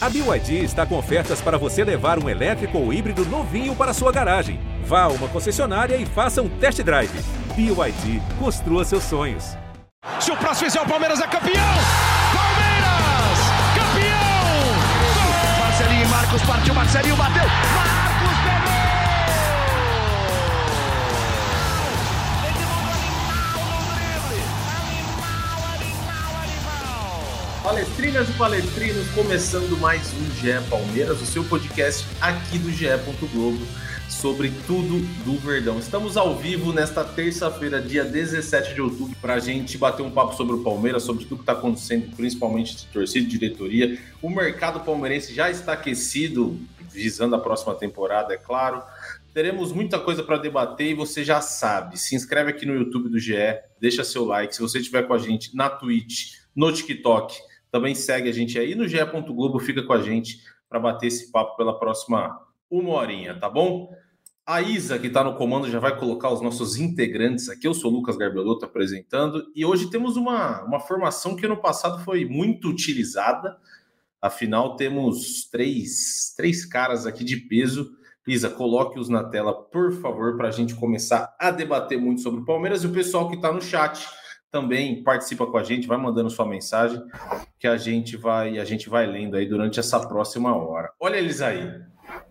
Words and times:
A 0.00 0.08
BYD 0.08 0.62
está 0.62 0.86
com 0.86 0.96
ofertas 0.96 1.40
para 1.40 1.58
você 1.58 1.82
levar 1.82 2.22
um 2.22 2.28
elétrico 2.28 2.78
ou 2.78 2.92
híbrido 2.92 3.24
novinho 3.26 3.74
para 3.74 3.92
sua 3.92 4.12
garagem. 4.12 4.60
Vá 4.84 5.02
a 5.02 5.08
uma 5.08 5.26
concessionária 5.26 5.96
e 5.96 6.06
faça 6.06 6.40
um 6.40 6.48
test 6.48 6.80
drive. 6.84 7.10
BYD, 7.56 8.22
construa 8.38 8.84
seus 8.84 9.02
sonhos. 9.02 9.56
Se 10.20 10.30
o 10.30 10.36
próximo 10.36 10.70
fizer 10.70 10.80
o 10.80 10.86
Palmeiras 10.86 11.18
é 11.20 11.26
campeão! 11.26 11.74
Palmeiras! 12.32 13.38
Campeão! 13.74 15.58
Marcelinho 15.58 16.04
e 16.04 16.08
Marcos 16.08 16.42
partiu, 16.42 16.74
Marcelinho 16.74 17.16
bateu! 17.16 17.44
Marcos 17.74 18.38
pegou! 18.44 18.67
Palestrinas 27.62 28.28
e 28.28 28.32
palestrinos, 28.34 29.08
começando 29.10 29.76
mais 29.78 30.12
um 30.14 30.30
GE 30.36 30.68
Palmeiras, 30.70 31.20
o 31.20 31.26
seu 31.26 31.42
podcast 31.42 32.06
aqui 32.20 32.56
do 32.56 32.70
GE. 32.70 32.86
Globo 33.32 33.58
sobre 34.08 34.52
tudo 34.66 35.00
do 35.24 35.36
Verdão. 35.38 35.78
Estamos 35.78 36.16
ao 36.16 36.36
vivo 36.36 36.72
nesta 36.72 37.04
terça-feira, 37.04 37.80
dia 37.80 38.04
17 38.04 38.74
de 38.74 38.80
outubro, 38.80 39.14
para 39.20 39.34
a 39.34 39.38
gente 39.40 39.76
bater 39.76 40.02
um 40.02 40.10
papo 40.10 40.36
sobre 40.36 40.54
o 40.54 40.62
Palmeiras, 40.62 41.02
sobre 41.02 41.24
tudo 41.24 41.38
que 41.38 41.42
está 41.42 41.52
acontecendo, 41.52 42.14
principalmente 42.16 42.76
de 42.76 42.86
torcida 42.86 43.26
e 43.26 43.28
diretoria. 43.28 43.98
O 44.22 44.30
mercado 44.30 44.80
palmeirense 44.80 45.34
já 45.34 45.50
está 45.50 45.72
aquecido, 45.72 46.58
visando 46.90 47.34
a 47.34 47.40
próxima 47.40 47.74
temporada, 47.74 48.32
é 48.32 48.38
claro. 48.38 48.82
Teremos 49.34 49.72
muita 49.72 49.98
coisa 49.98 50.22
para 50.22 50.38
debater 50.38 50.90
e 50.90 50.94
você 50.94 51.24
já 51.24 51.40
sabe. 51.40 51.98
Se 51.98 52.14
inscreve 52.14 52.50
aqui 52.50 52.64
no 52.64 52.74
YouTube 52.74 53.08
do 53.08 53.18
GE, 53.18 53.34
deixa 53.80 54.04
seu 54.04 54.24
like. 54.24 54.54
Se 54.54 54.62
você 54.62 54.78
estiver 54.78 55.06
com 55.06 55.12
a 55.12 55.18
gente 55.18 55.54
na 55.54 55.68
Twitch, 55.68 56.38
no 56.56 56.72
TikTok, 56.72 57.36
também 57.70 57.94
segue 57.94 58.28
a 58.28 58.32
gente 58.32 58.58
aí 58.58 58.74
no 58.74 58.86
GE. 58.86 58.98
Globo, 59.28 59.58
fica 59.58 59.82
com 59.82 59.92
a 59.92 60.02
gente 60.02 60.40
para 60.68 60.78
bater 60.78 61.06
esse 61.06 61.30
papo 61.30 61.56
pela 61.56 61.78
próxima 61.78 62.40
uma 62.70 62.90
horinha, 62.94 63.38
tá 63.38 63.48
bom? 63.48 63.90
A 64.46 64.62
Isa, 64.62 64.98
que 64.98 65.08
está 65.08 65.22
no 65.22 65.34
comando, 65.34 65.70
já 65.70 65.78
vai 65.78 65.98
colocar 65.98 66.30
os 66.30 66.40
nossos 66.40 66.76
integrantes 66.76 67.48
aqui. 67.48 67.66
Eu 67.66 67.74
sou 67.74 67.92
o 67.92 67.94
Lucas 67.94 68.16
Garbelotto 68.16 68.64
apresentando 68.64 69.50
e 69.54 69.64
hoje 69.64 69.90
temos 69.90 70.16
uma, 70.16 70.62
uma 70.64 70.80
formação 70.80 71.36
que 71.36 71.46
no 71.46 71.56
passado 71.56 72.02
foi 72.02 72.24
muito 72.24 72.68
utilizada. 72.68 73.58
Afinal, 74.20 74.74
temos 74.74 75.48
três, 75.50 76.34
três 76.36 76.64
caras 76.64 77.06
aqui 77.06 77.24
de 77.24 77.36
peso. 77.36 77.92
Isa, 78.26 78.50
coloque-os 78.50 79.08
na 79.08 79.24
tela, 79.24 79.54
por 79.54 79.92
favor, 79.92 80.36
para 80.36 80.48
a 80.48 80.50
gente 80.50 80.74
começar 80.74 81.34
a 81.38 81.50
debater 81.50 81.98
muito 81.98 82.20
sobre 82.20 82.40
o 82.40 82.44
Palmeiras. 82.44 82.82
E 82.82 82.86
o 82.86 82.92
pessoal 82.92 83.28
que 83.28 83.36
está 83.36 83.52
no 83.52 83.60
chat 83.60 84.06
também 84.50 85.02
participa 85.02 85.46
com 85.46 85.58
a 85.58 85.62
gente, 85.62 85.86
vai 85.86 85.98
mandando 85.98 86.30
sua 86.30 86.46
mensagem, 86.46 87.02
que 87.58 87.66
a 87.66 87.76
gente 87.76 88.16
vai 88.16 88.58
a 88.58 88.64
gente 88.64 88.88
vai 88.88 89.06
lendo 89.06 89.36
aí 89.36 89.46
durante 89.46 89.78
essa 89.78 90.00
próxima 90.06 90.54
hora. 90.56 90.90
Olha 91.00 91.16
eles 91.16 91.40
aí 91.40 91.88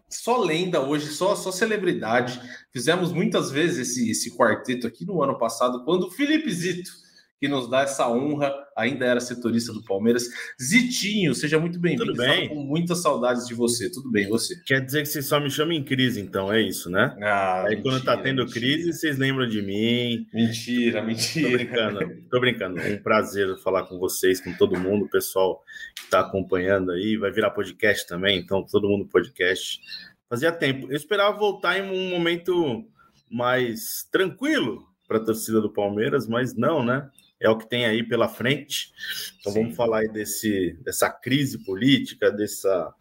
só 0.09 0.37
lenda 0.37 0.81
hoje, 0.81 1.07
só, 1.07 1.35
só 1.35 1.51
celebridade. 1.51 2.39
Fizemos 2.71 3.11
muitas 3.11 3.51
vezes 3.51 3.89
esse, 3.89 4.09
esse 4.09 4.37
quarteto 4.37 4.87
aqui 4.87 5.05
no 5.05 5.21
ano 5.21 5.37
passado, 5.37 5.83
quando 5.83 6.07
o 6.07 6.11
Felipe 6.11 6.51
Zito, 6.51 6.91
que 7.39 7.47
nos 7.47 7.69
dá 7.69 7.81
essa 7.81 8.09
honra, 8.09 8.51
ainda 8.75 9.05
era 9.05 9.19
setorista 9.19 9.71
do 9.71 9.83
Palmeiras. 9.83 10.27
Zitinho, 10.61 11.35
seja 11.35 11.59
muito 11.59 11.79
bem-vindo. 11.79 12.05
Tudo 12.05 12.17
bem? 12.17 12.49
com 12.49 12.55
muitas 12.63 13.01
saudades 13.01 13.45
de 13.47 13.53
você. 13.53 13.91
Tudo 13.91 14.09
bem, 14.11 14.27
você? 14.27 14.59
Quer 14.65 14.83
dizer 14.83 15.01
que 15.03 15.09
você 15.09 15.21
só 15.21 15.39
me 15.39 15.49
chama 15.51 15.75
em 15.75 15.83
crise, 15.83 16.19
então, 16.19 16.51
é 16.51 16.59
isso, 16.61 16.89
né? 16.89 17.15
Ah, 17.21 17.63
Aí 17.65 17.75
mentira, 17.75 17.81
quando 17.83 18.03
tá 18.03 18.17
tendo 18.17 18.43
mentira. 18.43 18.59
crise, 18.59 18.93
vocês 18.93 19.17
lembram 19.19 19.47
de 19.47 19.61
mim. 19.61 20.25
Mentira, 20.33 21.01
Tô 21.01 21.07
mentira. 21.07 21.49
brincando, 21.57 21.99
tô 22.29 22.39
brincando. 22.39 22.79
É 22.79 22.93
um 22.95 23.03
prazer 23.03 23.55
falar 23.59 23.83
com 23.85 23.99
vocês, 23.99 24.41
com 24.41 24.53
todo 24.53 24.79
mundo, 24.79 25.05
o 25.05 25.09
pessoal 25.09 25.61
que 25.95 26.09
tá 26.09 26.21
acompanhando 26.21 26.91
aí. 26.91 27.17
Vai 27.17 27.31
virar 27.31 27.51
podcast 27.51 28.07
também, 28.07 28.39
então 28.39 28.63
todo 28.65 28.89
mundo 28.89 29.05
podcast. 29.07 29.79
Fazia 30.27 30.51
tempo. 30.51 30.87
Eu 30.89 30.95
esperava 30.97 31.37
voltar 31.37 31.77
em 31.77 31.83
um 31.89 32.09
momento 32.09 32.83
mais 33.29 34.07
tranquilo 34.11 34.87
para 35.07 35.17
a 35.17 35.23
torcida 35.23 35.61
do 35.61 35.71
Palmeiras, 35.71 36.27
mas 36.27 36.55
não, 36.55 36.83
né? 36.83 37.07
É 37.39 37.49
o 37.49 37.57
que 37.57 37.69
tem 37.69 37.85
aí 37.85 38.03
pela 38.03 38.27
frente. 38.27 38.91
Então 39.39 39.51
Sim. 39.51 39.61
vamos 39.61 39.75
falar 39.75 39.99
aí 39.99 40.07
desse, 40.09 40.77
dessa 40.83 41.09
crise 41.09 41.63
política, 41.63 42.31
dessa. 42.31 42.93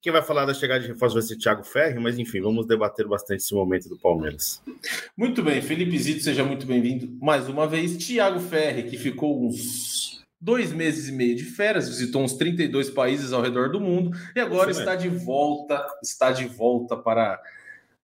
Quem 0.00 0.12
vai 0.12 0.22
falar 0.22 0.46
da 0.46 0.54
chegada 0.54 0.80
de 0.80 0.88
reforço 0.88 1.14
vai 1.14 1.22
ser 1.22 1.36
Thiago 1.36 1.62
Ferri, 1.62 2.00
mas 2.00 2.18
enfim, 2.18 2.40
vamos 2.40 2.66
debater 2.66 3.06
bastante 3.06 3.40
esse 3.40 3.54
momento 3.54 3.88
do 3.88 3.98
Palmeiras. 3.98 4.62
Muito 5.14 5.42
bem, 5.42 5.60
Felipe 5.60 5.98
Zito, 5.98 6.22
seja 6.22 6.42
muito 6.42 6.64
bem-vindo 6.66 7.18
mais 7.20 7.48
uma 7.48 7.66
vez. 7.66 7.98
Tiago 7.98 8.40
Ferri, 8.40 8.84
que 8.84 8.96
ficou 8.96 9.44
uns 9.46 10.24
dois 10.40 10.72
meses 10.72 11.08
e 11.08 11.12
meio 11.12 11.36
de 11.36 11.44
férias, 11.44 11.88
visitou 11.88 12.22
uns 12.22 12.32
32 12.34 12.88
países 12.88 13.32
ao 13.32 13.42
redor 13.42 13.70
do 13.70 13.78
mundo 13.78 14.16
e 14.34 14.40
agora 14.40 14.70
Isso 14.70 14.80
está 14.80 14.96
de 14.96 15.08
volta, 15.08 15.86
está 16.02 16.32
de 16.32 16.46
volta 16.46 16.96
para. 16.96 17.40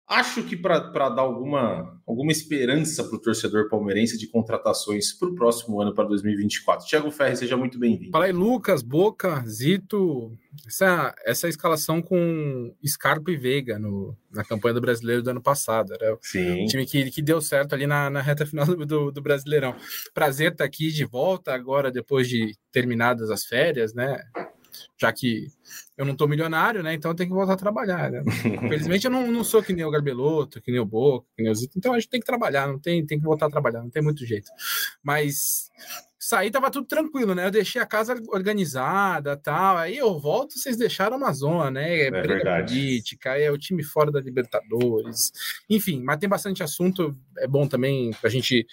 Acho 0.09 0.45
que 0.45 0.57
para 0.57 0.79
dar 0.79 1.23
alguma, 1.23 2.01
alguma 2.07 2.31
esperança 2.31 3.03
para 3.03 3.17
o 3.17 3.21
torcedor 3.21 3.69
palmeirense 3.69 4.17
de 4.17 4.29
contratações 4.29 5.13
para 5.13 5.29
o 5.29 5.35
próximo 5.35 5.81
ano, 5.81 5.93
para 5.93 6.05
2024. 6.05 6.87
Tiago 6.87 7.11
Ferri, 7.11 7.37
seja 7.37 7.57
muito 7.57 7.77
bem-vindo. 7.77 8.13
Fala 8.13 8.27
aí, 8.27 8.33
Lucas, 8.33 8.83
Boca, 8.83 9.43
Zito. 9.49 10.39
Essa, 10.65 11.13
essa 11.25 11.49
escalação 11.49 12.01
com 12.01 12.73
Scarpa 12.87 13.33
e 13.33 13.37
Veiga 13.37 13.81
no, 13.81 14.17
na 14.31 14.45
campanha 14.45 14.75
do 14.75 14.81
brasileiro 14.81 15.23
do 15.23 15.31
ano 15.31 15.43
passado. 15.43 15.93
Era 15.93 16.15
o 16.15 16.19
Sim. 16.23 16.67
time 16.67 16.87
que, 16.87 17.11
que 17.11 17.21
deu 17.21 17.41
certo 17.41 17.75
ali 17.75 17.87
na, 17.87 18.09
na 18.09 18.23
reta 18.23 18.47
final 18.47 18.65
do, 18.65 18.87
do, 18.87 19.11
do 19.11 19.21
Brasileirão. 19.21 19.75
Prazer 20.15 20.53
estar 20.53 20.65
aqui 20.65 20.93
de 20.93 21.05
volta 21.05 21.53
agora, 21.53 21.91
depois 21.91 22.29
de 22.29 22.57
terminadas 22.71 23.29
as 23.29 23.45
férias, 23.45 23.93
né? 23.93 24.23
Já 24.97 25.13
que 25.13 25.49
eu 25.97 26.05
não 26.05 26.15
tô 26.15 26.27
milionário, 26.27 26.83
né? 26.83 26.95
Então 26.95 27.11
eu 27.11 27.15
tenho 27.15 27.31
que 27.31 27.35
voltar 27.35 27.55
a 27.55 27.57
trabalhar. 27.57 28.11
Né? 28.11 28.23
Infelizmente 28.45 29.05
eu 29.07 29.11
não, 29.11 29.31
não 29.31 29.45
sou 29.45 29.63
que 29.63 29.73
nem 29.73 29.85
o 29.85 29.91
Garbeloto, 29.91 30.61
que 30.61 30.71
nem 30.71 30.81
o 30.81 30.87
Boca, 30.87 31.27
que 31.37 31.43
nem 31.43 31.53
o 31.53 31.55
Zito. 31.55 31.79
Então 31.79 31.93
a 31.93 31.99
gente 31.99 32.11
tem 32.11 32.21
que 32.21 32.27
trabalhar, 32.27 32.67
não 32.67 32.79
tem, 32.79 33.05
tem 33.05 33.19
que 33.19 33.25
voltar 33.25 33.47
a 33.47 33.51
trabalhar, 33.51 33.83
não 33.83 33.91
tem 33.91 34.03
muito 34.03 34.25
jeito. 34.25 34.51
Mas 35.03 35.71
saí 36.27 36.51
tava 36.51 36.73
tudo 36.73 36.89
tranquilo, 36.89 37.37
né? 37.37 37.47
Eu 37.47 37.53
deixei 37.53 37.81
a 37.81 37.87
casa 37.87 38.21
organizada 38.31 39.37
tal. 39.37 39.77
Aí 39.77 39.97
eu 39.97 40.19
volto, 40.19 40.59
vocês 40.59 40.77
deixaram 40.77 41.17
uma 41.17 41.33
zona, 41.33 41.71
né? 41.71 42.01
É 42.01 42.11
briga 42.11 42.27
verdade. 42.27 42.75
política, 42.75 43.39
é 43.39 43.49
o 43.49 43.57
time 43.57 43.85
fora 43.85 44.11
da 44.11 44.21
Libertadores. 44.21 45.31
Enfim, 45.71 46.03
mas 46.03 46.19
tem 46.19 46.29
bastante 46.29 46.65
assunto. 46.65 47.17
É 47.39 47.47
bom 47.47 47.69
também 47.69 48.11
pra 48.21 48.29
gente 48.29 48.67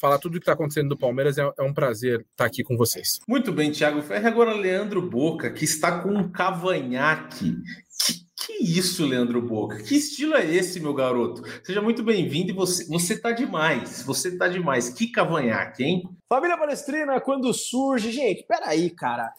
falar 0.00 0.18
tudo 0.18 0.36
o 0.36 0.40
que 0.40 0.46
tá 0.46 0.54
acontecendo 0.54 0.88
do 0.88 0.96
Palmeiras. 0.96 1.36
É, 1.36 1.42
é 1.58 1.62
um 1.62 1.74
prazer 1.74 2.24
estar 2.30 2.46
aqui 2.46 2.62
com 2.62 2.74
vocês. 2.74 3.20
Muito 3.28 3.52
bem, 3.52 3.70
Thiago 3.70 4.00
Ferri. 4.00 4.26
Agora, 4.26 4.54
Leandro 4.54 5.02
Boca, 5.02 5.50
que 5.50 5.64
está 5.64 6.00
com 6.00 6.08
um 6.08 6.30
cavanhaque. 6.30 7.54
Que, 8.02 8.24
que 8.46 8.52
isso, 8.62 9.06
Leandro 9.06 9.40
Boca? 9.40 9.82
Que 9.82 9.96
estilo 9.96 10.34
é 10.34 10.44
esse, 10.44 10.78
meu 10.78 10.92
garoto? 10.92 11.42
Seja 11.62 11.80
muito 11.80 12.02
bem-vindo 12.02 12.50
e 12.50 12.54
você, 12.54 12.84
você 12.84 13.18
tá 13.18 13.32
demais. 13.32 14.02
Você 14.02 14.36
tá 14.36 14.46
demais. 14.46 14.90
Que 14.90 15.08
cavanhaque, 15.08 15.82
hein? 15.82 16.02
Família 16.28 16.58
Palestrina, 16.58 17.20
quando 17.20 17.52
surge. 17.54 18.12
Gente, 18.12 18.44
peraí, 18.46 18.90
cara. 18.90 19.32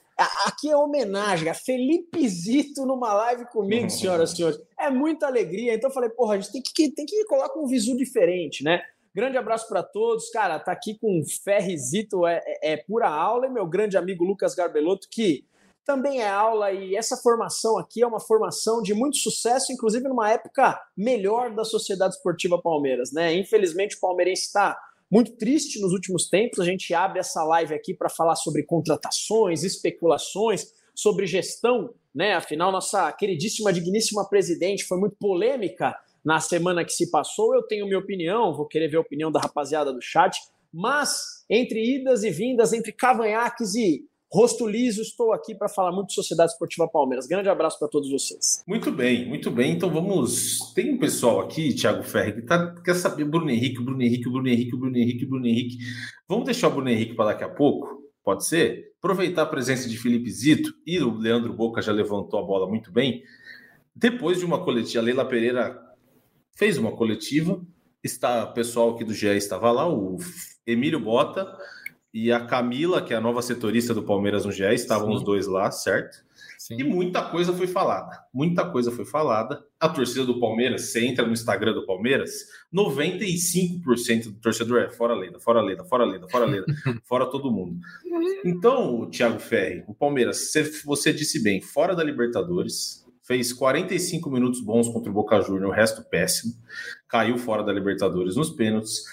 Aqui 0.45 0.69
é 0.69 0.77
homenagem 0.77 1.49
a 1.49 1.53
Felipe 1.53 2.27
Zito 2.27 2.85
numa 2.85 3.13
live 3.13 3.45
comigo, 3.51 3.89
senhoras 3.91 4.31
e 4.31 4.37
senhores. 4.37 4.59
É 4.79 4.89
muita 4.89 5.27
alegria. 5.27 5.75
Então 5.75 5.89
eu 5.89 5.93
falei, 5.93 6.09
porra, 6.09 6.35
a 6.35 6.39
gente 6.39 6.51
tem 6.51 6.61
que, 6.61 6.89
tem 6.91 7.05
que 7.05 7.25
colar 7.25 7.49
com 7.49 7.65
um 7.65 7.67
visu 7.67 7.95
diferente, 7.95 8.63
né? 8.63 8.81
Grande 9.13 9.37
abraço 9.37 9.67
para 9.67 9.83
todos. 9.83 10.29
Cara, 10.29 10.59
tá 10.59 10.71
aqui 10.71 10.97
com 10.97 11.21
Ferrizito, 11.43 12.25
é, 12.25 12.41
é, 12.45 12.73
é 12.73 12.77
pura 12.77 13.07
aula. 13.07 13.45
E 13.45 13.49
meu 13.49 13.67
grande 13.67 13.97
amigo 13.97 14.23
Lucas 14.23 14.55
Garbelotto, 14.55 15.07
que 15.11 15.45
também 15.85 16.21
é 16.21 16.27
aula. 16.27 16.71
E 16.71 16.95
essa 16.95 17.15
formação 17.15 17.77
aqui 17.77 18.01
é 18.01 18.07
uma 18.07 18.19
formação 18.19 18.81
de 18.81 18.93
muito 18.93 19.17
sucesso, 19.17 19.71
inclusive 19.71 20.07
numa 20.07 20.31
época 20.31 20.79
melhor 20.97 21.53
da 21.53 21.63
Sociedade 21.63 22.15
Esportiva 22.15 22.61
Palmeiras, 22.61 23.11
né? 23.11 23.33
Infelizmente 23.35 23.95
o 23.95 23.99
palmeirense 23.99 24.43
está 24.43 24.77
muito 25.09 25.33
triste 25.37 25.79
nos 25.79 25.93
últimos 25.93 26.27
tempos. 26.27 26.59
A 26.59 26.65
gente 26.65 26.93
abre 26.93 27.19
essa 27.19 27.43
live 27.43 27.73
aqui 27.73 27.93
para 27.93 28.09
falar 28.09 28.35
sobre 28.35 28.63
contratações, 28.63 29.63
especulações, 29.63 30.73
sobre 30.93 31.27
gestão, 31.27 31.93
né? 32.13 32.33
Afinal, 32.33 32.71
nossa 32.71 33.11
queridíssima, 33.11 33.71
digníssima 33.71 34.27
presidente 34.27 34.85
foi 34.85 34.97
muito 34.97 35.15
polêmica 35.17 35.95
na 36.23 36.39
semana 36.39 36.83
que 36.83 36.91
se 36.91 37.11
passou. 37.11 37.53
Eu 37.53 37.63
tenho 37.63 37.85
minha 37.85 37.99
opinião, 37.99 38.55
vou 38.55 38.65
querer 38.65 38.87
ver 38.87 38.97
a 38.97 39.01
opinião 39.01 39.31
da 39.31 39.39
rapaziada 39.39 39.93
do 39.93 40.01
chat, 40.01 40.39
mas 40.73 41.45
entre 41.49 41.97
idas 41.97 42.23
e 42.23 42.31
vindas, 42.31 42.73
entre 42.73 42.91
cavanhaques 42.91 43.75
e 43.75 44.03
rosto 44.31 44.67
liso, 44.67 45.01
estou 45.01 45.33
aqui 45.33 45.55
para 45.55 45.69
falar 45.69 45.91
muito 45.91 46.07
de 46.09 46.13
Sociedade 46.13 46.51
Esportiva 46.51 46.87
Palmeiras. 46.87 47.27
Grande 47.27 47.49
abraço 47.49 47.79
para 47.79 47.87
todos 47.87 48.09
vocês. 48.09 48.63
Muito 48.67 48.91
bem, 48.91 49.27
muito 49.27 49.49
bem. 49.49 49.73
Então 49.73 49.89
vamos. 49.89 50.73
Tem 50.73 50.93
um 50.93 50.97
pessoal 50.97 51.39
aqui, 51.41 51.73
Thiago 51.73 52.03
Ferri, 52.03 52.33
que 52.33 52.41
tá, 52.41 52.73
quer 52.83 52.95
saber 52.95 53.25
Bruno 53.25 53.49
Henrique, 53.49 53.81
Bruno 53.81 54.01
Henrique, 54.01 54.29
Bruno 54.29 54.47
Henrique, 54.47 54.75
Bruno 54.75 54.97
Henrique, 54.97 55.25
Bruno 55.25 55.47
Henrique. 55.47 55.77
Vamos 56.27 56.45
deixar 56.45 56.67
o 56.67 56.71
Bruno 56.71 56.89
Henrique 56.89 57.13
para 57.13 57.31
daqui 57.31 57.43
a 57.43 57.49
pouco? 57.49 58.03
Pode 58.23 58.45
ser? 58.45 58.93
Aproveitar 58.97 59.43
a 59.43 59.45
presença 59.45 59.87
de 59.87 59.97
Felipe 59.97 60.31
Zito 60.31 60.73
e 60.85 60.99
o 60.99 61.15
Leandro 61.15 61.53
Boca 61.53 61.81
já 61.81 61.91
levantou 61.91 62.39
a 62.39 62.43
bola 62.43 62.67
muito 62.67 62.91
bem. 62.91 63.23
Depois 63.95 64.39
de 64.39 64.45
uma 64.45 64.63
coletiva, 64.63 64.99
a 64.99 65.05
Leila 65.05 65.25
Pereira 65.25 65.79
fez 66.55 66.77
uma 66.77 66.91
coletiva. 66.91 67.61
Está, 68.03 68.43
o 68.45 68.53
pessoal 68.53 68.95
aqui 68.95 69.03
do 69.03 69.13
GE 69.13 69.27
estava 69.27 69.71
lá, 69.71 69.87
o 69.87 70.17
Emílio 70.65 70.99
Bota 70.99 71.47
e 72.15 72.31
a 72.31 72.39
Camila, 72.39 73.01
que 73.01 73.13
é 73.13 73.17
a 73.17 73.21
nova 73.21 73.41
setorista 73.41 73.93
do 73.93 74.01
Palmeiras 74.01 74.45
no 74.45 74.51
GE, 74.53 74.63
estavam 74.73 75.09
Sim. 75.09 75.15
os 75.15 75.23
dois 75.23 75.47
lá, 75.47 75.69
certo? 75.69 76.23
Sim. 76.57 76.77
E 76.79 76.83
muita 76.85 77.21
coisa 77.21 77.51
foi 77.51 77.67
falada. 77.67 78.17
Muita 78.33 78.63
coisa 78.63 78.89
foi 78.89 79.03
falada. 79.03 79.61
A 79.77 79.89
torcida 79.89 80.25
do 80.25 80.39
Palmeiras, 80.39 80.83
você 80.83 81.05
entra 81.05 81.27
no 81.27 81.33
Instagram 81.33 81.73
do 81.73 81.85
Palmeiras, 81.85 82.31
95% 82.73 84.23
do 84.23 84.39
torcedor 84.39 84.83
é 84.83 84.89
fora 84.89 85.13
Leda, 85.13 85.41
fora 85.41 85.61
Leda, 85.61 85.83
fora 85.83 86.05
Leda, 86.05 86.25
fora 86.29 86.45
Leda, 86.45 86.65
fora 87.03 87.25
todo 87.25 87.51
mundo. 87.51 87.81
Então, 88.45 89.09
Thiago 89.09 89.37
Ferri, 89.37 89.83
o 89.85 89.93
Palmeiras, 89.93 90.37
você, 90.37 90.63
você 90.85 91.11
disse 91.11 91.43
bem, 91.43 91.59
fora 91.59 91.93
da 91.93 92.01
Libertadores, 92.01 93.05
fez 93.27 93.51
45 93.51 94.29
minutos 94.31 94.61
bons 94.61 94.87
contra 94.87 95.11
o 95.11 95.13
Boca 95.13 95.41
Juniors, 95.41 95.69
o 95.69 95.75
resto 95.75 96.01
péssimo, 96.09 96.53
caiu 97.09 97.37
fora 97.37 97.61
da 97.61 97.73
Libertadores 97.73 98.37
nos 98.37 98.51
pênaltis. 98.51 99.03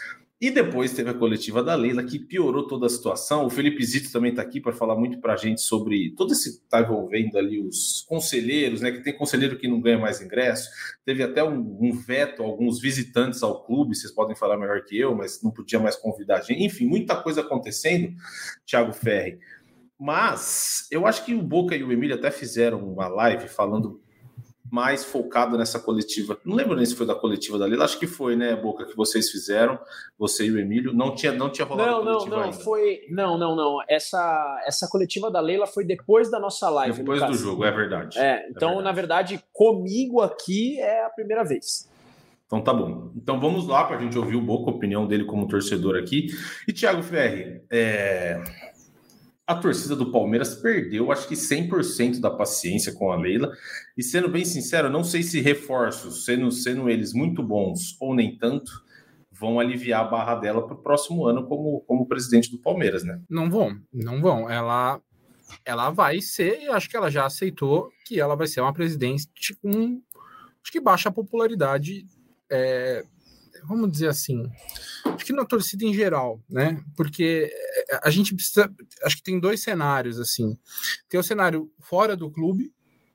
E 0.43 0.51
depois 0.51 0.93
teve 0.93 1.09
a 1.09 1.15
coletiva 1.15 1.63
da 1.63 1.77
Leila, 1.77 2.03
que 2.03 2.19
piorou 2.19 2.67
toda 2.67 2.87
a 2.87 2.89
situação. 2.89 3.47
O 3.47 3.49
Felipe 3.49 3.85
Zito 3.85 4.11
também 4.11 4.31
está 4.31 4.43
aqui 4.43 4.61
para 4.61 4.73
falar 4.73 4.97
muito 4.97 5.21
para 5.21 5.35
a 5.35 5.37
gente 5.37 5.61
sobre 5.61 6.13
todo 6.17 6.33
esse 6.33 6.49
está 6.65 6.81
envolvendo 6.81 7.39
ali 7.39 7.61
os 7.65 8.05
conselheiros, 8.09 8.81
né? 8.81 8.91
Que 8.91 9.05
tem 9.05 9.17
conselheiro 9.17 9.57
que 9.57 9.69
não 9.69 9.81
ganha 9.81 10.01
mais 10.01 10.21
ingresso. 10.21 10.69
Teve 11.05 11.23
até 11.23 11.45
um, 11.45 11.79
um, 11.81 11.93
veto, 11.93 12.43
alguns 12.43 12.81
visitantes 12.81 13.41
ao 13.41 13.65
clube, 13.65 13.95
vocês 13.95 14.13
podem 14.13 14.35
falar 14.35 14.57
melhor 14.57 14.83
que 14.83 14.99
eu, 14.99 15.15
mas 15.15 15.41
não 15.45 15.53
podia 15.53 15.79
mais 15.79 15.95
convidar 15.95 16.39
a 16.39 16.41
gente. 16.41 16.61
Enfim, 16.61 16.87
muita 16.87 17.15
coisa 17.15 17.43
acontecendo, 17.43 18.13
Thiago 18.67 18.93
Ferri. 18.93 19.39
Mas 19.97 20.89
eu 20.91 21.07
acho 21.07 21.25
que 21.25 21.37
o 21.37 21.41
Boca 21.41 21.77
e 21.77 21.85
o 21.85 21.93
Emílio 21.93 22.17
até 22.17 22.33
fizeram 22.33 22.81
uma 22.93 23.07
live 23.07 23.47
falando 23.47 24.03
mais 24.73 25.05
focado 25.05 25.59
nessa 25.59 25.79
coletiva. 25.79 26.39
Não 26.43 26.57
lembro 26.57 26.75
nem 26.75 26.87
se 26.87 26.97
foi 26.97 27.05
da 27.05 27.15
coletiva 27.15 27.59
da 27.59 27.67
Lila, 27.67 27.85
acho 27.85 27.99
que 27.99 28.07
foi, 28.07 28.35
né, 28.35 28.57
Boca, 28.57 28.87
que 28.87 28.97
vocês 28.97 29.31
fizeram, 29.31 29.79
você 30.19 30.47
e 30.47 30.51
o 30.51 30.59
Emílio. 30.59 30.95
Não 30.95 31.15
tinha, 31.15 31.31
não 31.31 31.51
tinha 31.51 31.67
rolado 31.67 32.03
não, 32.03 32.21
não, 32.21 32.27
não, 32.27 32.41
ainda. 32.45 32.57
foi, 32.57 33.01
não, 33.11 33.37
não, 33.37 33.55
não. 33.55 33.79
Essa, 33.87 34.63
essa 34.67 34.89
coletiva 34.89 35.31
da 35.31 35.41
Leila 35.41 35.67
foi 35.67 35.85
depois 35.85 36.31
da 36.31 36.41
nossa 36.41 36.71
live. 36.71 36.97
Depois 36.97 37.21
do 37.21 37.35
jogo, 37.35 37.67
é 37.67 37.71
verdade. 37.71 38.19
É, 38.19 38.49
então, 38.49 38.71
é 38.71 38.73
verdade. 38.73 38.85
na 38.85 38.93
verdade, 38.93 39.45
comigo 39.53 40.23
aqui 40.23 40.81
é 40.81 41.05
a 41.05 41.11
primeira 41.11 41.45
vez. 41.45 41.87
Então 42.47 42.63
tá 42.63 42.73
bom. 42.73 43.13
Então 43.15 43.39
vamos 43.39 43.67
lá 43.69 43.85
para 43.85 43.99
a 43.99 44.01
gente 44.01 44.17
ouvir 44.19 44.37
o 44.37 44.41
Boca, 44.41 44.71
a 44.71 44.75
opinião 44.75 45.07
dele 45.07 45.25
como 45.27 45.47
torcedor 45.47 45.99
aqui. 45.99 46.29
E 46.67 46.73
Thiago 46.73 47.03
Ferri, 47.03 47.61
é 47.71 48.43
a 49.47 49.55
torcida 49.55 49.97
do 49.97 50.13
Palmeiras 50.13 50.55
perdeu, 50.55 51.11
acho 51.11 51.27
que 51.27 51.35
100% 51.35 52.21
da 52.21 52.31
paciência 52.31 52.93
com 52.95 53.11
a 53.11 53.17
Leila. 53.17 53.53
E 53.97 54.03
sendo 54.03 54.29
bem 54.29 54.45
sincero, 54.45 54.89
não 54.89 55.03
sei 55.03 55.23
se 55.23 55.41
reforços, 55.41 56.25
sendo, 56.25 56.51
sendo 56.51 56.89
eles 56.89 57.13
muito 57.13 57.43
bons 57.43 57.97
ou 58.01 58.15
nem 58.15 58.37
tanto, 58.37 58.71
vão 59.31 59.59
aliviar 59.59 60.03
a 60.03 60.09
barra 60.09 60.37
dela 60.37 60.65
para 60.65 60.75
o 60.75 60.83
próximo 60.83 61.27
ano 61.27 61.47
como, 61.47 61.81
como 61.81 62.07
presidente 62.07 62.51
do 62.51 62.59
Palmeiras, 62.59 63.03
né? 63.03 63.21
Não 63.29 63.51
vão, 63.51 63.77
não 63.93 64.21
vão. 64.21 64.49
Ela, 64.49 65.01
ela 65.65 65.91
vai 65.91 66.21
ser, 66.21 66.63
e 66.63 66.69
acho 66.69 66.89
que 66.89 66.97
ela 66.97 67.11
já 67.11 67.27
aceitou 67.27 67.91
que 68.07 68.21
ela 68.21 68.37
vai 68.37 68.47
ser 68.47 68.61
uma 68.61 68.73
presidente 68.73 69.57
com 69.61 70.01
acho 70.63 70.71
que 70.71 70.81
baixa 70.81 71.11
popularidade. 71.11 72.07
É, 72.49 73.05
vamos 73.67 73.91
dizer 73.91 74.09
assim, 74.09 74.51
acho 75.05 75.25
que 75.25 75.33
na 75.33 75.45
torcida 75.45 75.85
em 75.85 75.95
geral, 75.95 76.41
né? 76.49 76.83
Porque 76.97 77.51
eh, 77.91 78.01
a 78.03 78.11
gente 78.11 78.35
precisa, 78.35 78.73
acho 79.05 79.17
que 79.17 79.23
tem 79.23 79.39
dois 79.41 79.63
cenários 79.63 80.19
assim. 80.19 80.59
Tem 81.09 81.19
o 81.19 81.23
cenário 81.23 81.71
fora 81.81 82.17
do 82.17 82.31
clube, 82.31 82.73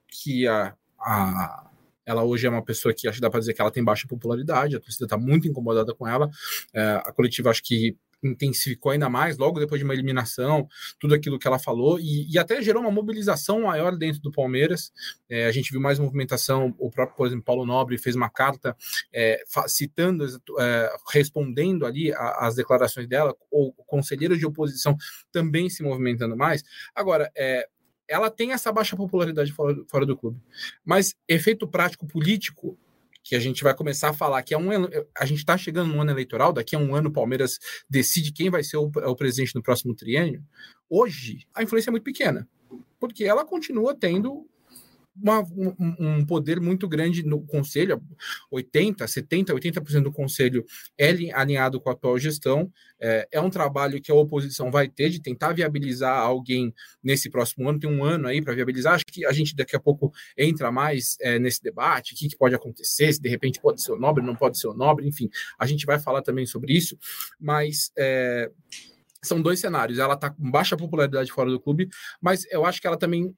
que 0.08 0.48
a, 0.48 0.76
a 1.00 1.68
ela 2.08 2.24
hoje 2.24 2.48
é 2.48 2.50
uma 2.50 2.64
pessoa 2.64 2.94
que 2.94 3.06
acho 3.06 3.18
que 3.18 3.22
dá 3.22 3.30
para 3.30 3.42
dizer 3.42 3.54
que 3.54 3.62
ela 3.62 3.70
tem 3.70 3.84
baixa 3.84 4.08
popularidade, 4.08 4.78
a 4.78 4.80
torcida 4.80 5.06
está 5.06 5.18
muito 5.18 5.46
incomodada 5.46 5.94
com 5.94 6.08
ela. 6.08 6.30
É, 6.74 7.02
a 7.06 7.12
coletiva 7.12 7.50
acho 7.50 7.62
que 7.62 7.98
intensificou 8.24 8.92
ainda 8.92 9.10
mais, 9.10 9.38
logo 9.38 9.60
depois 9.60 9.80
de 9.80 9.86
uma 9.86 9.94
eliminação, 9.94 10.68
tudo 11.00 11.14
aquilo 11.14 11.38
que 11.38 11.48
ela 11.48 11.60
falou, 11.60 12.00
e, 12.00 12.32
e 12.32 12.38
até 12.38 12.62
gerou 12.62 12.82
uma 12.82 12.92
mobilização 12.92 13.62
maior 13.62 13.96
dentro 13.96 14.22
do 14.22 14.32
Palmeiras. 14.32 14.92
É, 15.30 15.46
a 15.46 15.52
gente 15.52 15.72
viu 15.72 15.80
mais 15.80 16.00
movimentação, 16.00 16.74
o 16.78 16.90
próprio, 16.90 17.16
por 17.16 17.28
exemplo, 17.28 17.46
Paulo 17.46 17.66
Nobre 17.66 17.98
fez 17.98 18.16
uma 18.16 18.30
carta 18.30 18.76
é, 19.14 19.42
citando, 19.68 20.26
é, 20.60 20.96
respondendo 21.12 21.86
ali 21.86 22.12
às 22.16 22.56
declarações 22.56 23.08
dela, 23.08 23.36
ou 23.52 23.74
conselheiros 23.86 24.40
de 24.40 24.46
oposição 24.46 24.96
também 25.32 25.70
se 25.70 25.84
movimentando 25.84 26.36
mais. 26.36 26.64
Agora, 26.96 27.32
é, 27.36 27.68
ela 28.08 28.30
tem 28.30 28.54
essa 28.54 28.72
baixa 28.72 28.96
popularidade 28.96 29.52
fora, 29.52 29.76
fora 29.88 30.06
do 30.06 30.16
clube, 30.16 30.40
mas 30.84 31.16
efeito 31.28 31.68
prático 31.68 32.08
político 32.08 32.78
que 33.28 33.36
a 33.36 33.40
gente 33.40 33.62
vai 33.62 33.76
começar 33.76 34.10
a 34.10 34.14
falar 34.14 34.42
que 34.42 34.54
é 34.54 34.58
um 34.58 34.70
a 35.18 35.26
gente 35.26 35.40
está 35.40 35.58
chegando 35.58 35.94
no 35.94 36.02
ano 36.02 36.12
eleitoral, 36.12 36.54
daqui 36.54 36.78
a 36.78 36.80
um 36.80 36.96
ano 36.96 37.10
o 37.10 37.12
Palmeiras 37.14 37.60
decide 37.90 38.32
quem 38.32 38.50
vai 38.50 38.64
ser 38.64 38.78
o, 38.78 38.86
o 38.86 39.16
presidente 39.18 39.54
no 39.54 39.62
próximo 39.62 39.94
triênio. 39.94 40.42
Hoje 40.90 41.46
a 41.54 41.62
influência 41.62 41.90
é 41.90 41.92
muito 41.92 42.06
pequena, 42.06 42.48
porque 42.98 43.26
ela 43.26 43.46
continua 43.46 43.94
tendo 43.94 44.48
uma, 45.22 45.42
um, 45.42 45.96
um, 46.00 46.26
poder 46.26 46.60
muito 46.60 46.88
grande 46.88 47.24
no 47.24 47.42
conselho, 47.46 48.02
80%, 48.52 48.98
70%, 48.98 49.48
80% 49.48 50.04
do 50.04 50.12
conselho 50.12 50.66
é 50.98 51.10
alinhado 51.34 51.80
com 51.80 51.90
a 51.90 51.94
atual 51.94 52.18
gestão. 52.18 52.72
É, 53.00 53.28
é, 53.32 53.42
um 53.42 53.50
trabalho 53.50 54.02
que 54.02 54.12
a 54.12 54.16
oposição 54.16 54.72
vai 54.72 54.88
ter 54.88 55.10
de 55.10 55.22
tentar 55.22 55.54
viabilizar 55.54 56.18
alguém 56.20 56.74
nesse 57.04 57.30
próximo 57.30 57.68
ano, 57.70 57.80
tem 57.80 57.90
um 57.90 58.04
ano 58.04 58.28
aí 58.28 58.42
para 58.42 58.54
viabilizar. 58.54 58.94
Acho 58.94 59.06
que 59.06 59.26
a 59.26 59.32
gente 59.32 59.56
daqui 59.56 59.76
a 59.76 59.80
pouco 59.80 60.12
entra 60.38 60.72
mais 60.72 61.18
é, 61.22 61.40
nesse 61.40 61.62
debate, 61.62 62.14
o 62.14 62.18
que, 62.18 62.30
que, 62.30 62.38
pode 62.38 62.56
acontecer, 62.56 63.14
se 63.14 63.22
de 63.22 63.30
repente 63.30 63.60
pode 63.60 63.82
ser 63.82 63.92
o 63.92 64.00
nobre, 64.00 64.24
não 64.24 64.36
pode 64.36 64.60
ser 64.60 64.68
o 64.68 64.74
nobre, 64.74 65.08
enfim, 65.08 65.30
a 65.58 65.66
gente 65.66 65.86
vai 65.86 66.00
falar 66.00 66.22
também 66.22 66.46
sobre 66.46 66.74
isso, 66.74 66.98
mas. 67.40 67.92
É, 67.98 68.50
são 69.24 69.42
dois 69.42 69.60
cenários. 69.60 70.00
Ela 70.00 70.14
está 70.14 70.30
com 70.30 70.50
baixa 70.50 70.78
popularidade 70.78 71.32
fora 71.32 71.50
do 71.50 71.60
clube, 71.60 71.90
mas 72.22 72.46
eu 72.52 72.66
acho 72.66 72.80
que 72.80 72.88
ela 72.88 72.98
também 72.98 73.36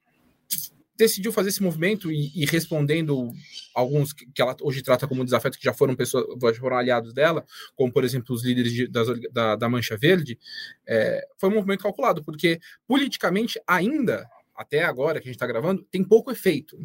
decidiu 1.00 1.32
fazer 1.32 1.48
esse 1.48 1.62
movimento 1.62 2.10
e, 2.10 2.30
e, 2.34 2.44
respondendo 2.44 3.30
alguns 3.74 4.12
que 4.12 4.40
ela 4.40 4.56
hoje 4.60 4.82
trata 4.82 5.08
como 5.08 5.24
desafeto, 5.24 5.58
que 5.58 5.64
já 5.64 5.72
foram 5.72 5.96
pessoas, 5.96 6.26
já 6.54 6.60
foram 6.60 6.76
aliados 6.76 7.12
dela, 7.12 7.44
como 7.74 7.92
por 7.92 8.04
exemplo 8.04 8.34
os 8.34 8.44
líderes 8.44 8.72
de, 8.72 8.86
das, 8.86 9.08
da, 9.32 9.56
da, 9.56 9.68
Mancha 9.68 9.96
Verde, 9.96 10.38
é, 10.86 11.26
foi 11.38 11.48
um 11.48 11.54
movimento 11.54 11.82
calculado, 11.82 12.22
porque 12.22 12.60
politicamente 12.86 13.60
ainda, 13.66 14.28
até 14.54 14.84
agora 14.84 15.20
que 15.20 15.28
a 15.28 15.30
gente 15.30 15.36
está 15.36 15.46
gravando, 15.46 15.82
tem 15.90 16.04
pouco 16.04 16.30
efeito 16.30 16.78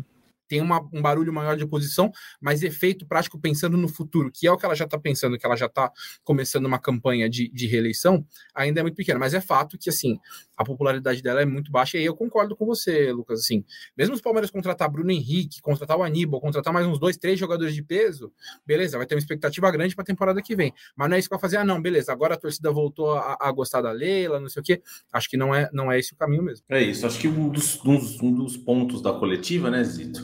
tem 0.48 0.62
uma, 0.62 0.80
um 0.94 1.02
barulho 1.02 1.34
maior 1.34 1.58
de 1.58 1.64
oposição, 1.64 2.12
mas 2.40 2.64
efeito 2.64 3.06
prático 3.06 3.40
pensando 3.40 3.78
no 3.78 3.88
futuro, 3.88 4.32
que 4.32 4.48
é 4.48 4.52
o 4.52 4.58
que 4.58 4.66
ela 4.66 4.76
já 4.76 4.86
está 4.86 4.98
pensando, 4.98 5.38
que 5.38 5.46
ela 5.46 5.56
já 5.56 5.66
está 5.66 5.92
começando 6.24 6.66
uma 6.66 6.80
campanha 6.80 7.30
de, 7.30 7.50
de 7.50 7.68
reeleição, 7.68 8.26
ainda 8.54 8.80
é 8.80 8.84
muito 8.84 8.96
pequena. 8.96 9.20
Mas 9.20 9.34
é 9.34 9.42
fato 9.42 9.78
que, 9.78 9.90
assim, 9.90 10.20
a 10.58 10.64
popularidade 10.64 11.22
dela 11.22 11.42
é 11.42 11.46
muito 11.46 11.72
baixa, 11.72 11.98
e 11.98 12.02
aí 12.02 12.06
eu 12.06 12.16
concordo 12.16 12.56
com 12.56 12.66
você, 12.66 13.12
Lucas, 13.12 13.42
assim, 13.42 13.64
mesmo 13.98 14.16
os 14.16 14.22
Palmeiras 14.22 14.50
contratar 14.50 14.90
Bruno 14.90 15.12
Henrique, 15.12 15.62
contratar 15.62 15.98
o 15.98 16.04
Aníbal, 16.04 16.40
contratar 16.42 16.74
mais 16.74 16.86
uns 16.86 17.00
dois, 17.00 17.18
três 17.18 17.40
jogadores 17.40 17.74
de 17.74 17.84
peso, 17.84 18.32
beleza, 18.66 18.98
vai 18.98 19.06
ter 19.06 19.16
uma 19.16 19.20
expectativa 19.20 19.70
grande 19.72 19.96
para 19.96 20.04
a 20.04 20.06
temporada 20.06 20.42
que 20.42 20.56
vem. 20.56 20.74
Mas 20.96 21.10
não 21.10 21.16
é 21.16 21.20
isso 21.20 21.28
que 21.28 21.36
vai 21.36 21.42
fazer, 21.42 21.58
ah, 21.58 21.64
não, 21.64 21.82
beleza, 21.82 22.12
agora 22.12 22.36
a 22.36 22.38
torcida 22.38 22.72
voltou 22.72 23.14
a, 23.14 23.38
a, 23.40 23.52
gostar 23.52 23.82
da 23.82 23.92
Leila, 23.92 24.40
não 24.40 24.50
sei 24.50 24.62
o 24.62 24.64
quê. 24.64 24.82
Acho 25.12 25.30
que 25.30 25.38
não 25.38 25.54
é, 25.54 25.70
não 25.74 25.92
é 25.92 26.00
esse 26.00 26.14
o 26.14 26.18
caminho 26.18 26.44
mesmo. 26.44 26.66
É 26.70 26.82
isso, 26.82 27.06
acho 27.06 27.20
que 27.20 27.28
um 27.28 27.50
dos, 27.50 27.84
um 27.86 28.34
dos, 28.34 28.58
pontos 28.58 29.02
da 29.02 29.14
coletiva, 29.14 29.70
né, 29.70 29.84
Zito? 29.84 30.24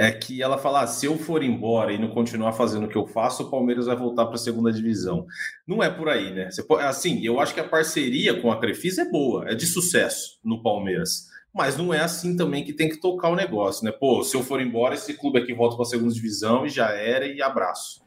É 0.00 0.10
que 0.10 0.42
ela 0.42 0.56
fala: 0.56 0.80
ah, 0.80 0.86
se 0.86 1.04
eu 1.04 1.18
for 1.18 1.42
embora 1.42 1.92
e 1.92 1.98
não 1.98 2.08
continuar 2.08 2.52
fazendo 2.52 2.86
o 2.86 2.88
que 2.88 2.96
eu 2.96 3.06
faço, 3.06 3.42
o 3.42 3.50
Palmeiras 3.50 3.84
vai 3.84 3.94
voltar 3.94 4.24
para 4.24 4.36
a 4.36 4.38
segunda 4.38 4.72
divisão. 4.72 5.26
Não 5.66 5.82
é 5.82 5.90
por 5.90 6.08
aí, 6.08 6.32
né? 6.32 6.48
Pode, 6.66 6.84
assim, 6.84 7.22
eu 7.22 7.38
acho 7.38 7.52
que 7.52 7.60
a 7.60 7.68
parceria 7.68 8.40
com 8.40 8.50
a 8.50 8.58
Crefisa 8.58 9.02
é 9.02 9.10
boa, 9.10 9.50
é 9.50 9.54
de 9.54 9.66
sucesso 9.66 10.40
no 10.42 10.62
Palmeiras. 10.62 11.28
Mas 11.52 11.76
não 11.76 11.92
é 11.92 12.00
assim 12.00 12.34
também 12.34 12.64
que 12.64 12.72
tem 12.72 12.88
que 12.88 12.98
tocar 12.98 13.28
o 13.28 13.36
negócio, 13.36 13.84
né? 13.84 13.92
Pô, 13.92 14.22
se 14.22 14.34
eu 14.34 14.42
for 14.42 14.62
embora, 14.62 14.94
esse 14.94 15.12
clube 15.12 15.38
aqui 15.38 15.52
volta 15.52 15.76
para 15.76 15.84
a 15.84 15.88
segunda 15.88 16.14
divisão 16.14 16.64
e 16.64 16.70
já 16.70 16.90
era, 16.92 17.26
e 17.26 17.42
abraço. 17.42 18.00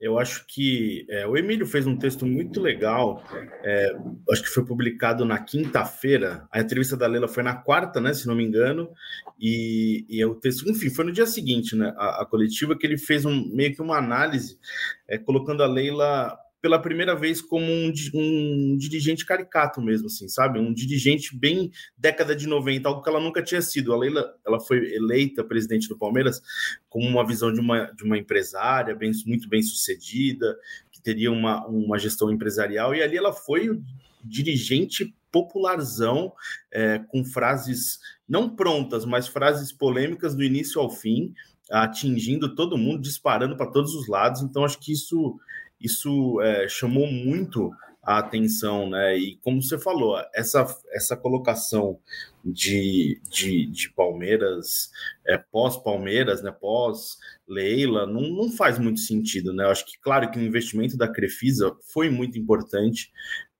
Eu 0.00 0.18
acho 0.18 0.46
que 0.46 1.06
é, 1.10 1.26
o 1.26 1.36
Emílio 1.36 1.66
fez 1.66 1.86
um 1.86 1.96
texto 1.96 2.24
muito 2.24 2.60
legal, 2.60 3.22
é, 3.62 3.94
acho 4.30 4.42
que 4.42 4.48
foi 4.48 4.64
publicado 4.64 5.26
na 5.26 5.38
quinta-feira. 5.38 6.48
A 6.50 6.60
entrevista 6.60 6.96
da 6.96 7.06
Leila 7.06 7.28
foi 7.28 7.42
na 7.42 7.54
quarta, 7.54 8.00
né, 8.00 8.14
se 8.14 8.26
não 8.26 8.34
me 8.34 8.42
engano, 8.42 8.90
e, 9.38 10.06
e 10.08 10.22
é 10.22 10.26
o 10.26 10.34
texto, 10.34 10.68
enfim, 10.68 10.88
foi 10.88 11.04
no 11.04 11.12
dia 11.12 11.26
seguinte, 11.26 11.76
né, 11.76 11.92
a, 11.98 12.22
a 12.22 12.26
coletiva 12.26 12.76
que 12.76 12.86
ele 12.86 12.96
fez 12.96 13.26
um, 13.26 13.50
meio 13.54 13.74
que 13.74 13.82
uma 13.82 13.98
análise, 13.98 14.58
é, 15.06 15.18
colocando 15.18 15.62
a 15.62 15.66
Leila 15.66 16.34
pela 16.60 16.78
primeira 16.78 17.16
vez 17.16 17.40
como 17.40 17.64
um, 17.64 17.92
um, 18.14 18.76
dirigente 18.76 19.24
caricato 19.24 19.80
mesmo, 19.80 20.06
assim, 20.06 20.28
sabe? 20.28 20.58
Um 20.58 20.72
dirigente 20.72 21.36
bem 21.36 21.70
década 21.96 22.36
de 22.36 22.46
90, 22.46 22.88
algo 22.88 23.02
que 23.02 23.08
ela 23.08 23.20
nunca 23.20 23.42
tinha 23.42 23.62
sido. 23.62 23.92
A 23.92 23.98
Leila, 23.98 24.34
ela 24.46 24.60
foi 24.60 24.94
eleita 24.94 25.42
presidente 25.42 25.88
do 25.88 25.96
Palmeiras 25.96 26.42
com 26.88 27.00
uma 27.00 27.26
visão 27.26 27.52
de 27.52 27.60
uma, 27.60 27.86
de 27.92 28.04
uma 28.04 28.18
empresária 28.18 28.94
bem, 28.94 29.10
muito 29.26 29.48
bem 29.48 29.62
sucedida, 29.62 30.56
que 30.92 31.00
teria 31.00 31.32
uma, 31.32 31.66
uma 31.66 31.98
gestão 31.98 32.30
empresarial, 32.30 32.94
e 32.94 33.02
ali 33.02 33.16
ela 33.16 33.32
foi 33.32 33.70
o 33.70 33.82
dirigente 34.22 35.14
popularzão, 35.32 36.32
é, 36.70 36.98
com 36.98 37.24
frases 37.24 37.98
não 38.28 38.54
prontas, 38.54 39.04
mas 39.04 39.26
frases 39.26 39.72
polêmicas 39.72 40.34
do 40.34 40.42
início 40.42 40.80
ao 40.80 40.90
fim, 40.90 41.32
atingindo 41.70 42.54
todo 42.54 42.78
mundo, 42.78 43.02
disparando 43.02 43.56
para 43.56 43.70
todos 43.70 43.94
os 43.94 44.08
lados. 44.08 44.42
Então, 44.42 44.64
acho 44.64 44.78
que 44.78 44.92
isso 44.92 45.38
isso 45.80 46.40
é, 46.42 46.68
chamou 46.68 47.06
muito 47.06 47.72
a 48.02 48.18
atenção, 48.18 48.88
né? 48.88 49.16
E 49.16 49.36
como 49.36 49.62
você 49.62 49.78
falou, 49.78 50.18
essa, 50.34 50.66
essa 50.92 51.16
colocação 51.16 51.98
de, 52.44 53.20
de, 53.30 53.66
de 53.66 53.90
Palmeiras, 53.90 54.90
é, 55.26 55.36
pós-Palmeiras, 55.38 56.42
né? 56.42 56.50
Pós-Leila, 56.50 58.06
não, 58.06 58.22
não 58.22 58.50
faz 58.50 58.78
muito 58.78 59.00
sentido, 59.00 59.52
né? 59.52 59.64
Eu 59.64 59.70
acho 59.70 59.86
que, 59.86 59.98
claro, 59.98 60.30
que 60.30 60.38
o 60.38 60.42
investimento 60.42 60.96
da 60.96 61.08
Crefisa 61.08 61.74
foi 61.92 62.08
muito 62.08 62.38
importante 62.38 63.10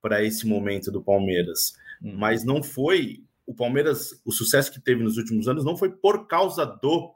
para 0.01 0.25
esse 0.25 0.47
momento 0.47 0.91
do 0.91 1.03
Palmeiras, 1.03 1.75
hum. 2.03 2.15
mas 2.17 2.45
não 2.45 2.63
foi. 2.63 3.23
O 3.47 3.55
Palmeiras, 3.55 4.21
o 4.25 4.33
sucesso 4.33 4.73
que 4.73 4.81
teve 4.81 5.03
nos 5.03 5.17
últimos 5.17 5.49
anos 5.49 5.65
não 5.65 5.77
foi 5.77 5.91
por 5.91 6.27
causa 6.27 6.65
do 6.65 7.15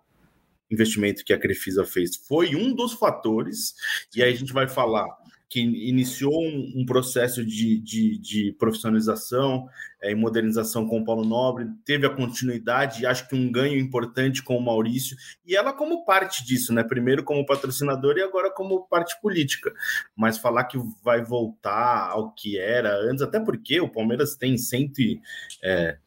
investimento 0.70 1.24
que 1.24 1.32
a 1.32 1.38
Crefisa 1.38 1.84
fez, 1.84 2.16
foi 2.16 2.54
um 2.54 2.74
dos 2.74 2.92
fatores, 2.94 3.74
e 4.14 4.22
aí 4.22 4.32
a 4.32 4.36
gente 4.36 4.52
vai 4.52 4.68
falar 4.68 5.06
que 5.54 5.60
iniciou 5.60 6.42
um, 6.42 6.72
um 6.78 6.84
processo 6.84 7.46
de, 7.46 7.78
de, 7.78 8.18
de 8.18 8.52
profissionalização 8.58 9.68
é, 10.02 10.10
e 10.10 10.14
modernização 10.14 10.84
com 10.84 10.98
o 10.98 11.04
Paulo 11.04 11.24
Nobre, 11.24 11.68
teve 11.84 12.04
a 12.04 12.10
continuidade 12.10 13.02
e 13.02 13.06
acho 13.06 13.28
que 13.28 13.36
um 13.36 13.52
ganho 13.52 13.78
importante 13.78 14.42
com 14.42 14.56
o 14.56 14.60
Maurício, 14.60 15.16
e 15.46 15.54
ela 15.54 15.72
como 15.72 16.04
parte 16.04 16.44
disso, 16.44 16.74
né? 16.74 16.82
Primeiro 16.82 17.22
como 17.22 17.46
patrocinador 17.46 18.16
e 18.16 18.22
agora 18.22 18.50
como 18.50 18.88
parte 18.88 19.14
política. 19.22 19.72
Mas 20.16 20.38
falar 20.38 20.64
que 20.64 20.76
vai 21.04 21.22
voltar 21.22 22.10
ao 22.10 22.32
que 22.32 22.58
era 22.58 22.92
antes, 23.02 23.22
até 23.22 23.38
porque 23.38 23.80
o 23.80 23.88
Palmeiras 23.88 24.34
tem 24.34 24.58
110, 24.58 25.20
é, 25.62 25.98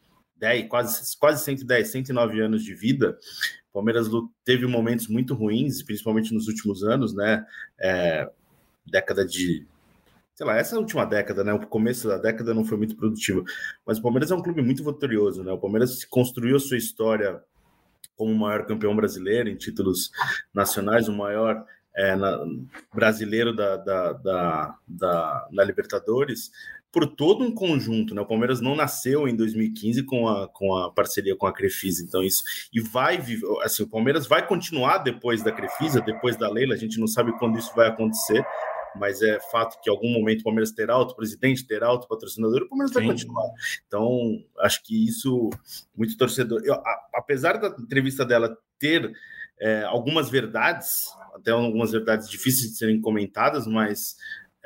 quase, 0.64 1.18
quase 1.18 1.46
110, 1.46 1.88
109 1.88 2.42
anos 2.42 2.66
de 2.66 2.74
vida. 2.74 3.18
Palmeiras 3.78 4.08
teve 4.44 4.66
momentos 4.66 5.08
muito 5.08 5.36
ruins, 5.36 5.84
principalmente 5.84 6.34
nos 6.34 6.48
últimos 6.48 6.84
anos, 6.84 7.14
né? 7.14 7.46
É, 7.80 8.28
década 8.84 9.24
de. 9.24 9.68
Sei 10.34 10.46
lá, 10.46 10.58
essa 10.58 10.80
última 10.80 11.06
década, 11.06 11.44
né? 11.44 11.54
O 11.54 11.68
começo 11.68 12.08
da 12.08 12.18
década 12.18 12.56
não 12.56 12.66
foi 12.66 12.76
muito 12.76 12.96
produtivo. 12.96 13.44
Mas 13.86 14.00
o 14.00 14.02
Palmeiras 14.02 14.32
é 14.32 14.36
um 14.36 14.42
clube 14.42 14.64
muito 14.64 14.84
vitorioso, 14.84 15.44
né? 15.44 15.52
O 15.52 15.60
Palmeiras 15.60 16.04
construiu 16.06 16.56
a 16.56 16.60
sua 16.60 16.78
história 16.78 17.40
como 18.16 18.32
o 18.32 18.38
maior 18.38 18.66
campeão 18.66 18.96
brasileiro 18.96 19.48
em 19.48 19.56
títulos 19.56 20.10
nacionais, 20.52 21.08
o 21.08 21.14
maior 21.14 21.64
é, 21.96 22.16
na, 22.16 22.44
brasileiro 22.92 23.56
da, 23.56 23.78
da, 23.78 24.14
da, 24.14 24.76
da, 24.88 25.48
da 25.52 25.64
Libertadores 25.64 26.50
por 26.98 27.06
todo 27.06 27.44
um 27.44 27.52
conjunto, 27.52 28.16
né? 28.16 28.22
O 28.22 28.26
Palmeiras 28.26 28.60
não 28.60 28.76
nasceu 28.76 29.28
em 29.28 29.36
2015 29.36 30.02
com 30.02 30.28
a, 30.28 30.48
com 30.48 30.76
a 30.76 30.92
parceria 30.92 31.36
com 31.36 31.46
a 31.46 31.54
Crefisa, 31.54 32.04
então 32.04 32.24
isso 32.24 32.44
e 32.74 32.82
vai 32.82 33.24
assim, 33.62 33.84
o 33.84 33.88
Palmeiras 33.88 34.26
vai 34.26 34.48
continuar 34.48 34.98
depois 34.98 35.44
da 35.44 35.52
Crefisa, 35.52 36.02
depois 36.02 36.36
da 36.38 36.50
Leila, 36.50 36.74
a 36.74 36.78
gente 36.78 37.00
não 37.00 37.06
sabe 37.06 37.38
quando 37.38 37.60
isso 37.60 37.72
vai 37.76 37.88
acontecer, 37.88 38.44
mas 38.96 39.22
é 39.22 39.40
fato 39.52 39.80
que 39.80 39.92
em 39.92 39.94
algum 39.94 40.12
momento 40.12 40.40
o 40.40 40.46
Palmeiras 40.46 40.72
terá 40.72 40.98
outro 40.98 41.16
presidente, 41.16 41.68
terá 41.68 41.92
outro 41.92 42.08
patrocinador, 42.08 42.64
o 42.64 42.68
Palmeiras 42.68 42.92
Sim. 42.92 43.00
vai 43.00 43.08
continuar. 43.10 43.48
Então, 43.86 44.44
acho 44.62 44.84
que 44.84 45.08
isso, 45.08 45.52
muito 45.96 46.18
torcedor. 46.18 46.64
Eu, 46.66 46.74
a, 46.74 47.08
apesar 47.14 47.60
da 47.60 47.68
entrevista 47.80 48.26
dela 48.26 48.58
ter 48.80 49.12
é, 49.60 49.84
algumas 49.84 50.32
verdades, 50.32 51.06
até 51.36 51.52
algumas 51.52 51.92
verdades 51.92 52.28
difíceis 52.28 52.72
de 52.72 52.78
serem 52.78 53.00
comentadas, 53.00 53.68
mas 53.68 54.16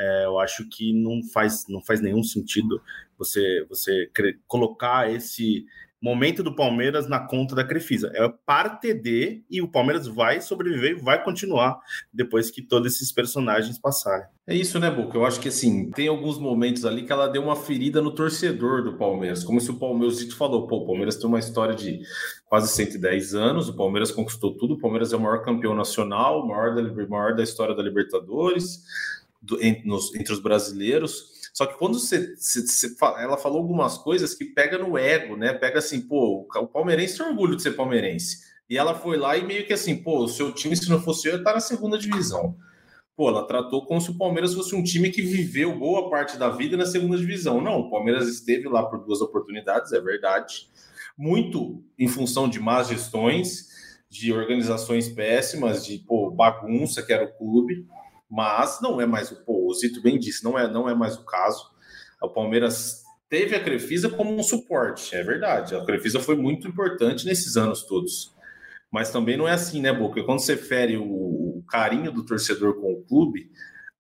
é, 0.01 0.25
eu 0.25 0.39
acho 0.39 0.67
que 0.67 0.91
não 0.91 1.22
faz, 1.31 1.65
não 1.70 1.81
faz 1.81 2.01
nenhum 2.01 2.24
sentido 2.24 2.81
você, 3.17 3.65
você 3.70 4.10
colocar 4.48 5.12
esse 5.12 5.65
momento 6.01 6.41
do 6.41 6.55
Palmeiras 6.55 7.08
na 7.08 7.20
conta 7.20 7.53
da 7.53 7.63
Crefisa. 7.63 8.12
É 8.15 8.27
parte 8.43 8.91
de, 8.91 9.43
e 9.48 9.62
o 9.62 9.67
Palmeiras 9.67 10.08
vai 10.08 10.41
sobreviver 10.41 10.98
e 10.98 11.00
vai 11.01 11.24
continuar 11.24 11.79
depois 12.12 12.50
que 12.50 12.62
todos 12.62 12.96
esses 12.96 13.12
personagens 13.12 13.77
passarem. 13.77 14.25
É 14.48 14.55
isso, 14.55 14.79
né, 14.79 14.89
Boca? 14.89 15.15
Eu 15.15 15.24
acho 15.24 15.39
que 15.39 15.50
assim, 15.50 15.91
tem 15.91 16.08
alguns 16.08 16.39
momentos 16.39 16.86
ali 16.86 17.05
que 17.05 17.12
ela 17.12 17.27
deu 17.27 17.43
uma 17.43 17.55
ferida 17.55 18.01
no 18.01 18.15
torcedor 18.15 18.84
do 18.84 18.98
Palmeiras. 18.98 19.43
Como 19.43 19.62
se 19.62 19.70
o 19.70 19.77
Palmeiras, 19.77 20.20
o 20.20 20.36
falou, 20.36 20.65
pô, 20.65 20.77
o 20.77 20.86
Palmeiras 20.88 21.17
tem 21.17 21.27
uma 21.27 21.38
história 21.38 21.75
de 21.75 22.01
quase 22.48 22.74
110 22.74 23.36
anos, 23.36 23.70
o 23.70 23.75
Palmeiras 23.75 24.12
conquistou 24.12 24.58
tudo, 24.58 24.74
o 24.74 24.79
Palmeiras 24.79 25.13
é 25.13 25.15
o 25.15 25.20
maior 25.20 25.43
campeão 25.43 25.75
nacional, 25.75 26.41
o 26.41 26.48
maior 26.48 26.74
da, 26.74 27.08
maior 27.08 27.36
da 27.36 27.43
história 27.43 27.75
da 27.75 27.84
Libertadores, 27.84 28.81
do, 29.41 29.62
entre, 29.63 29.88
nos, 29.88 30.13
entre 30.13 30.31
os 30.31 30.39
brasileiros. 30.39 31.31
Só 31.53 31.65
que 31.65 31.77
quando 31.77 32.00
você, 32.00 32.36
você, 32.36 32.62
você, 32.62 32.95
ela 33.17 33.38
falou 33.38 33.60
algumas 33.60 33.98
coisas 33.98 34.33
que 34.33 34.45
pega 34.45 34.77
no 34.77 34.98
ego, 34.98 35.36
né? 35.36 35.53
Pega 35.53 35.79
assim, 35.79 36.01
pô, 36.01 36.48
o 36.55 36.67
palmeirense 36.67 37.17
tem 37.17 37.27
orgulho 37.27 37.55
de 37.55 37.63
ser 37.63 37.71
palmeirense. 37.71 38.51
E 38.69 38.77
ela 38.77 38.93
foi 38.93 39.17
lá 39.17 39.36
e 39.36 39.45
meio 39.45 39.65
que 39.65 39.74
assim, 39.74 39.98
pô, 39.98 40.24
o 40.24 40.29
seu 40.29 40.53
time, 40.53 40.77
se 40.77 40.89
não 40.89 41.01
fosse 41.01 41.27
eu, 41.27 41.43
tá 41.43 41.53
na 41.53 41.60
segunda 41.60 41.98
divisão. 41.98 42.55
Pô, 43.17 43.27
ela 43.27 43.45
tratou 43.45 43.86
como 43.86 44.00
se 44.00 44.10
o 44.10 44.17
Palmeiras 44.17 44.53
fosse 44.53 44.74
um 44.74 44.81
time 44.81 45.10
que 45.10 45.21
viveu 45.21 45.77
boa 45.77 46.10
parte 46.10 46.38
da 46.38 46.50
vida 46.50 46.77
na 46.77 46.86
segunda 46.86 47.17
divisão. 47.17 47.60
Não, 47.60 47.81
o 47.81 47.89
Palmeiras 47.89 48.27
esteve 48.29 48.69
lá 48.69 48.86
por 48.86 49.03
duas 49.03 49.19
oportunidades, 49.19 49.91
é 49.91 50.00
verdade. 50.00 50.69
Muito 51.17 51.83
em 52.00 52.07
função 52.07 52.48
de 52.48 52.60
más 52.60 52.88
gestões, 52.88 53.67
de 54.10 54.31
organizações 54.31 55.10
péssimas, 55.10 55.86
de 55.86 56.00
pô, 56.00 56.31
bagunça 56.31 57.03
que 57.03 57.12
era 57.12 57.25
o 57.25 57.33
clube 57.33 57.86
mas 58.31 58.79
não 58.81 59.01
é 59.01 59.05
mais 59.05 59.29
o 59.29 59.35
pô, 59.43 59.67
o 59.67 59.73
Zito 59.73 60.01
bem 60.01 60.17
disse, 60.17 60.41
não 60.41 60.57
é, 60.57 60.71
não 60.71 60.88
é 60.88 60.95
mais 60.95 61.17
o 61.17 61.25
caso. 61.25 61.69
O 62.21 62.29
Palmeiras 62.29 63.03
teve 63.29 63.53
a 63.55 63.61
Crefisa 63.61 64.09
como 64.09 64.33
um 64.33 64.41
suporte, 64.41 65.13
é 65.13 65.21
verdade. 65.21 65.75
A 65.75 65.83
Crefisa 65.83 66.17
foi 66.19 66.38
muito 66.38 66.65
importante 66.65 67.25
nesses 67.25 67.57
anos 67.57 67.83
todos. 67.83 68.33
Mas 68.89 69.11
também 69.11 69.35
não 69.35 69.47
é 69.47 69.51
assim, 69.51 69.81
né, 69.81 69.91
Boca? 69.91 70.23
Quando 70.23 70.39
você 70.39 70.55
fere 70.55 70.97
o, 70.97 71.63
carinho 71.67 72.11
do 72.11 72.25
torcedor 72.25 72.81
com 72.81 72.91
o 72.91 73.03
clube, 73.03 73.50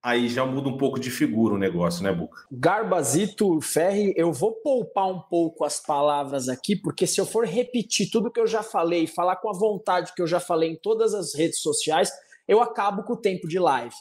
aí 0.03 0.27
já 0.27 0.45
muda 0.45 0.67
um 0.67 0.77
pouco 0.77 0.99
de 0.99 1.09
figura 1.09 1.53
o 1.53 1.57
negócio, 1.57 2.03
né, 2.03 2.11
Boca? 2.11 2.45
Garbazito 2.51 3.61
Ferri, 3.61 4.13
eu 4.17 4.33
vou 4.33 4.53
poupar 4.53 5.07
um 5.07 5.19
pouco 5.19 5.63
as 5.63 5.79
palavras 5.79 6.49
aqui, 6.49 6.75
porque 6.75 7.07
se 7.07 7.21
eu 7.21 7.25
for 7.25 7.45
repetir 7.45 8.09
tudo 8.09 8.31
que 8.31 8.39
eu 8.39 8.47
já 8.47 8.63
falei, 8.63 9.07
falar 9.07 9.37
com 9.37 9.49
a 9.49 9.57
vontade 9.57 10.13
que 10.13 10.21
eu 10.21 10.27
já 10.27 10.39
falei 10.39 10.71
em 10.71 10.75
todas 10.75 11.13
as 11.13 11.33
redes 11.33 11.59
sociais, 11.59 12.11
eu 12.47 12.61
acabo 12.61 13.03
com 13.03 13.13
o 13.13 13.17
tempo 13.17 13.47
de 13.47 13.57
live, 13.59 13.95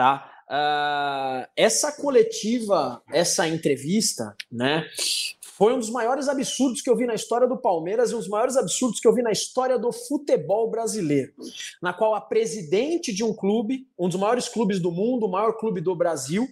tá? 0.00 0.32
Uh, 0.48 1.46
essa 1.54 1.92
coletiva, 1.92 3.02
essa 3.12 3.46
entrevista, 3.46 4.34
né, 4.50 4.86
foi 5.42 5.74
um 5.74 5.78
dos 5.78 5.90
maiores 5.90 6.26
absurdos 6.26 6.80
que 6.80 6.88
eu 6.88 6.96
vi 6.96 7.04
na 7.04 7.14
história 7.14 7.46
do 7.46 7.56
Palmeiras 7.56 8.10
e 8.10 8.14
um 8.14 8.18
dos 8.18 8.26
maiores 8.26 8.56
absurdos 8.56 8.98
que 8.98 9.06
eu 9.06 9.14
vi 9.14 9.20
na 9.20 9.30
história 9.30 9.78
do 9.78 9.92
futebol 9.92 10.70
brasileiro, 10.70 11.34
na 11.82 11.92
qual 11.92 12.14
a 12.14 12.20
presidente 12.20 13.12
de 13.12 13.22
um 13.22 13.34
clube, 13.34 13.86
um 13.98 14.08
dos 14.08 14.18
maiores 14.18 14.48
clubes 14.48 14.80
do 14.80 14.90
mundo, 14.90 15.26
o 15.26 15.30
maior 15.30 15.52
clube 15.52 15.82
do 15.82 15.94
Brasil, 15.94 16.48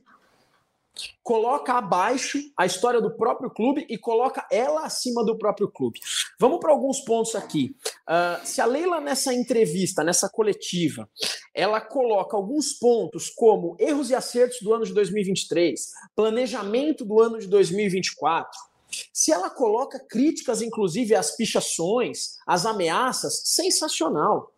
coloca 1.23 1.75
abaixo 1.75 2.39
a 2.57 2.67
história 2.67 3.01
do 3.01 3.17
próprio 3.17 3.51
clube 3.51 3.87
e 3.89 3.99
coloca 3.99 4.47
ela 4.51 4.85
acima 4.85 5.25
do 5.25 5.37
próprio 5.37 5.69
clube. 5.69 6.01
Vamos 6.39 6.59
para 6.59 6.73
alguns 6.73 7.01
pontos 7.01 7.35
aqui. 7.35 7.75
Uh, 8.09 8.47
se 8.47 8.61
a 8.61 8.67
Leila, 8.67 9.01
nessa 9.01 9.35
entrevista, 9.35 10.03
nessa 10.03 10.29
coletiva, 10.29 11.09
ela 11.55 11.81
coloca 11.81 12.37
alguns 12.37 12.73
pontos 12.73 13.29
como 13.31 13.77
erros 13.79 14.11
e 14.11 14.15
acertos 14.15 14.61
do 14.61 14.73
ano 14.73 14.85
de 14.85 14.95
2023, 14.95 15.93
planejamento 16.15 17.05
do 17.05 17.21
ano 17.21 17.39
de 17.39 17.47
2024, 17.47 18.69
se 19.13 19.33
ela 19.33 19.51
coloca 19.51 19.99
críticas, 19.99 20.63
inclusive, 20.63 21.15
às 21.15 21.37
pichações, 21.37 22.39
às 22.47 22.65
ameaças, 22.65 23.43
sensacional. 23.45 24.53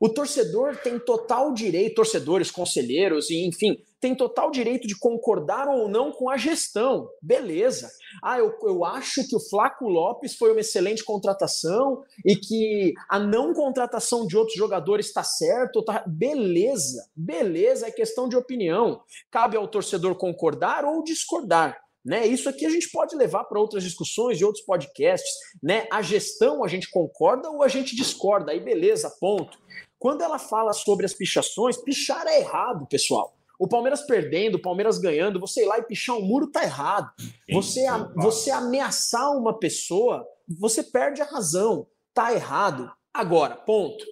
O 0.00 0.08
torcedor 0.08 0.76
tem 0.76 0.98
total 0.98 1.52
direito, 1.52 1.96
torcedores, 1.96 2.50
conselheiros 2.50 3.30
e 3.30 3.46
enfim, 3.46 3.78
tem 4.00 4.16
total 4.16 4.50
direito 4.50 4.88
de 4.88 4.98
concordar 4.98 5.68
ou 5.68 5.88
não 5.88 6.10
com 6.10 6.28
a 6.28 6.36
gestão. 6.36 7.08
Beleza. 7.22 7.88
Ah, 8.22 8.38
eu, 8.38 8.52
eu 8.64 8.84
acho 8.84 9.26
que 9.28 9.36
o 9.36 9.40
Flaco 9.40 9.88
Lopes 9.88 10.34
foi 10.34 10.50
uma 10.50 10.60
excelente 10.60 11.04
contratação 11.04 12.02
e 12.26 12.34
que 12.34 12.94
a 13.08 13.18
não 13.18 13.54
contratação 13.54 14.26
de 14.26 14.36
outros 14.36 14.56
jogadores 14.56 15.06
está 15.06 15.22
certo. 15.22 15.84
Tá... 15.84 16.02
Beleza, 16.04 17.08
beleza, 17.14 17.86
é 17.86 17.92
questão 17.92 18.28
de 18.28 18.36
opinião. 18.36 19.02
Cabe 19.30 19.56
ao 19.56 19.68
torcedor 19.68 20.16
concordar 20.16 20.84
ou 20.84 21.04
discordar. 21.04 21.80
Né? 22.04 22.26
Isso 22.26 22.48
aqui 22.48 22.66
a 22.66 22.70
gente 22.70 22.90
pode 22.90 23.14
levar 23.14 23.44
para 23.44 23.60
outras 23.60 23.84
discussões 23.84 24.40
e 24.40 24.44
outros 24.44 24.64
podcasts. 24.64 25.32
Né? 25.62 25.86
A 25.90 26.02
gestão 26.02 26.64
a 26.64 26.68
gente 26.68 26.90
concorda 26.90 27.48
ou 27.50 27.62
a 27.62 27.68
gente 27.68 27.94
discorda, 27.94 28.52
aí 28.52 28.60
beleza, 28.60 29.10
ponto. 29.20 29.58
Quando 29.98 30.22
ela 30.22 30.38
fala 30.38 30.72
sobre 30.72 31.06
as 31.06 31.14
pichações, 31.14 31.76
pichar 31.76 32.26
é 32.26 32.40
errado, 32.40 32.86
pessoal. 32.86 33.36
O 33.58 33.68
Palmeiras 33.68 34.02
perdendo, 34.02 34.56
o 34.56 34.62
Palmeiras 34.62 34.98
ganhando, 34.98 35.38
você 35.38 35.62
ir 35.62 35.66
lá 35.66 35.78
e 35.78 35.84
pichar 35.84 36.16
um 36.16 36.22
muro 36.22 36.50
tá 36.50 36.64
errado. 36.64 37.12
Você, 37.52 37.84
você 38.16 38.50
ameaçar 38.50 39.30
uma 39.36 39.56
pessoa, 39.56 40.26
você 40.58 40.82
perde 40.82 41.22
a 41.22 41.26
razão. 41.26 41.86
Tá 42.12 42.34
errado. 42.34 42.90
Agora, 43.14 43.54
ponto. 43.54 44.04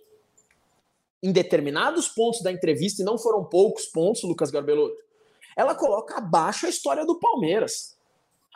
Em 1.21 1.33
determinados 1.33 2.07
pontos 2.09 2.41
da 2.43 2.53
entrevista, 2.53 3.03
e 3.03 3.05
não 3.05 3.19
foram 3.19 3.45
poucos 3.45 3.87
pontos, 3.87 4.23
Lucas 4.23 4.53
Garbelotto, 4.53 4.97
ela 5.57 5.75
coloca 5.75 6.17
abaixo 6.17 6.67
a 6.67 6.69
história 6.69 7.05
do 7.05 7.19
Palmeiras. 7.19 7.99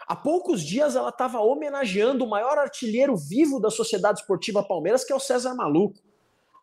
Há 0.06 0.16
poucos 0.16 0.62
dias 0.62 0.96
ela 0.96 1.08
estava 1.08 1.40
homenageando 1.40 2.24
o 2.24 2.28
maior 2.28 2.58
artilheiro 2.58 3.16
vivo 3.16 3.60
da 3.60 3.70
Sociedade 3.70 4.20
Esportiva 4.20 4.62
Palmeiras, 4.62 5.04
que 5.04 5.12
é 5.12 5.16
o 5.16 5.20
César 5.20 5.54
Maluco. 5.54 6.00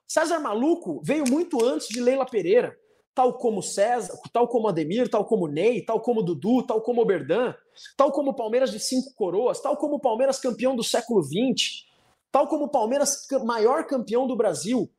César 0.07 0.39
Maluco 0.39 0.99
veio 1.03 1.23
muito 1.29 1.63
antes 1.63 1.87
de 1.87 2.01
Leila 2.01 2.25
Pereira. 2.25 2.77
tal 3.13 3.33
como 3.33 3.61
César, 3.61 4.13
tal 4.31 4.47
como 4.47 4.69
Ademir, 4.69 5.09
tal 5.09 5.25
como 5.25 5.47
Ney, 5.47 5.83
tal 5.83 5.99
como 5.99 6.23
Dudu, 6.23 6.63
tal 6.63 6.81
como 6.81 7.01
Oberdan, 7.01 7.53
tal 7.97 8.11
como 8.11 8.33
Palmeiras 8.33 8.71
de 8.71 8.79
cinco 8.79 9.13
coroas, 9.15 9.59
tal 9.59 9.75
como 9.75 9.99
Palmeiras 9.99 10.39
campeão 10.39 10.75
do 10.75 10.83
século 10.83 11.21
XX, 11.21 11.85
tal 12.31 12.47
como 12.47 12.69
Palmeiras 12.69 13.27
maior 13.43 13.85
campeão 13.85 14.25
do 14.27 14.35
Brasil, 14.35 14.89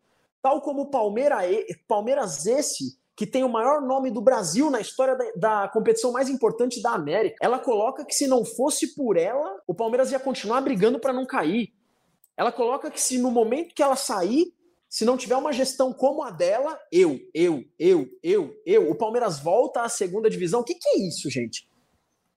tal 0.43 0.61
como 0.61 0.83
o 0.83 0.91
Palmeiras, 0.91 1.39
Palmeiras 1.89 2.45
esse 2.45 2.99
que 3.15 3.27
tem 3.27 3.45
o 3.45 3.49
maior 3.49 3.83
nome 3.83 4.11
do 4.11 4.21
Brasil 4.21 4.71
na 4.71 4.81
história 4.81 5.15
da, 5.15 5.33
da, 5.37 5.69
competição 5.69 6.13
mais 6.13 6.29
importante 6.29 6.81
da 6.81 6.93
América. 6.93 7.37
Ela 7.43 7.59
coloca 7.59 8.05
que 8.05 8.15
se 8.15 8.27
não 8.27 8.45
fosse 8.45 8.95
por 8.95 9.17
ela, 9.17 9.61
o 9.67 9.75
Palmeiras 9.75 10.11
ia 10.11 10.19
continuar 10.19 10.61
brigando 10.63 10.99
para 10.99 11.13
não 11.13 11.27
cair. 11.27 11.73
Ela 12.37 12.51
coloca 12.51 12.91
que 12.91 13.01
se 13.01 13.19
no 13.19 13.31
momento 13.31 13.75
que 13.75 13.83
ela 13.83 13.97
sair, 13.97 14.55
se 14.89 15.05
não 15.05 15.17
tiver 15.17 15.37
uma 15.37 15.53
gestão 15.53 15.93
como 15.93 16.23
a 16.23 16.31
dela, 16.31 16.79
eu, 16.91 17.21
eu, 17.35 17.65
eu, 17.79 18.09
eu, 18.23 18.55
eu, 18.65 18.91
o 18.91 18.95
Palmeiras 18.95 19.39
volta 19.39 19.83
à 19.83 19.89
segunda 19.89 20.31
divisão. 20.31 20.61
O 20.61 20.65
que, 20.65 20.75
que 20.75 20.89
é 20.89 20.99
isso, 20.99 21.31
gente? 21.31 21.63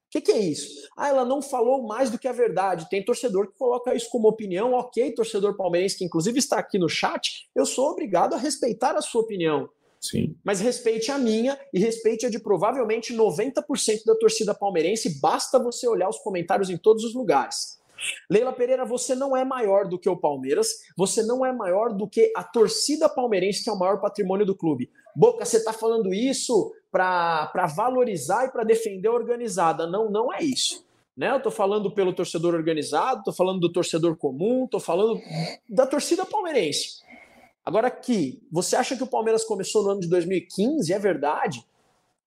O 0.08 0.12
que, 0.12 0.22
que 0.22 0.32
é 0.32 0.39
isso? 0.39 0.88
Ah, 0.96 1.10
ela 1.10 1.25
não 1.25 1.41
falou 1.41 1.86
mais 1.86 2.10
do 2.10 2.20
que 2.20 2.27
a 2.27 2.32
verdade. 2.32 2.88
Tem 2.89 3.03
torcedor 3.03 3.48
que 3.48 3.58
coloca 3.58 3.94
isso 3.94 4.10
como 4.10 4.29
opinião. 4.29 4.74
Ok, 4.74 5.12
torcedor 5.13 5.58
palmeirense, 5.58 5.98
que 5.98 6.05
inclusive 6.05 6.39
está 6.39 6.58
aqui 6.58 6.79
no 6.79 6.88
chat, 6.88 7.50
eu 7.53 7.65
sou 7.65 7.89
obrigado 7.89 8.34
a 8.34 8.38
respeitar 8.38 8.96
a 8.96 9.01
sua 9.01 9.22
opinião. 9.22 9.70
Sim. 10.09 10.35
Mas 10.43 10.59
respeite 10.59 11.12
a 11.12 11.17
minha 11.17 11.59
e 11.74 11.79
respeite 11.79 12.25
a 12.25 12.29
de 12.29 12.39
provavelmente 12.39 13.13
90% 13.13 14.05
da 14.05 14.15
torcida 14.15 14.53
palmeirense. 14.53 15.19
Basta 15.19 15.57
você 15.57 15.88
olhar 15.88 16.09
os 16.09 16.19
comentários 16.19 16.69
em 16.69 16.77
todos 16.77 17.03
os 17.03 17.13
lugares. 17.13 17.79
Leila 18.29 18.53
Pereira, 18.53 18.85
você 18.85 19.15
não 19.15 19.35
é 19.35 19.43
maior 19.43 19.88
do 19.88 19.97
que 19.97 20.09
o 20.09 20.17
Palmeiras, 20.17 20.69
você 20.97 21.24
não 21.24 21.45
é 21.45 21.51
maior 21.51 21.93
do 21.93 22.07
que 22.07 22.31
a 22.35 22.43
torcida 22.43 23.09
palmeirense, 23.09 23.63
que 23.63 23.69
é 23.69 23.74
o 23.74 23.79
maior 23.79 24.00
patrimônio 24.00 24.45
do 24.45 24.55
clube. 24.55 24.91
Boca, 25.15 25.45
você 25.45 25.57
está 25.57 25.71
falando 25.71 26.13
isso 26.13 26.74
para 26.91 27.67
valorizar 27.75 28.45
e 28.45 28.51
para 28.51 28.63
defender 28.63 29.07
a 29.07 29.13
organizada. 29.13 29.88
Não, 29.88 30.09
não 30.09 30.33
é 30.33 30.43
isso. 30.43 30.85
Né? 31.15 31.31
Eu 31.31 31.38
estou 31.38 31.51
falando 31.51 31.89
pelo 31.91 32.13
torcedor 32.13 32.53
organizado, 32.53 33.19
estou 33.19 33.33
falando 33.33 33.62
do 33.62 33.71
torcedor 33.71 34.17
comum, 34.17 34.65
estou 34.65 34.81
falando 34.81 35.19
da 35.69 35.88
torcida 35.88 36.25
palmeirense. 36.25 37.04
Agora 37.65 37.88
aqui, 37.88 38.41
você 38.51 38.75
acha 38.75 38.95
que 38.95 39.03
o 39.03 39.07
Palmeiras 39.07 39.43
começou 39.43 39.84
no 39.84 39.89
ano 39.89 40.01
de 40.01 40.07
2015? 40.07 40.93
É 40.93 41.00
verdade? 41.00 41.65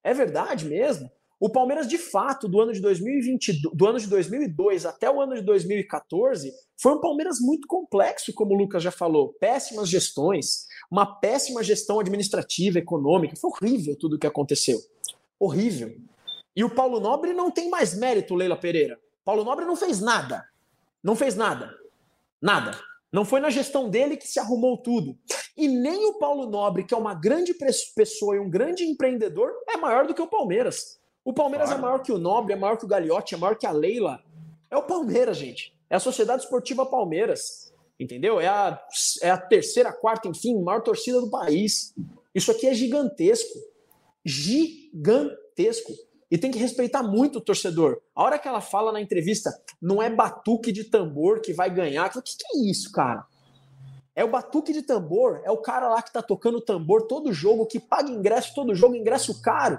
É 0.02 0.12
verdade 0.12 0.66
mesmo? 0.66 1.10
O 1.40 1.48
Palmeiras, 1.48 1.86
de 1.86 1.96
fato, 1.96 2.48
do 2.48 2.60
ano 2.60 2.72
de 2.72 2.80
2020, 2.80 3.62
do 3.72 3.86
ano 3.86 4.00
de 4.00 4.08
2002 4.08 4.84
até 4.84 5.08
o 5.08 5.20
ano 5.20 5.36
de 5.36 5.42
2014, 5.42 6.52
foi 6.76 6.92
um 6.92 7.00
Palmeiras 7.00 7.38
muito 7.40 7.68
complexo, 7.68 8.32
como 8.34 8.54
o 8.54 8.58
Lucas 8.58 8.82
já 8.82 8.90
falou. 8.90 9.34
Péssimas 9.34 9.88
gestões, 9.88 10.66
uma 10.90 11.06
péssima 11.06 11.62
gestão 11.62 12.00
administrativa, 12.00 12.80
econômica. 12.80 13.36
Foi 13.36 13.50
horrível 13.50 13.94
tudo 13.96 14.16
o 14.16 14.18
que 14.18 14.26
aconteceu. 14.26 14.80
Horrível. 15.38 15.96
E 16.56 16.64
o 16.64 16.70
Paulo 16.70 16.98
Nobre 16.98 17.32
não 17.32 17.52
tem 17.52 17.70
mais 17.70 17.94
mérito, 17.94 18.34
Leila 18.34 18.56
Pereira. 18.56 18.98
Paulo 19.24 19.44
Nobre 19.44 19.64
não 19.64 19.76
fez 19.76 20.00
nada. 20.00 20.44
Não 21.00 21.14
fez 21.14 21.36
nada. 21.36 21.72
Nada. 22.42 22.76
Não 23.12 23.24
foi 23.24 23.40
na 23.40 23.50
gestão 23.50 23.88
dele 23.88 24.16
que 24.16 24.28
se 24.28 24.38
arrumou 24.38 24.76
tudo. 24.76 25.18
E 25.56 25.66
nem 25.66 26.06
o 26.06 26.18
Paulo 26.18 26.48
Nobre, 26.48 26.84
que 26.84 26.92
é 26.92 26.96
uma 26.96 27.14
grande 27.14 27.54
pessoa 27.94 28.36
e 28.36 28.38
um 28.38 28.50
grande 28.50 28.84
empreendedor, 28.84 29.50
é 29.68 29.76
maior 29.76 30.06
do 30.06 30.14
que 30.14 30.20
o 30.20 30.26
Palmeiras. 30.26 30.98
O 31.24 31.32
Palmeiras 31.32 31.70
é 31.70 31.72
claro. 31.72 31.86
é 31.86 31.88
maior 31.88 32.02
que 32.02 32.12
o 32.12 32.18
Nobre, 32.18 32.52
é 32.52 32.56
maior 32.56 32.76
que 32.76 32.84
o 32.84 32.88
Gagliotti, 32.88 33.34
é 33.34 33.38
maior 33.38 33.56
que 33.56 33.66
a 33.66 33.72
Leila. 33.72 34.22
É 34.70 34.76
o 34.76 34.82
Palmeiras, 34.82 35.38
gente. 35.38 35.74
É 35.88 35.96
a 35.96 36.00
Sociedade 36.00 36.42
Esportiva 36.42 36.84
Palmeiras. 36.84 37.72
Entendeu? 37.98 38.40
É 38.40 38.46
a, 38.46 38.80
é 39.22 39.30
a 39.30 39.38
terceira, 39.38 39.92
quarta, 39.92 40.28
enfim, 40.28 40.60
maior 40.62 40.82
torcida 40.82 41.20
do 41.20 41.30
país. 41.30 41.94
Isso 42.34 42.50
aqui 42.50 42.66
é 42.66 42.74
gigantesco. 42.74 43.58
Gigantesco. 44.24 45.92
E 46.30 46.36
tem 46.36 46.50
que 46.50 46.58
respeitar 46.58 47.02
muito 47.02 47.38
o 47.38 47.40
torcedor. 47.40 48.00
A 48.14 48.22
hora 48.22 48.38
que 48.38 48.46
ela 48.46 48.60
fala 48.60 48.92
na 48.92 49.00
entrevista, 49.00 49.50
não 49.80 50.02
é 50.02 50.10
batuque 50.10 50.70
de 50.70 50.84
tambor 50.84 51.40
que 51.40 51.52
vai 51.52 51.70
ganhar. 51.70 52.06
O 52.08 52.22
que, 52.22 52.36
que 52.36 52.58
é 52.58 52.70
isso, 52.70 52.92
cara? 52.92 53.24
É 54.14 54.24
o 54.24 54.30
batuque 54.30 54.72
de 54.72 54.82
tambor, 54.82 55.40
é 55.44 55.50
o 55.50 55.58
cara 55.58 55.88
lá 55.88 56.02
que 56.02 56.12
tá 56.12 56.20
tocando 56.20 56.60
tambor 56.60 57.06
todo 57.06 57.32
jogo, 57.32 57.66
que 57.66 57.78
paga 57.78 58.10
ingresso 58.10 58.52
todo 58.54 58.74
jogo, 58.74 58.96
ingresso 58.96 59.40
caro 59.40 59.78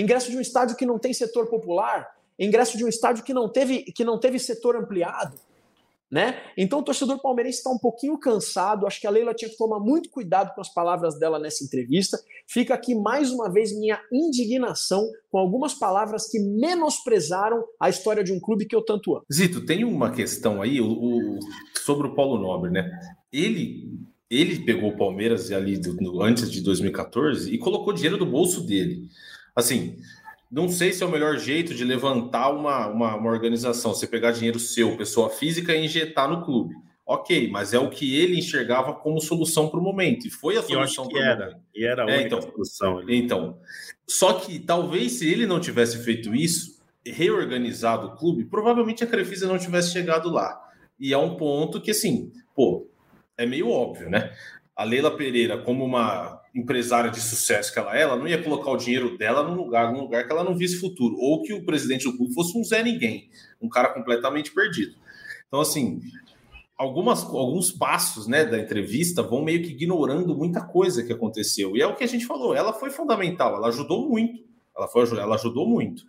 ingresso 0.00 0.30
de 0.30 0.36
um 0.36 0.40
estádio 0.40 0.76
que 0.76 0.86
não 0.86 0.98
tem 0.98 1.12
setor 1.12 1.46
popular, 1.46 2.14
ingresso 2.38 2.76
de 2.76 2.84
um 2.84 2.88
estádio 2.88 3.24
que 3.24 3.34
não 3.34 3.48
teve, 3.48 3.82
que 3.82 4.04
não 4.04 4.18
teve 4.18 4.38
setor 4.38 4.76
ampliado. 4.76 5.36
Né? 6.10 6.40
Então 6.56 6.80
o 6.80 6.82
torcedor 6.82 7.22
palmeirense 7.22 7.58
está 7.58 7.70
um 7.70 7.78
pouquinho 7.78 8.18
cansado. 8.18 8.84
Acho 8.84 9.00
que 9.00 9.06
a 9.06 9.10
Leila 9.10 9.32
tinha 9.32 9.48
que 9.48 9.56
tomar 9.56 9.78
muito 9.78 10.10
cuidado 10.10 10.52
com 10.54 10.60
as 10.60 10.72
palavras 10.72 11.16
dela 11.18 11.38
nessa 11.38 11.62
entrevista. 11.62 12.18
Fica 12.48 12.74
aqui 12.74 12.96
mais 12.96 13.30
uma 13.30 13.48
vez 13.48 13.72
minha 13.72 14.00
indignação 14.12 15.08
com 15.30 15.38
algumas 15.38 15.72
palavras 15.72 16.28
que 16.28 16.40
menosprezaram 16.40 17.64
a 17.78 17.88
história 17.88 18.24
de 18.24 18.32
um 18.32 18.40
clube 18.40 18.66
que 18.66 18.74
eu 18.74 18.82
tanto 18.82 19.14
amo. 19.14 19.24
Zito, 19.32 19.64
tem 19.64 19.84
uma 19.84 20.10
questão 20.10 20.60
aí 20.60 20.80
o, 20.80 20.90
o, 20.90 21.38
sobre 21.84 22.08
o 22.08 22.14
Paulo 22.16 22.42
Nobre, 22.42 22.70
né? 22.70 22.90
Ele 23.32 24.00
ele 24.30 24.60
pegou 24.60 24.90
o 24.90 24.96
Palmeiras 24.96 25.50
ali 25.50 25.76
do, 25.76 26.22
antes 26.22 26.50
de 26.50 26.60
2014 26.60 27.52
e 27.52 27.58
colocou 27.58 27.92
dinheiro 27.92 28.16
do 28.16 28.24
bolso 28.24 28.64
dele. 28.64 29.08
Assim, 29.56 29.96
não 30.50 30.68
sei 30.68 30.92
se 30.92 31.02
é 31.02 31.06
o 31.06 31.10
melhor 31.10 31.38
jeito 31.38 31.74
de 31.74 31.84
levantar 31.84 32.50
uma, 32.50 32.88
uma, 32.88 33.14
uma 33.14 33.30
organização, 33.30 33.94
você 33.94 34.06
pegar 34.06 34.32
dinheiro 34.32 34.58
seu, 34.58 34.96
pessoa 34.96 35.30
física, 35.30 35.74
e 35.74 35.84
injetar 35.84 36.28
no 36.28 36.44
clube. 36.44 36.74
Ok, 37.06 37.48
mas 37.50 37.72
é 37.72 37.78
o 37.78 37.90
que 37.90 38.16
ele 38.16 38.38
enxergava 38.38 38.94
como 38.94 39.20
solução 39.20 39.68
para 39.68 39.80
o 39.80 39.82
momento. 39.82 40.26
E 40.26 40.30
foi 40.30 40.56
a 40.56 40.62
solução 40.62 41.08
para 41.08 41.18
o 41.18 41.22
era, 41.22 41.46
momento. 41.46 41.60
E 41.74 41.84
era 41.84 42.02
a 42.02 42.06
única 42.06 42.22
é, 42.22 42.26
então, 42.26 42.42
solução. 42.42 42.98
Ali. 42.98 43.16
Então, 43.16 43.58
só 44.06 44.34
que 44.34 44.58
talvez 44.58 45.12
se 45.12 45.28
ele 45.28 45.46
não 45.46 45.60
tivesse 45.60 45.98
feito 46.04 46.34
isso, 46.34 46.80
reorganizado 47.04 48.08
o 48.08 48.16
clube, 48.16 48.44
provavelmente 48.44 49.02
a 49.02 49.06
Crefisa 49.06 49.48
não 49.48 49.58
tivesse 49.58 49.92
chegado 49.92 50.30
lá. 50.30 50.60
E 50.98 51.12
é 51.12 51.18
um 51.18 51.36
ponto 51.36 51.80
que, 51.80 51.90
assim, 51.90 52.32
pô, 52.54 52.88
é 53.36 53.46
meio 53.46 53.68
óbvio, 53.70 54.10
né? 54.10 54.32
A 54.76 54.84
Leila 54.84 55.16
Pereira, 55.16 55.58
como 55.58 55.84
uma 55.84 56.39
empresária 56.54 57.10
de 57.10 57.20
sucesso 57.20 57.72
que 57.72 57.78
ela 57.78 57.96
é, 57.96 58.02
ela 58.02 58.16
não 58.16 58.26
ia 58.26 58.42
colocar 58.42 58.70
o 58.70 58.76
dinheiro 58.76 59.16
dela 59.16 59.42
num 59.42 59.54
lugar, 59.54 59.92
num 59.92 60.00
lugar 60.00 60.26
que 60.26 60.32
ela 60.32 60.44
não 60.44 60.56
visse 60.56 60.80
futuro, 60.80 61.16
ou 61.18 61.42
que 61.42 61.52
o 61.52 61.64
presidente 61.64 62.04
do 62.04 62.16
clube 62.16 62.34
fosse 62.34 62.58
um 62.58 62.64
Zé 62.64 62.82
Ninguém, 62.82 63.30
um 63.60 63.68
cara 63.68 63.88
completamente 63.92 64.52
perdido. 64.52 64.94
Então, 65.46 65.60
assim, 65.60 66.00
algumas, 66.76 67.22
alguns 67.24 67.70
passos 67.70 68.26
né, 68.26 68.44
da 68.44 68.58
entrevista 68.58 69.22
vão 69.22 69.44
meio 69.44 69.62
que 69.62 69.70
ignorando 69.70 70.36
muita 70.36 70.60
coisa 70.60 71.04
que 71.04 71.12
aconteceu. 71.12 71.76
E 71.76 71.82
é 71.82 71.86
o 71.86 71.94
que 71.94 72.04
a 72.04 72.08
gente 72.08 72.26
falou, 72.26 72.54
ela 72.54 72.72
foi 72.72 72.90
fundamental, 72.90 73.54
ela 73.56 73.68
ajudou 73.68 74.08
muito. 74.08 74.48
Ela, 74.76 74.88
foi, 74.88 75.02
ela 75.18 75.34
ajudou 75.34 75.68
muito. 75.68 76.02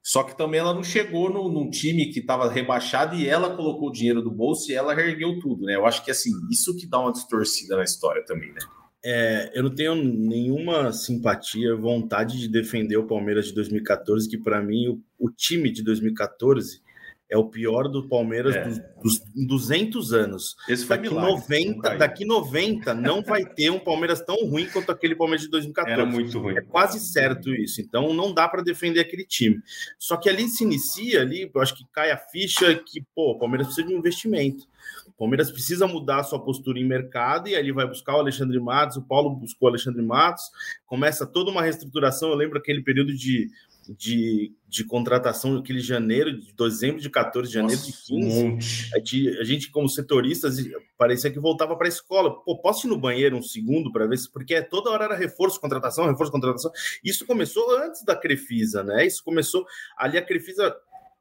Só 0.00 0.22
que 0.22 0.36
também 0.36 0.60
ela 0.60 0.74
não 0.74 0.84
chegou 0.84 1.30
no, 1.30 1.48
num 1.48 1.70
time 1.70 2.12
que 2.12 2.20
estava 2.20 2.48
rebaixado 2.48 3.16
e 3.16 3.26
ela 3.26 3.56
colocou 3.56 3.88
o 3.88 3.92
dinheiro 3.92 4.22
do 4.22 4.30
bolso 4.30 4.70
e 4.70 4.74
ela 4.74 4.94
reergueu 4.94 5.40
tudo, 5.40 5.64
né? 5.64 5.74
Eu 5.74 5.86
acho 5.86 6.04
que 6.04 6.10
assim, 6.10 6.30
isso 6.50 6.76
que 6.76 6.86
dá 6.86 7.00
uma 7.00 7.10
distorcida 7.10 7.76
na 7.76 7.84
história 7.84 8.22
também, 8.24 8.52
né? 8.52 8.60
É, 9.06 9.50
eu 9.52 9.62
não 9.62 9.74
tenho 9.74 9.94
nenhuma 9.94 10.90
simpatia, 10.90 11.76
vontade 11.76 12.38
de 12.38 12.48
defender 12.48 12.96
o 12.96 13.06
Palmeiras 13.06 13.48
de 13.48 13.54
2014, 13.54 14.26
que 14.26 14.38
para 14.38 14.62
mim 14.62 14.88
o, 14.88 15.26
o, 15.26 15.30
time 15.30 15.70
de 15.70 15.82
2014 15.82 16.80
é 17.28 17.36
o 17.36 17.44
pior 17.44 17.86
do 17.86 18.08
Palmeiras 18.08 18.56
é. 18.56 18.64
dos, 18.64 18.78
dos 19.02 19.22
200 19.46 20.14
anos. 20.14 20.56
Esse 20.66 20.86
foi 20.86 20.96
daqui 20.96 21.10
milagre, 21.10 21.32
90, 21.32 21.96
daqui 21.96 22.24
90 22.24 22.94
não 22.94 23.22
vai 23.22 23.44
ter 23.44 23.68
um 23.68 23.78
Palmeiras 23.78 24.22
tão 24.22 24.36
ruim 24.36 24.66
quanto 24.72 24.90
aquele 24.90 25.14
Palmeiras 25.14 25.42
de 25.42 25.50
2014. 25.50 26.00
Era 26.00 26.10
muito 26.10 26.38
ruim. 26.38 26.56
É 26.56 26.62
quase 26.62 26.98
certo 26.98 27.54
isso. 27.54 27.82
Então 27.82 28.14
não 28.14 28.32
dá 28.32 28.48
para 28.48 28.62
defender 28.62 29.00
aquele 29.00 29.26
time. 29.26 29.60
Só 29.98 30.16
que 30.16 30.30
ali 30.30 30.48
se 30.48 30.64
inicia 30.64 31.20
ali, 31.20 31.50
eu 31.54 31.60
acho 31.60 31.76
que 31.76 31.84
cai 31.92 32.10
a 32.10 32.16
ficha 32.16 32.74
que, 32.74 33.02
pô, 33.14 33.32
o 33.32 33.38
Palmeiras 33.38 33.66
precisa 33.66 33.86
de 33.86 33.94
um 33.94 33.98
investimento. 33.98 34.66
O 35.14 35.18
Palmeiras 35.18 35.50
precisa 35.50 35.86
mudar 35.86 36.20
a 36.20 36.24
sua 36.24 36.42
postura 36.42 36.78
em 36.78 36.84
mercado 36.84 37.48
e 37.48 37.54
ali 37.54 37.70
vai 37.70 37.86
buscar 37.86 38.16
o 38.16 38.20
Alexandre 38.20 38.58
Matos, 38.58 38.96
o 38.96 39.02
Paulo 39.02 39.30
buscou 39.30 39.66
o 39.66 39.70
Alexandre 39.70 40.02
Matos, 40.02 40.44
começa 40.86 41.24
toda 41.24 41.50
uma 41.50 41.62
reestruturação. 41.62 42.30
Eu 42.30 42.36
lembro 42.36 42.58
aquele 42.58 42.82
período 42.82 43.14
de, 43.14 43.48
de, 43.96 44.52
de 44.66 44.84
contratação, 44.84 45.56
aquele 45.56 45.78
janeiro, 45.78 46.36
de 46.36 46.52
dezembro 46.52 47.00
de 47.00 47.08
14, 47.08 47.52
janeiro 47.52 47.80
Nossa, 47.80 47.92
de 47.92 47.98
15. 48.04 48.90
A 48.92 48.98
gente, 48.98 49.28
a 49.38 49.44
gente, 49.44 49.70
como 49.70 49.88
setoristas, 49.88 50.56
parecia 50.98 51.30
que 51.30 51.38
voltava 51.38 51.76
para 51.76 51.86
a 51.86 51.88
escola. 51.88 52.42
Pô, 52.42 52.58
posso 52.58 52.86
ir 52.86 52.90
no 52.90 52.98
banheiro 52.98 53.36
um 53.36 53.42
segundo 53.42 53.92
para 53.92 54.06
ver 54.06 54.16
se. 54.16 54.30
Porque 54.32 54.60
toda 54.62 54.90
hora 54.90 55.04
era 55.04 55.16
reforço, 55.16 55.60
contratação, 55.60 56.06
reforço, 56.06 56.32
contratação. 56.32 56.72
Isso 57.04 57.24
começou 57.24 57.78
antes 57.78 58.02
da 58.04 58.16
Crefisa, 58.16 58.82
né? 58.82 59.06
Isso 59.06 59.22
começou. 59.22 59.64
Ali 59.96 60.18
a 60.18 60.22
Crefisa 60.22 60.74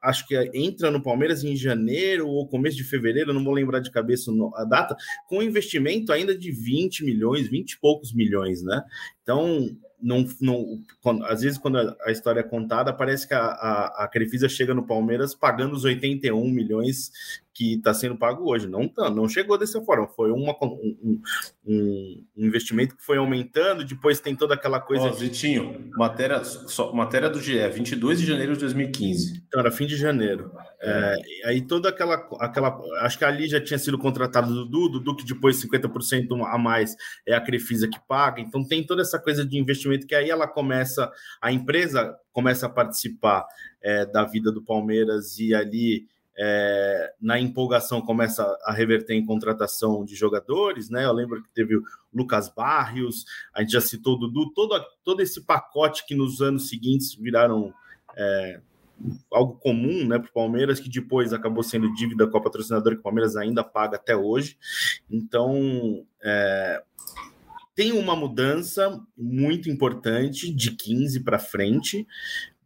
acho 0.04 0.28
que 0.28 0.36
entra 0.54 0.92
no 0.92 1.02
Palmeiras 1.02 1.44
em 1.44 1.56
janeiro 1.56 2.28
ou 2.28 2.48
começo 2.48 2.76
de 2.76 2.84
fevereiro, 2.84 3.34
não 3.34 3.44
vou 3.44 3.54
lembrar 3.54 3.80
de 3.80 3.90
cabeça 3.90 4.32
a 4.56 4.66
data, 4.66 4.96
com 5.28 5.42
investimento 5.42 6.12
ainda 6.12 6.38
de 6.38 6.52
20 6.52 7.06
milhões, 7.06 7.48
20 7.48 7.72
e 7.72 7.80
poucos 7.80 8.14
milhões, 8.14 8.62
né? 8.62 8.84
Então, 9.22 9.70
não, 10.02 10.28
não, 10.42 10.82
quando, 11.02 11.24
às 11.26 11.42
vezes, 11.42 11.58
quando 11.58 11.78
a, 11.78 12.12
história 12.12 12.42
é 12.42 12.44
contada, 12.44 12.92
parece 12.92 13.26
que 13.26 13.34
a, 13.34 13.46
a, 13.46 14.04
a 14.04 14.08
Crefisa 14.10 14.50
chega 14.50 14.74
no 14.74 14.86
Palmeiras 14.86 15.34
pagando 15.34 15.74
os 15.74 15.86
81 15.86 16.46
milhões 16.50 17.10
que 17.54 17.76
está 17.76 17.94
sendo 17.94 18.18
pago 18.18 18.50
hoje. 18.50 18.68
Não, 18.68 18.88
tá, 18.88 19.10
não 19.10 19.30
chegou 19.30 19.58
dessa 19.58 19.80
forma. 19.82 20.08
Foi 20.08 20.32
uma, 20.32 20.56
um, 20.64 21.22
um, 21.66 22.24
investimento 22.36 22.96
que 22.96 23.04
foi 23.04 23.18
aumentando, 23.18 23.86
depois 23.86 24.20
tem 24.20 24.36
toda 24.36 24.56
aquela 24.56 24.80
coisa. 24.80 25.06
Ó, 25.06 25.10
de... 25.10 25.18
Zitinho, 25.18 25.92
matéria, 25.96 26.44
só, 26.44 26.92
matéria 26.92 27.30
do 27.30 27.40
GE, 27.40 27.68
22 27.70 28.20
de 28.20 28.26
janeiro 28.26 28.54
de 28.54 28.62
2015. 28.62 29.44
Então, 29.48 29.60
era 29.60 29.72
fim 29.72 29.86
de 29.86 29.96
janeiro. 29.96 30.52
É, 30.82 31.16
aí 31.46 31.62
toda 31.62 31.90
aquela, 31.90 32.16
aquela. 32.40 32.82
Acho 33.02 33.18
que 33.18 33.26
ali 33.26 33.48
já 33.48 33.62
tinha 33.62 33.78
sido 33.78 33.98
contratado 33.98 34.54
do 34.54 34.66
Dudu, 34.66 35.00
Dudu 35.00 35.16
que 35.16 35.26
depois 35.26 35.64
50% 35.64 36.44
a 36.46 36.58
mais 36.58 36.96
é 37.26 37.36
a 37.36 37.42
Crefisa 37.42 37.88
que 37.88 38.00
paga. 38.08 38.42
Então 38.42 38.68
tem 38.68 38.84
toda 38.84 39.02
essa 39.02 39.20
coisa 39.20 39.46
de 39.46 39.58
investimento 39.58 40.08
que 40.08 40.16
aí 40.16 40.30
ela 40.30 40.48
começa, 40.48 41.12
a 41.42 41.52
empresa 41.52 42.16
começa 42.32 42.66
a 42.66 42.70
participar 42.70 43.46
é, 43.82 44.06
da 44.06 44.26
vida 44.26 44.52
do 44.52 44.64
Palmeiras 44.64 45.38
e 45.38 45.54
ali 45.54 46.08
é, 46.38 47.14
na 47.22 47.40
empolgação 47.40 48.02
começa 48.02 48.44
a 48.64 48.72
reverter 48.72 49.14
em 49.14 49.26
contratação 49.26 50.04
de 50.04 50.16
jogadores, 50.16 50.90
né? 50.90 51.06
Eu 51.06 51.14
lembro 51.14 51.42
que 51.42 51.50
teve 51.50 51.76
o 51.78 51.84
Lucas 52.14 52.50
Barrios, 52.50 53.26
a 53.54 53.62
gente 53.62 53.74
já 53.74 53.82
citou 53.82 54.16
o 54.16 54.18
Dudu, 54.18 54.52
todo, 54.54 54.84
todo 55.04 55.22
esse 55.22 55.42
pacote 55.42 56.06
que 56.06 56.16
nos 56.16 56.42
anos 56.42 56.70
seguintes 56.70 57.14
viraram 57.14 57.74
é, 58.16 58.60
algo 59.32 59.56
comum 59.56 60.08
né, 60.08 60.18
para 60.18 60.30
o 60.30 60.34
Palmeiras, 60.34 60.80
que 60.80 60.90
depois 60.90 61.34
acabou 61.34 61.64
sendo 61.64 61.94
dívida 61.94 62.28
com 62.28 62.38
a 62.38 62.42
patrocinadora 62.42 62.96
que 62.96 63.02
o 63.02 63.04
Palmeiras 63.04 63.36
ainda 63.36 63.64
paga 63.64 63.98
até 63.98 64.16
hoje. 64.16 64.58
Então, 65.10 66.06
é, 66.22 66.82
tem 67.76 67.92
uma 67.92 68.16
mudança 68.16 69.02
muito 69.18 69.70
importante 69.70 70.54
de 70.54 70.72
15 70.72 71.22
para 71.22 71.40
frente, 71.40 72.08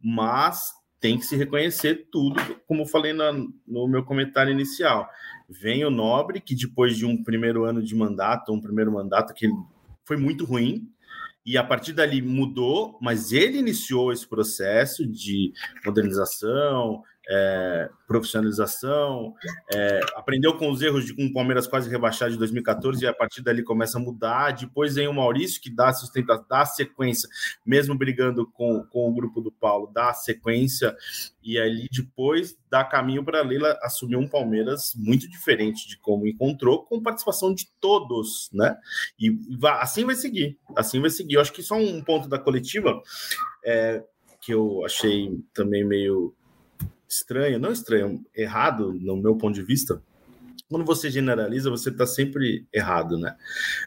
mas 0.02 0.77
tem 1.00 1.18
que 1.18 1.24
se 1.24 1.36
reconhecer 1.36 2.08
tudo, 2.10 2.40
como 2.66 2.86
falei 2.86 3.12
na, 3.12 3.32
no 3.32 3.86
meu 3.88 4.04
comentário 4.04 4.52
inicial. 4.52 5.08
Vem 5.48 5.84
o 5.84 5.90
Nobre, 5.90 6.40
que 6.40 6.54
depois 6.54 6.96
de 6.96 7.06
um 7.06 7.22
primeiro 7.22 7.64
ano 7.64 7.82
de 7.82 7.94
mandato, 7.94 8.52
um 8.52 8.60
primeiro 8.60 8.92
mandato 8.92 9.32
que 9.32 9.48
foi 10.04 10.16
muito 10.16 10.44
ruim, 10.44 10.90
e 11.46 11.56
a 11.56 11.64
partir 11.64 11.94
dali 11.94 12.20
mudou, 12.20 12.98
mas 13.00 13.32
ele 13.32 13.58
iniciou 13.58 14.12
esse 14.12 14.26
processo 14.26 15.06
de 15.06 15.52
modernização, 15.84 17.02
é, 17.28 17.90
profissionalização, 18.06 19.34
é, 19.72 20.00
aprendeu 20.14 20.56
com 20.56 20.70
os 20.70 20.80
erros 20.80 21.04
de 21.04 21.14
um 21.22 21.30
Palmeiras 21.30 21.66
quase 21.66 21.90
rebaixado 21.90 22.32
de 22.32 22.38
2014 22.38 23.04
e 23.04 23.06
a 23.06 23.12
partir 23.12 23.42
dali 23.42 23.62
começa 23.62 23.98
a 23.98 24.00
mudar. 24.00 24.52
Depois 24.52 24.94
vem 24.94 25.06
o 25.06 25.12
Maurício 25.12 25.60
que 25.60 25.68
dá 25.68 25.92
sustenta, 25.92 26.42
dá 26.48 26.64
sequência, 26.64 27.28
mesmo 27.66 27.96
brigando 27.96 28.46
com, 28.50 28.82
com 28.84 29.08
o 29.08 29.12
grupo 29.12 29.42
do 29.42 29.52
Paulo, 29.52 29.90
dá 29.92 30.14
sequência 30.14 30.96
e 31.42 31.58
ali 31.58 31.86
depois 31.92 32.56
dá 32.70 32.82
caminho 32.82 33.24
para 33.24 33.42
Leila 33.42 33.78
assumir 33.82 34.16
um 34.16 34.28
Palmeiras 34.28 34.92
muito 34.96 35.28
diferente 35.28 35.86
de 35.86 35.98
como 35.98 36.26
encontrou, 36.26 36.84
com 36.84 37.02
participação 37.02 37.54
de 37.54 37.68
todos, 37.80 38.48
né? 38.52 38.76
E, 39.18 39.28
e 39.28 39.58
assim 39.80 40.04
vai 40.04 40.14
seguir, 40.14 40.58
assim 40.74 41.00
vai 41.00 41.10
seguir. 41.10 41.34
Eu 41.34 41.40
acho 41.42 41.52
que 41.52 41.62
só 41.62 41.76
um 41.76 42.02
ponto 42.02 42.28
da 42.28 42.38
coletiva 42.38 43.02
é, 43.64 44.02
que 44.40 44.54
eu 44.54 44.84
achei 44.84 45.38
também 45.52 45.84
meio 45.84 46.34
estranho, 47.08 47.58
não 47.58 47.72
estranho, 47.72 48.24
errado 48.34 48.92
no 48.92 49.16
meu 49.16 49.36
ponto 49.36 49.54
de 49.54 49.62
vista. 49.62 50.02
Quando 50.68 50.84
você 50.84 51.10
generaliza, 51.10 51.70
você 51.70 51.88
está 51.88 52.06
sempre 52.06 52.66
errado, 52.72 53.18
né? 53.18 53.36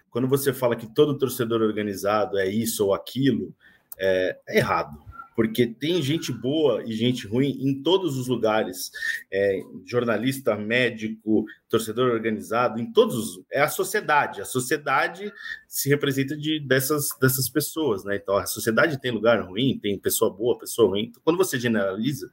Quando 0.09 0.27
você 0.27 0.51
fala 0.51 0.75
que 0.75 0.87
todo 0.87 1.17
torcedor 1.17 1.61
organizado 1.61 2.39
é 2.39 2.49
isso 2.49 2.85
ou 2.85 2.93
aquilo, 2.93 3.53
é, 3.99 4.39
é 4.47 4.57
errado 4.57 5.10
porque 5.35 5.67
tem 5.67 6.01
gente 6.01 6.31
boa 6.31 6.83
e 6.85 6.93
gente 6.93 7.27
ruim 7.27 7.57
em 7.61 7.81
todos 7.81 8.17
os 8.17 8.27
lugares. 8.27 8.91
É, 9.31 9.61
jornalista, 9.85 10.55
médico, 10.55 11.45
torcedor 11.69 12.11
organizado, 12.11 12.79
em 12.79 12.91
todos 12.91 13.15
os. 13.15 13.43
É 13.51 13.61
a 13.61 13.67
sociedade. 13.67 14.41
A 14.41 14.45
sociedade 14.45 15.31
se 15.67 15.89
representa 15.89 16.35
de, 16.35 16.59
dessas, 16.59 17.09
dessas 17.19 17.49
pessoas, 17.49 18.03
né? 18.03 18.15
Então 18.15 18.35
a 18.35 18.45
sociedade 18.45 18.99
tem 18.99 19.11
lugar 19.11 19.41
ruim, 19.41 19.79
tem 19.81 19.97
pessoa 19.97 20.31
boa, 20.31 20.57
pessoa 20.57 20.89
ruim. 20.89 21.05
Então, 21.05 21.21
quando 21.23 21.37
você 21.37 21.59
generaliza, 21.59 22.29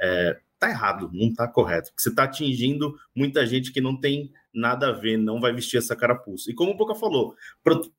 é, 0.00 0.38
tá 0.58 0.68
errado, 0.68 1.10
não 1.12 1.32
tá 1.32 1.48
correto. 1.48 1.90
Porque 1.90 2.02
você 2.02 2.10
está 2.10 2.24
atingindo 2.24 2.94
muita 3.14 3.46
gente 3.46 3.72
que 3.72 3.80
não 3.80 3.98
tem 3.98 4.32
nada 4.52 4.88
a 4.88 4.92
ver, 4.92 5.16
não 5.16 5.40
vai 5.40 5.52
vestir 5.52 5.78
essa 5.78 5.96
carapuça. 5.96 6.50
E 6.50 6.54
como 6.54 6.72
o 6.72 6.76
Boca 6.76 6.94
falou, 6.94 7.34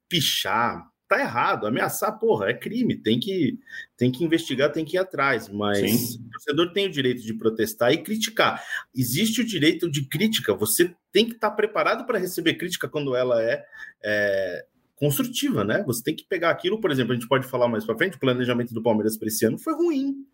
pichar, 0.08 0.90
tá 1.08 1.20
errado. 1.20 1.68
Ameaçar, 1.68 2.18
porra, 2.18 2.50
é 2.50 2.54
crime. 2.54 2.96
Tem 2.96 3.20
que, 3.20 3.58
tem 3.98 4.12
que 4.12 4.24
investigar, 4.24 4.72
tem 4.72 4.86
que 4.86 4.98
ir 4.98 5.00
atrás. 5.00 5.50
Mas 5.50 5.80
Sim. 5.80 6.20
o 6.20 6.32
torcedor 6.32 6.74
tem 6.74 6.88
o 6.88 6.92
direito 6.92 7.22
de 7.22 7.34
protestar 7.34 7.92
e 7.94 8.04
criticar. 8.04 8.64
Existe 8.96 9.42
o 9.42 9.46
direito 9.46 9.90
de 9.90 10.08
crítica. 10.08 10.54
Você 10.56 10.96
tem 11.12 11.26
que 11.26 11.34
estar 11.34 11.50
tá 11.50 11.56
preparado 11.56 12.06
para 12.06 12.20
receber 12.20 12.56
crítica 12.56 12.88
quando 12.88 13.16
ela 13.16 13.42
é, 13.42 13.64
é, 14.04 14.66
construtiva, 14.96 15.64
né? 15.64 15.84
Você 15.86 16.04
tem 16.04 16.16
que 16.16 16.26
pegar 16.28 16.50
aquilo, 16.50 16.80
por 16.80 16.92
exemplo, 16.92 17.14
a 17.14 17.16
gente 17.16 17.28
pode 17.28 17.48
falar 17.48 17.68
mais 17.68 17.86
para 17.86 17.98
frente. 17.98 18.18
O 18.18 18.20
planejamento 18.20 18.74
do 18.74 18.84
Palmeiras 18.84 19.18
para 19.18 19.28
esse 19.28 19.46
ano 19.46 19.58
foi 19.58 19.74
ruim 19.74 20.26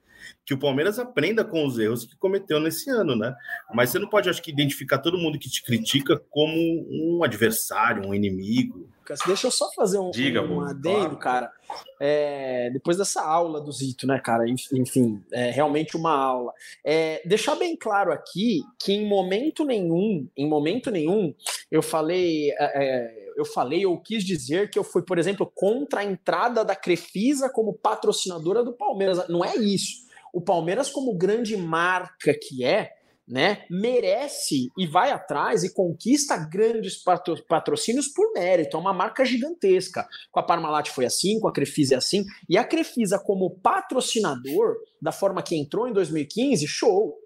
que 0.46 0.54
o 0.54 0.60
Palmeiras 0.60 1.00
aprenda 1.00 1.44
com 1.44 1.66
os 1.66 1.78
erros 1.78 2.06
que 2.06 2.16
cometeu 2.16 2.60
nesse 2.60 2.90
ano, 2.90 3.16
né? 3.16 3.34
Mas 3.74 3.90
você 3.90 4.00
não 4.00 4.08
pode, 4.08 4.30
acho 4.30 4.42
que, 4.42 4.52
identificar 4.52 5.00
todo 5.00 5.18
mundo 5.18 5.40
que 5.40 5.50
te 5.50 5.64
critica 5.64 6.22
como 6.30 6.56
um 6.90 7.24
adversário, 7.24 8.08
um 8.08 8.14
inimigo. 8.14 8.90
Deixa 9.26 9.48
eu 9.48 9.52
só 9.52 9.72
fazer 9.74 10.00
um, 10.00 10.12
Diga, 10.12 10.42
um 10.42 10.62
adendo, 10.62 11.18
claro. 11.18 11.18
cara. 11.18 11.54
É, 12.00 12.70
depois 12.72 12.98
dessa 12.98 13.22
aula 13.22 13.62
do 13.62 13.72
Zito, 13.72 14.06
né, 14.06 14.20
cara? 14.20 14.46
Enfim, 14.48 15.24
é 15.32 15.52
realmente 15.52 15.96
uma 15.98 16.16
aula. 16.16 16.54
É, 16.84 17.22
deixar 17.26 17.56
bem 17.56 17.76
claro 17.76 18.12
aqui 18.12 18.62
que 18.80 18.94
em 18.94 19.08
momento 19.08 19.66
nenhum, 19.66 20.28
em 20.36 20.48
momento 20.48 20.92
nenhum, 20.92 21.34
eu 21.70 21.82
falei, 21.82 22.52
é, 22.52 22.56
é 22.60 23.32
eu 23.38 23.46
falei 23.46 23.86
ou 23.86 23.98
quis 23.98 24.24
dizer 24.24 24.70
que 24.70 24.78
eu 24.78 24.84
fui, 24.84 25.02
por 25.02 25.18
exemplo, 25.18 25.50
contra 25.56 26.02
a 26.02 26.06
entrada 26.06 26.66
da 26.66 26.76
Crefisa 26.76 27.50
como 27.50 27.74
patrocinadora 27.74 28.64
do 28.64 28.74
Palmeiras. 28.74 29.28
Não 29.30 29.44
é 29.44 29.56
isso 29.56 30.12
o 30.34 30.40
Palmeiras, 30.40 30.90
como 30.90 31.14
grande 31.14 31.58
marca 31.58 32.34
que 32.34 32.64
é, 32.64 32.94
né, 33.28 33.66
merece 33.70 34.70
e 34.78 34.86
vai 34.86 35.12
atrás 35.12 35.64
e 35.64 35.74
conquista 35.74 36.38
grandes 36.38 37.02
patrocínios 37.48 38.08
por 38.08 38.34
mérito. 38.34 38.76
É 38.76 38.80
uma 38.80 38.94
marca 38.94 39.24
gigantesca. 39.24 40.08
Com 40.32 40.40
a 40.40 40.44
Parmalat 40.44 40.90
foi 40.90 41.06
assim, 41.06 41.40
com 41.40 41.48
a 41.48 41.54
Crefisa 41.54 41.96
é 41.96 41.98
assim. 41.98 42.26
E 42.50 42.58
a 42.58 42.64
Crefisa, 42.64 43.20
como 43.20 43.58
patrocinador, 43.62 44.76
da 45.02 45.12
forma 45.12 45.42
que 45.42 45.56
entrou 45.56 45.88
em 45.88 45.94
2015, 45.94 46.68
show. 46.68 47.18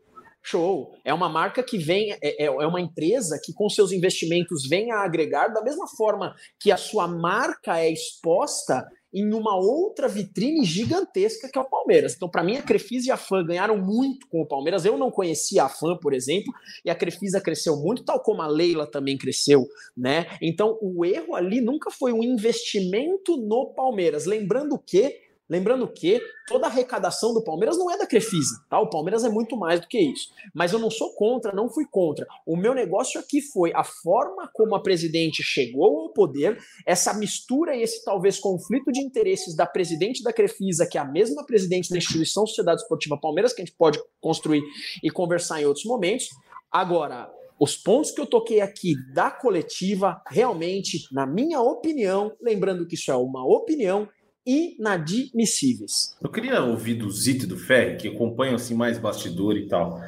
Show. 0.43 0.93
É 1.03 1.11
uma 1.11 1.27
marca 1.27 1.63
que 1.63 1.77
vem, 1.79 2.11
é, 2.11 2.17
é, 2.21 2.45
é 2.45 2.67
uma 2.67 2.79
empresa 2.79 3.39
que, 3.43 3.51
com 3.51 3.67
seus 3.67 3.91
investimentos, 3.91 4.67
vem 4.67 4.91
a 4.91 4.99
agregar 4.99 5.47
da 5.47 5.63
mesma 5.63 5.87
forma 5.87 6.35
que 6.59 6.71
a 6.71 6.77
sua 6.77 7.07
marca 7.07 7.79
é 7.79 7.91
exposta 7.91 8.87
em 9.15 9.33
uma 9.33 9.55
outra 9.55 10.09
vitrine 10.09 10.65
gigantesca 10.65 11.47
que 11.47 11.57
é 11.57 11.61
o 11.61 11.69
Palmeiras. 11.69 12.13
Então, 12.13 12.29
para 12.29 12.43
mim, 12.43 12.57
a 12.57 12.61
Crefisa 12.61 13.07
e 13.07 13.11
a 13.11 13.17
FAN 13.17 13.45
ganharam 13.45 13.77
muito 13.77 14.27
com 14.27 14.41
o 14.41 14.45
Palmeiras. 14.45 14.83
Eu 14.83 14.97
não 14.97 15.09
conhecia 15.09 15.63
a 15.63 15.69
FAN, 15.69 15.95
por 15.95 16.13
exemplo, 16.13 16.53
e 16.83 16.89
a 16.89 16.95
Crefisa 16.95 17.39
cresceu 17.39 17.77
muito, 17.77 18.03
tal 18.03 18.19
como 18.19 18.41
a 18.41 18.47
Leila 18.47 18.85
também 18.85 19.17
cresceu, 19.17 19.65
né? 19.95 20.27
Então, 20.41 20.77
o 20.81 21.05
erro 21.05 21.33
ali 21.33 21.61
nunca 21.61 21.89
foi 21.89 22.11
um 22.11 22.21
investimento 22.21 23.37
no 23.37 23.73
Palmeiras. 23.73 24.25
Lembrando 24.25 24.77
que 24.77 25.24
Lembrando 25.47 25.87
que 25.87 26.19
toda 26.47 26.65
a 26.65 26.69
arrecadação 26.69 27.33
do 27.33 27.43
Palmeiras 27.43 27.77
não 27.77 27.91
é 27.91 27.97
da 27.97 28.07
Crefisa, 28.07 28.65
tá? 28.67 28.79
O 28.79 28.89
Palmeiras 28.89 29.23
é 29.23 29.29
muito 29.29 29.55
mais 29.55 29.79
do 29.79 29.87
que 29.87 29.99
isso. 29.99 30.29
Mas 30.53 30.73
eu 30.73 30.79
não 30.79 30.89
sou 30.89 31.13
contra, 31.13 31.53
não 31.53 31.69
fui 31.69 31.85
contra. 31.85 32.25
O 32.45 32.57
meu 32.57 32.73
negócio 32.73 33.19
aqui 33.19 33.41
foi 33.41 33.71
a 33.75 33.83
forma 33.83 34.49
como 34.53 34.75
a 34.75 34.81
presidente 34.81 35.43
chegou 35.43 35.99
ao 36.01 36.09
poder, 36.13 36.57
essa 36.85 37.13
mistura 37.13 37.75
e 37.75 37.83
esse 37.83 38.03
talvez 38.03 38.39
conflito 38.39 38.91
de 38.91 39.01
interesses 39.01 39.55
da 39.55 39.67
presidente 39.67 40.23
da 40.23 40.33
Crefisa, 40.33 40.87
que 40.87 40.97
é 40.97 41.01
a 41.01 41.05
mesma 41.05 41.45
presidente 41.45 41.91
da 41.91 41.97
instituição 41.97 42.47
Sociedade 42.47 42.81
Esportiva 42.81 43.19
Palmeiras, 43.19 43.53
que 43.53 43.61
a 43.61 43.65
gente 43.65 43.77
pode 43.77 43.99
construir 44.19 44.63
e 45.03 45.11
conversar 45.11 45.61
em 45.61 45.65
outros 45.65 45.85
momentos. 45.85 46.29
Agora, 46.71 47.31
os 47.59 47.77
pontos 47.77 48.11
que 48.11 48.19
eu 48.19 48.25
toquei 48.25 48.59
aqui 48.59 48.95
da 49.13 49.31
coletiva, 49.31 50.21
realmente, 50.27 51.07
na 51.11 51.25
minha 51.25 51.61
opinião, 51.61 52.35
lembrando 52.41 52.85
que 52.85 52.95
isso 52.95 53.11
é 53.11 53.15
uma 53.15 53.45
opinião, 53.45 54.09
inadmissíveis. 54.45 56.15
Eu 56.21 56.29
queria 56.29 56.61
ouvir 56.61 56.95
do 56.95 57.09
Zito 57.09 57.45
e 57.45 57.47
do 57.47 57.57
Ferri, 57.57 57.97
que 57.97 58.07
acompanham 58.07 58.55
assim 58.55 58.75
mais 58.75 58.97
bastidor 58.97 59.57
e 59.57 59.67
tal. 59.67 59.99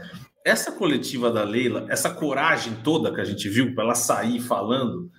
Essa 0.45 0.71
coletiva 0.71 1.31
da 1.31 1.43
Leila, 1.43 1.85
essa 1.89 2.09
coragem 2.09 2.75
toda 2.83 3.13
que 3.13 3.19
a 3.19 3.25
gente 3.25 3.49
viu 3.49 3.73
para 3.73 3.83
ela 3.83 3.95
sair 3.95 4.39
falando, 4.39 5.11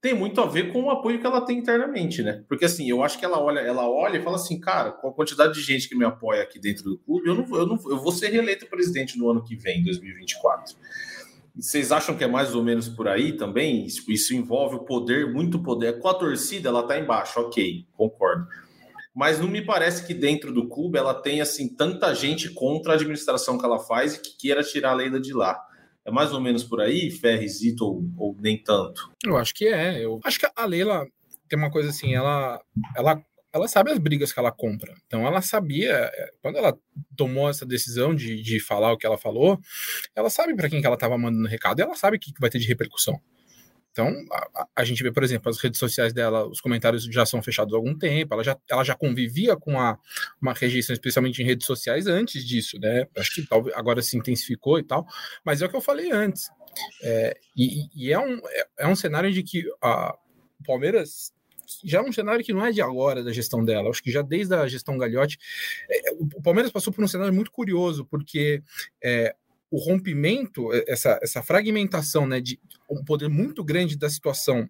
tem 0.00 0.14
muito 0.14 0.40
a 0.40 0.46
ver 0.46 0.72
com 0.72 0.84
o 0.84 0.90
apoio 0.90 1.18
que 1.18 1.26
ela 1.26 1.40
tem 1.40 1.58
internamente, 1.58 2.22
né? 2.22 2.44
Porque 2.48 2.64
assim, 2.64 2.88
eu 2.88 3.02
acho 3.02 3.18
que 3.18 3.24
ela 3.24 3.40
olha, 3.40 3.60
ela 3.60 3.88
olha 3.88 4.18
e 4.18 4.22
fala 4.22 4.36
assim, 4.36 4.60
cara, 4.60 4.92
com 4.92 5.08
a 5.08 5.12
quantidade 5.12 5.54
de 5.54 5.62
gente 5.62 5.88
que 5.88 5.96
me 5.96 6.04
apoia 6.04 6.42
aqui 6.42 6.60
dentro 6.60 6.84
do 6.84 6.98
clube, 6.98 7.28
eu 7.28 7.34
não, 7.34 7.56
eu 7.56 7.66
não 7.66 7.76
eu 7.90 7.98
vou 7.98 8.12
ser 8.12 8.28
reeleito 8.28 8.66
presidente 8.66 9.18
no 9.18 9.30
ano 9.30 9.42
que 9.42 9.56
vem, 9.56 9.82
2024. 9.82 10.76
Vocês 11.58 11.90
acham 11.90 12.14
que 12.14 12.22
é 12.22 12.26
mais 12.26 12.54
ou 12.54 12.62
menos 12.62 12.86
por 12.86 13.08
aí 13.08 13.32
também? 13.32 13.86
Isso, 13.86 14.10
isso 14.12 14.34
envolve 14.34 14.76
o 14.76 14.84
poder, 14.84 15.32
muito 15.32 15.62
poder. 15.62 15.98
Com 16.00 16.08
a 16.08 16.14
torcida, 16.14 16.68
ela 16.68 16.82
tá 16.82 16.98
embaixo, 16.98 17.40
ok, 17.40 17.86
concordo. 17.94 18.46
Mas 19.14 19.40
não 19.40 19.48
me 19.48 19.64
parece 19.64 20.06
que 20.06 20.12
dentro 20.12 20.52
do 20.52 20.68
clube 20.68 20.98
ela 20.98 21.14
tem 21.14 21.40
assim 21.40 21.74
tanta 21.74 22.14
gente 22.14 22.50
contra 22.52 22.92
a 22.92 22.94
administração 22.96 23.56
que 23.56 23.64
ela 23.64 23.78
faz 23.78 24.14
e 24.14 24.20
que 24.20 24.36
queira 24.36 24.62
tirar 24.62 24.90
a 24.90 24.94
Leila 24.94 25.18
de 25.18 25.32
lá. 25.32 25.58
É 26.04 26.10
mais 26.10 26.34
ou 26.34 26.40
menos 26.40 26.62
por 26.62 26.80
aí, 26.80 27.10
Ferrizito, 27.10 27.84
ou, 27.86 28.04
ou 28.18 28.36
nem 28.38 28.62
tanto? 28.62 29.10
Eu 29.24 29.38
acho 29.38 29.54
que 29.54 29.66
é. 29.66 30.04
Eu 30.04 30.20
acho 30.22 30.38
que 30.38 30.46
a 30.54 30.66
Leila 30.66 31.06
tem 31.48 31.58
uma 31.58 31.70
coisa 31.70 31.88
assim, 31.88 32.14
ela, 32.14 32.60
ela 32.94 33.20
ela 33.56 33.68
sabe 33.68 33.90
as 33.90 33.98
brigas 33.98 34.32
que 34.32 34.38
ela 34.38 34.52
compra. 34.52 34.94
Então 35.06 35.26
ela 35.26 35.42
sabia, 35.42 35.92
é, 35.92 36.30
quando 36.40 36.56
ela 36.56 36.76
tomou 37.16 37.48
essa 37.48 37.66
decisão 37.66 38.14
de, 38.14 38.42
de 38.42 38.60
falar 38.60 38.92
o 38.92 38.98
que 38.98 39.06
ela 39.06 39.18
falou, 39.18 39.58
ela 40.14 40.30
sabe 40.30 40.54
para 40.54 40.68
quem 40.68 40.80
que 40.80 40.86
ela 40.86 40.94
estava 40.94 41.18
mandando 41.18 41.48
recado 41.48 41.78
e 41.78 41.82
ela 41.82 41.94
sabe 41.94 42.16
o 42.16 42.20
que, 42.20 42.32
que 42.32 42.40
vai 42.40 42.50
ter 42.50 42.58
de 42.58 42.66
repercussão. 42.66 43.20
Então, 43.96 44.12
a, 44.30 44.68
a, 44.76 44.84
gente 44.84 45.02
vê, 45.02 45.10
por 45.10 45.24
exemplo, 45.24 45.48
as 45.48 45.58
redes 45.58 45.80
sociais 45.80 46.12
dela, 46.12 46.46
os 46.46 46.60
comentários 46.60 47.04
já 47.04 47.24
são 47.24 47.42
fechados 47.42 47.72
há 47.72 47.78
algum 47.78 47.96
tempo, 47.96 48.34
ela 48.34 48.44
já, 48.44 48.54
ela 48.70 48.84
já 48.84 48.94
convivia 48.94 49.56
com 49.56 49.80
a, 49.80 49.98
uma 50.38 50.52
rejeição, 50.52 50.92
especialmente 50.92 51.42
em 51.42 51.46
redes 51.46 51.66
sociais, 51.66 52.06
antes 52.06 52.44
disso, 52.44 52.78
né? 52.78 53.06
Acho 53.16 53.34
que 53.34 53.46
talvez 53.46 53.74
agora 53.74 54.02
se 54.02 54.14
intensificou 54.14 54.78
e 54.78 54.82
tal, 54.82 55.06
mas 55.42 55.62
é 55.62 55.66
o 55.66 55.70
que 55.70 55.76
eu 55.76 55.80
falei 55.80 56.12
antes. 56.12 56.50
É, 57.02 57.38
e, 57.56 57.88
e 57.96 58.12
é, 58.12 58.18
um, 58.18 58.38
é, 58.46 58.66
é, 58.80 58.86
um 58.86 58.94
cenário 58.94 59.32
de 59.32 59.42
que 59.42 59.64
a, 59.80 60.14
o 60.60 60.64
Palmeiras 60.64 61.32
já 61.84 61.98
é 61.98 62.02
um 62.02 62.12
cenário 62.12 62.44
que 62.44 62.52
não 62.52 62.64
é 62.64 62.72
de 62.72 62.80
agora 62.80 63.22
da 63.22 63.32
gestão 63.32 63.64
dela. 63.64 63.90
Acho 63.90 64.02
que 64.02 64.10
já 64.10 64.22
desde 64.22 64.54
a 64.54 64.66
gestão 64.66 64.98
Gagliotti, 64.98 65.38
é, 65.90 66.12
o 66.12 66.42
Palmeiras 66.42 66.72
passou 66.72 66.92
por 66.92 67.04
um 67.04 67.08
cenário 67.08 67.32
muito 67.32 67.50
curioso, 67.50 68.04
porque 68.04 68.62
é, 69.02 69.34
o 69.70 69.78
rompimento, 69.78 70.72
é, 70.72 70.84
essa, 70.88 71.18
essa 71.22 71.42
fragmentação, 71.42 72.26
né, 72.26 72.40
de 72.40 72.58
um 72.88 73.04
poder 73.04 73.28
muito 73.28 73.64
grande 73.64 73.96
da 73.96 74.08
situação 74.08 74.68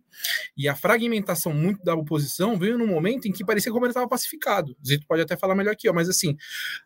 e 0.57 0.69
a 0.69 0.75
fragmentação 0.75 1.53
muito 1.53 1.85
da 1.85 1.95
oposição 1.95 2.59
veio 2.59 2.79
num 2.79 2.87
momento 2.87 3.29
em 3.29 3.33
que 3.33 3.45
parecia 3.45 3.71
que 3.71 3.73
o 3.73 3.75
Palmeiras 3.75 3.95
estava 3.95 4.09
pacificado. 4.09 4.77
O 4.83 4.87
Zito 4.87 5.07
pode 5.07 5.23
até 5.23 5.37
falar 5.37 5.55
melhor 5.55 5.73
aqui, 5.73 5.89
ó, 5.89 5.93
mas 5.93 6.09
assim, 6.09 6.37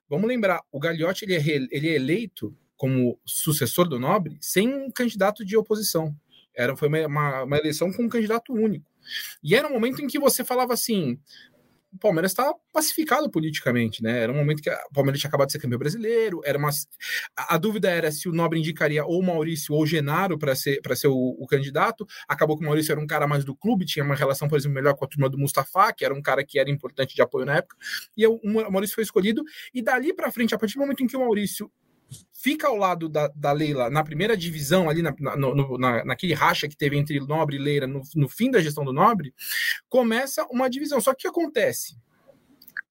vamos 0.09 0.29
lembrar, 0.29 0.61
o 0.73 0.81
Gagliotti 0.81 1.25
ele 1.25 1.37
é, 1.37 1.41
ele 1.71 1.89
é 1.89 1.95
eleito 1.95 2.57
como 2.77 3.19
sucessor 3.25 3.89
do 3.89 3.99
Nobre 3.99 4.39
sem 4.41 4.69
um 4.69 4.91
candidato 4.91 5.45
de 5.45 5.57
oposição. 5.57 6.15
Era, 6.55 6.77
foi 6.77 6.89
uma, 6.89 7.07
uma, 7.07 7.43
uma 7.45 7.59
eleição 7.59 7.93
com 7.93 8.03
um 8.03 8.09
candidato 8.09 8.53
único. 8.53 8.90
E 9.43 9.55
era 9.55 9.69
um 9.69 9.73
momento 9.73 10.03
em 10.03 10.07
que 10.07 10.19
você 10.19 10.45
falava 10.45 10.73
assim: 10.73 11.19
o 11.93 11.99
Palmeiras 11.99 12.31
está 12.31 12.55
pacificado 12.73 13.29
politicamente, 13.31 14.03
né? 14.03 14.21
Era 14.21 14.33
um 14.33 14.37
momento 14.37 14.63
que 14.63 14.71
o 14.71 14.93
Palmeiras 14.93 15.21
tinha 15.21 15.29
acabado 15.29 15.49
de 15.49 15.53
ser 15.53 15.59
campeão 15.59 15.79
brasileiro, 15.79 16.41
era 16.45 16.57
uma 16.57 16.71
a, 17.37 17.59
dúvida 17.59 17.91
era 17.91 18.13
se 18.13 18.29
o 18.29 18.33
Nobre 18.33 18.59
indicaria 18.59 19.05
ou 19.05 19.23
Maurício 19.23 19.75
ou 19.75 19.85
Genaro 19.85 20.39
para 20.39 20.55
ser 20.55 20.81
para 20.83 20.95
ser 20.95 21.09
o, 21.09 21.37
o, 21.39 21.47
candidato. 21.47 22.07
Acabou 22.29 22.57
que 22.57 22.63
o 22.63 22.67
Maurício 22.67 22.93
era 22.93 23.01
um 23.01 23.07
cara 23.07 23.27
mais 23.27 23.45
do 23.45 23.57
clube, 23.57 23.85
tinha 23.85 24.05
uma 24.05 24.15
relação, 24.15 24.49
por 24.49 24.57
exemplo, 24.57 24.75
melhor 24.75 24.95
com 24.95 25.05
a 25.05 25.09
turma 25.09 25.29
do 25.29 25.39
Mustafa, 25.39 25.93
que 25.93 26.05
era 26.05 26.15
um 26.15 26.23
cara 26.23 26.45
que 26.45 26.59
era 26.59 26.71
importante 26.71 27.15
de 27.15 27.23
apoio 27.23 27.45
na 27.45 27.57
época. 27.57 27.77
E 28.17 28.27
o 28.27 28.41
Maurício 28.71 28.95
foi 28.95 29.03
escolhido 29.03 29.43
e 29.75 29.83
dali 29.83 30.15
para 30.15 30.31
frente, 30.31 30.55
a 30.55 30.59
partir 30.59 30.75
do 30.75 30.81
momento 30.81 31.03
em 31.03 31.07
que 31.07 31.17
o 31.17 31.21
Maurício 31.21 31.71
fica 32.33 32.69
ao 32.69 32.77
lado 32.77 33.09
da, 33.09 33.29
da 33.29 33.53
Leila 33.53 33.91
na 33.91 34.03
primeira 34.03 34.37
divisão, 34.37 34.89
ali 34.89 35.03
na, 35.03 35.15
na, 35.19 35.37
no, 35.37 35.79
na, 35.79 36.05
naquele 36.05 36.35
racha 36.35 36.69
que 36.69 36.77
teve 36.77 36.97
entre 36.97 37.21
Nobre 37.21 37.57
e 37.57 37.59
Leila 37.59 37.87
no, 37.87 38.03
no 38.15 38.29
fim 38.29 38.51
da 38.51 38.61
gestão 38.61 38.85
do 38.85 38.93
Nobre, 38.93 39.35
começa 39.89 40.47
uma 40.51 40.69
divisão. 40.69 41.01
Só 41.01 41.13
que 41.13 41.29
o 41.29 41.33
que 41.33 41.41
acontece? 41.41 41.97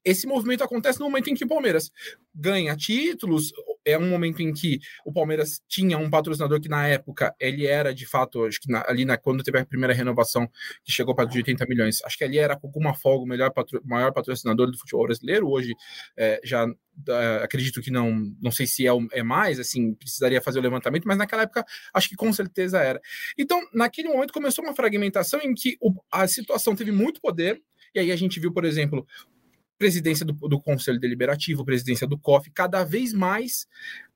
Esse 0.04 0.28
movimento 0.28 0.64
acontece 0.64 1.00
no 1.00 1.06
momento 1.06 1.30
em 1.30 1.36
que 1.36 1.44
o 1.44 1.48
Palmeiras 1.48 1.92
ganha 2.34 2.76
títulos, 2.76 3.52
é 3.86 3.98
um 3.98 4.10
momento 4.10 4.42
em 4.42 4.54
que 4.54 4.80
o 5.06 5.12
Palmeiras 5.12 5.62
tinha 5.68 5.98
um 5.98 6.10
patrocinador 6.10 6.60
que 6.60 6.70
na 6.70 6.88
época 6.88 7.34
ele 7.40 7.66
era 7.66 7.94
de 7.94 8.06
fato, 8.06 8.46
acho 8.46 8.60
que 8.60 8.72
na, 8.72 8.84
ali 8.88 9.06
na, 9.06 9.18
quando 9.18 9.44
teve 9.44 9.60
a 9.60 9.66
primeira 9.66 9.94
renovação 9.94 10.48
que 10.84 10.92
chegou 10.92 11.16
para 11.16 11.26
de 11.26 11.38
80 11.38 11.66
milhões, 11.68 12.04
acho 12.04 12.18
que 12.18 12.24
ali 12.24 12.38
era 12.38 12.58
com 12.58 12.68
alguma 12.68 12.94
folga 12.94 13.24
o 13.24 13.28
melhor 13.28 13.52
patro, 13.52 13.82
maior 13.86 14.12
patrocinador 14.12 14.70
do 14.72 14.78
futebol 14.78 15.06
brasileiro. 15.06 15.50
Hoje 15.50 15.74
é, 16.18 16.40
já 16.44 16.68
acredito 17.42 17.82
que 17.82 17.92
não, 17.92 18.34
não 18.42 18.52
sei 18.52 18.68
se 18.68 18.88
é, 18.88 18.92
é 19.14 19.24
mais, 19.24 19.60
assim, 19.60 19.94
precisaria 19.94 20.42
fazer 20.42 20.60
o 20.60 20.62
levantamento, 20.62 21.08
mas 21.08 21.18
naquela 21.18 21.44
época 21.44 21.66
acho 21.94 22.10
que 22.10 22.16
com 22.16 22.32
certeza 22.34 22.80
era. 22.80 23.00
Então, 23.38 23.60
naquele 23.74 24.10
momento 24.10 24.34
começou 24.34 24.64
uma 24.64 24.76
fragmentação 24.76 25.40
em 25.42 25.54
que 25.54 25.78
o, 25.82 25.94
a 26.12 26.28
situação 26.28 26.76
teve 26.76 26.92
muito 26.92 27.22
poder, 27.22 27.62
e 27.94 28.00
aí 28.00 28.12
a 28.12 28.16
gente 28.16 28.40
viu, 28.40 28.52
por 28.54 28.66
exemplo, 28.66 29.06
presidência 29.80 30.26
do, 30.26 30.34
do 30.34 30.62
Conselho 30.62 31.00
Deliberativo, 31.00 31.66
presidência 31.66 32.06
do 32.06 32.20
COF, 32.20 32.52
cada 32.52 32.84
vez 32.84 33.14
mais 33.14 33.66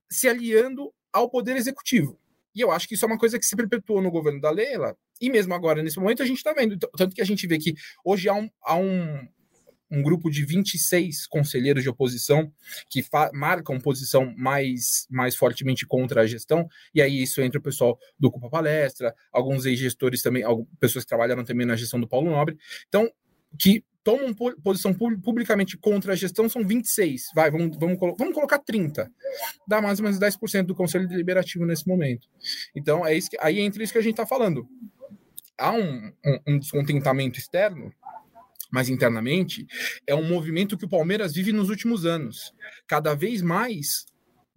se 0.10 0.28
aliando 0.28 0.94
ao 1.12 1.30
Poder 1.30 1.56
Executivo. 1.56 2.20
E 2.54 2.62
eu 2.62 2.70
acho 2.70 2.88
que 2.88 2.94
isso 2.94 3.06
é 3.06 3.08
uma 3.08 3.18
coisa 3.18 3.40
que 3.40 3.46
se 3.46 3.56
perpetuou 3.56 4.02
no 4.02 4.12
governo 4.12 4.40
da 4.40 4.52
Leila, 4.52 4.96
e 5.20 5.30
mesmo 5.30 5.54
agora, 5.54 5.82
nesse 5.82 6.00
momento, 6.00 6.22
a 6.22 6.26
gente 6.26 6.38
está 6.38 6.54
vendo. 6.54 6.78
Tanto 6.78 7.16
que 7.16 7.22
a 7.22 7.26
gente 7.26 7.48
vê 7.48 7.58
que 7.58 7.74
hoje 8.04 8.28
há 8.28 8.34
um, 8.34 8.50
há 8.62 8.76
um, 8.76 9.28
um 9.90 10.04
grupo 10.04 10.30
de 10.30 10.46
26 10.46 11.28
conselheiros 11.28 11.82
de 11.82 11.90
oposição 11.90 12.52
que 12.90 13.04
marcam 13.34 13.80
posição 13.80 14.34
mais, 14.36 15.08
mais 15.10 15.36
fortemente 15.36 15.86
contra 15.86 16.22
a 16.22 16.28
gestão, 16.28 16.68
e 16.94 17.02
aí 17.02 17.24
isso 17.24 17.42
entra 17.42 17.60
o 17.60 17.64
pessoal 17.64 17.98
do 18.20 18.30
Culpa 18.30 18.50
Palestra, 18.50 19.16
alguns 19.32 19.66
ex-gestores 19.66 20.22
também, 20.22 20.44
pessoas 20.80 21.06
que 21.06 21.10
trabalharam 21.10 21.44
também 21.44 21.66
na 21.66 21.76
gestão 21.76 22.00
do 22.00 22.08
Paulo 22.08 22.30
Nobre. 22.30 22.58
Então, 22.90 23.10
que 23.58 23.84
tomam 24.04 24.34
posição 24.62 24.94
publicamente 24.94 25.78
contra 25.78 26.14
a 26.14 26.16
gestão 26.16 26.50
são 26.50 26.66
26. 26.66 27.28
Vai, 27.34 27.50
vamos, 27.50 27.78
vamos, 27.78 27.98
vamos 28.18 28.34
colocar 28.34 28.60
30. 28.60 29.10
Dá 29.68 29.82
mais 29.82 30.00
ou 30.00 30.04
menos 30.04 30.20
10% 30.20 30.64
do 30.64 30.76
Conselho 30.76 31.08
Deliberativo 31.08 31.66
nesse 31.66 31.88
momento. 31.88 32.28
Então, 32.76 33.06
é 33.06 33.16
isso 33.16 33.30
que, 33.30 33.38
aí 33.40 33.60
entra 33.60 33.84
isso 33.84 33.94
que 33.94 34.00
a 34.00 34.04
gente 34.04 34.14
está 34.14 34.26
falando. 34.26 34.68
Há 35.58 35.72
um, 35.72 36.12
um, 36.26 36.40
um 36.48 36.60
descontentamento 36.60 37.40
externo, 37.40 37.94
mas 38.72 38.90
internamente 38.90 39.66
é 40.06 40.14
um 40.14 40.28
movimento 40.28 40.78
que 40.78 40.86
o 40.86 40.90
Palmeiras 40.90 41.34
vive 41.34 41.54
nos 41.54 41.70
últimos 41.70 42.06
anos. 42.06 42.54
Cada 42.88 43.14
vez 43.14 43.42
mais 43.42 44.06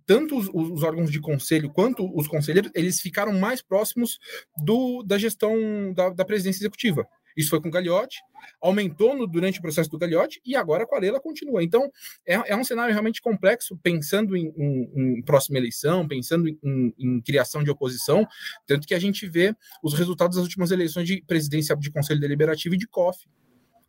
tanto 0.07 0.39
os, 0.39 0.49
os, 0.55 0.83
órgãos 0.85 1.11
de 1.11 1.21
conselho 1.21 1.69
quanto 1.69 2.09
os 2.17 2.29
conselheiros, 2.29 2.71
eles 2.75 3.01
ficaram 3.01 3.33
mais 3.33 3.61
próximos 3.61 4.19
do, 4.57 5.03
da 5.03 5.19
gestão 5.19 5.93
da, 5.93 6.11
da 6.11 6.25
presidência 6.25 6.61
executiva. 6.61 7.07
Isso 7.37 7.51
foi 7.51 7.61
com 7.61 7.69
o 7.69 7.71
Gagliotti, 7.71 8.19
aumentou 8.61 9.17
no, 9.17 9.27
durante 9.27 9.59
o 9.59 9.63
processo 9.63 9.91
do 9.91 9.99
Gagliotti 9.99 10.41
e 10.45 10.57
agora 10.57 10.87
com 10.87 10.97
a 10.97 10.99
Leila 10.99 11.21
continua. 11.21 11.63
Então, 11.63 11.91
é, 12.27 12.35
é 12.35 12.57
um 12.57 12.65
cenário 12.65 12.93
realmente 12.93 13.21
complexo, 13.21 13.77
pensando 13.83 14.37
em, 14.37 14.53
em, 14.57 15.19
em 15.19 15.23
próxima 15.23 15.59
eleição, 15.59 16.07
pensando 16.09 16.49
em, 16.49 16.95
em, 16.99 17.21
criação 17.21 17.63
de 17.63 17.71
oposição, 17.71 18.27
tanto 18.67 18.87
que 18.87 18.95
a 18.95 18.99
gente 18.99 19.29
vê 19.29 19.55
os 19.83 19.95
resultados 19.95 20.37
das 20.37 20.45
últimas 20.45 20.71
eleições 20.71 21.07
de 21.07 21.23
presidência 21.27 21.77
de 21.77 21.91
Conselho 21.91 22.21
Deliberativo 22.21 22.75
e 22.75 22.79
de 22.79 22.87
COF. 22.87 23.29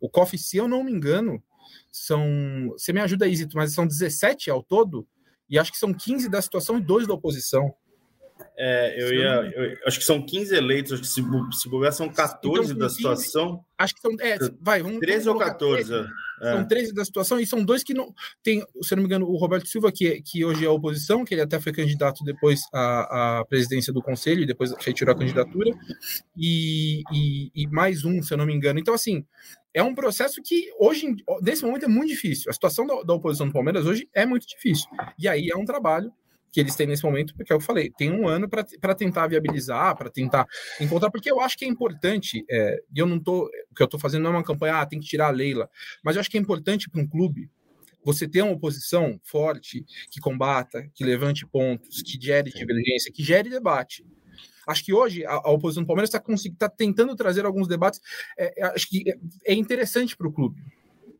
O 0.00 0.08
COF, 0.08 0.36
se 0.36 0.56
eu 0.56 0.68
não 0.68 0.84
me 0.84 0.92
engano, 0.92 1.42
são. 1.90 2.68
Você 2.72 2.92
me 2.92 3.00
ajuda, 3.00 3.26
Isito, 3.26 3.56
mas 3.56 3.72
são 3.72 3.86
17 3.86 4.50
ao 4.50 4.62
todo, 4.62 5.06
e 5.48 5.58
acho 5.58 5.72
que 5.72 5.78
são 5.78 5.92
15 5.92 6.28
da 6.28 6.40
situação 6.40 6.78
e 6.78 6.80
dois 6.80 7.06
da 7.06 7.14
oposição. 7.14 7.74
É, 8.56 9.02
eu 9.02 9.14
ia. 9.14 9.52
Eu, 9.54 9.76
acho 9.86 9.98
que 9.98 10.04
são 10.04 10.24
15 10.24 10.54
eleitos, 10.54 10.92
acho 10.92 11.02
que 11.02 11.08
se, 11.08 11.22
se 11.60 11.68
bobear 11.68 11.92
são 11.92 12.08
14 12.08 12.72
então, 12.72 12.78
da 12.78 12.86
15, 12.86 12.96
situação. 12.96 13.64
Acho 13.76 13.94
que 13.94 14.00
são. 14.00 14.16
É, 14.20 14.38
vai, 14.60 14.82
vamos. 14.82 14.98
13 14.98 15.24
vamos 15.26 15.42
ou 15.42 15.48
14. 15.48 15.84
13, 15.84 16.08
é. 16.40 16.52
São 16.52 16.68
13 16.68 16.94
da 16.94 17.04
situação, 17.04 17.40
e 17.40 17.46
são 17.46 17.64
dois 17.64 17.82
que 17.82 17.94
não. 17.94 18.12
Tem, 18.42 18.64
se 18.82 18.94
não 18.96 19.02
me 19.02 19.06
engano, 19.06 19.26
o 19.26 19.36
Roberto 19.36 19.68
Silva, 19.68 19.92
que, 19.92 20.20
que 20.22 20.44
hoje 20.44 20.64
é 20.64 20.68
oposição, 20.68 21.24
que 21.24 21.34
ele 21.34 21.42
até 21.42 21.60
foi 21.60 21.72
candidato 21.72 22.24
depois 22.24 22.62
à, 22.72 23.38
à 23.38 23.44
presidência 23.44 23.92
do 23.92 24.02
conselho, 24.02 24.42
e 24.42 24.46
depois 24.46 24.72
retirou 24.78 25.14
a 25.14 25.18
candidatura, 25.18 25.70
e, 26.36 27.02
e, 27.12 27.50
e 27.54 27.66
mais 27.68 28.04
um, 28.04 28.22
se 28.22 28.34
eu 28.34 28.38
não 28.38 28.46
me 28.46 28.54
engano. 28.54 28.78
Então, 28.78 28.94
assim, 28.94 29.24
é 29.74 29.82
um 29.82 29.94
processo 29.94 30.42
que 30.42 30.70
hoje, 30.78 31.14
nesse 31.42 31.64
momento, 31.64 31.84
é 31.84 31.88
muito 31.88 32.08
difícil. 32.08 32.50
A 32.50 32.52
situação 32.52 32.86
da, 32.86 33.02
da, 33.02 33.14
oposição 33.14 33.46
do 33.46 33.52
Palmeiras 33.52 33.86
hoje 33.86 34.08
é 34.12 34.26
muito 34.26 34.46
difícil. 34.46 34.88
E 35.18 35.28
aí 35.28 35.48
é 35.50 35.56
um 35.56 35.64
trabalho 35.64 36.12
que 36.50 36.60
eles 36.60 36.74
têm 36.74 36.86
nesse 36.86 37.04
momento, 37.04 37.34
porque 37.34 37.52
é 37.52 37.56
eu 37.56 37.60
falei, 37.60 37.90
tem 37.90 38.10
um 38.10 38.26
ano 38.26 38.48
para 38.48 38.94
tentar 38.94 39.26
viabilizar, 39.26 39.96
para 39.96 40.10
tentar 40.10 40.46
encontrar, 40.80 41.10
porque 41.10 41.30
eu 41.30 41.40
acho 41.40 41.56
que 41.56 41.64
é 41.64 41.68
importante, 41.68 42.44
é, 42.50 42.80
eu 42.94 43.06
não 43.06 43.20
tô, 43.20 43.50
o 43.70 43.74
que 43.74 43.82
eu 43.82 43.86
estou 43.86 44.00
fazendo 44.00 44.22
não 44.22 44.30
é 44.30 44.36
uma 44.36 44.44
campanha, 44.44 44.80
ah, 44.80 44.86
tem 44.86 45.00
que 45.00 45.06
tirar 45.06 45.28
a 45.28 45.30
Leila, 45.30 45.68
mas 46.02 46.16
eu 46.16 46.20
acho 46.20 46.30
que 46.30 46.38
é 46.38 46.40
importante 46.40 46.88
para 46.88 47.00
um 47.00 47.06
clube 47.06 47.50
você 48.04 48.26
ter 48.26 48.42
uma 48.42 48.52
oposição 48.52 49.20
forte, 49.22 49.84
que 50.10 50.20
combata, 50.20 50.88
que 50.94 51.04
levante 51.04 51.46
pontos, 51.46 52.00
que 52.00 52.18
gere 52.18 52.50
divergência, 52.50 53.12
que 53.12 53.22
gere 53.22 53.50
debate. 53.50 54.04
Acho 54.66 54.84
que 54.84 54.92
hoje 54.92 55.26
a, 55.26 55.32
a 55.32 55.50
oposição 55.50 55.82
do 55.82 55.86
Palmeiras 55.86 56.08
está 56.08 56.22
tá 56.58 56.68
tentando 56.68 57.14
trazer 57.16 57.44
alguns 57.44 57.68
debates, 57.68 58.00
é, 58.38 58.62
é 58.62 58.66
acho 58.66 58.88
que 58.88 59.10
é, 59.10 59.52
é 59.52 59.54
interessante 59.54 60.16
para 60.16 60.28
o 60.28 60.32
clube. 60.32 60.62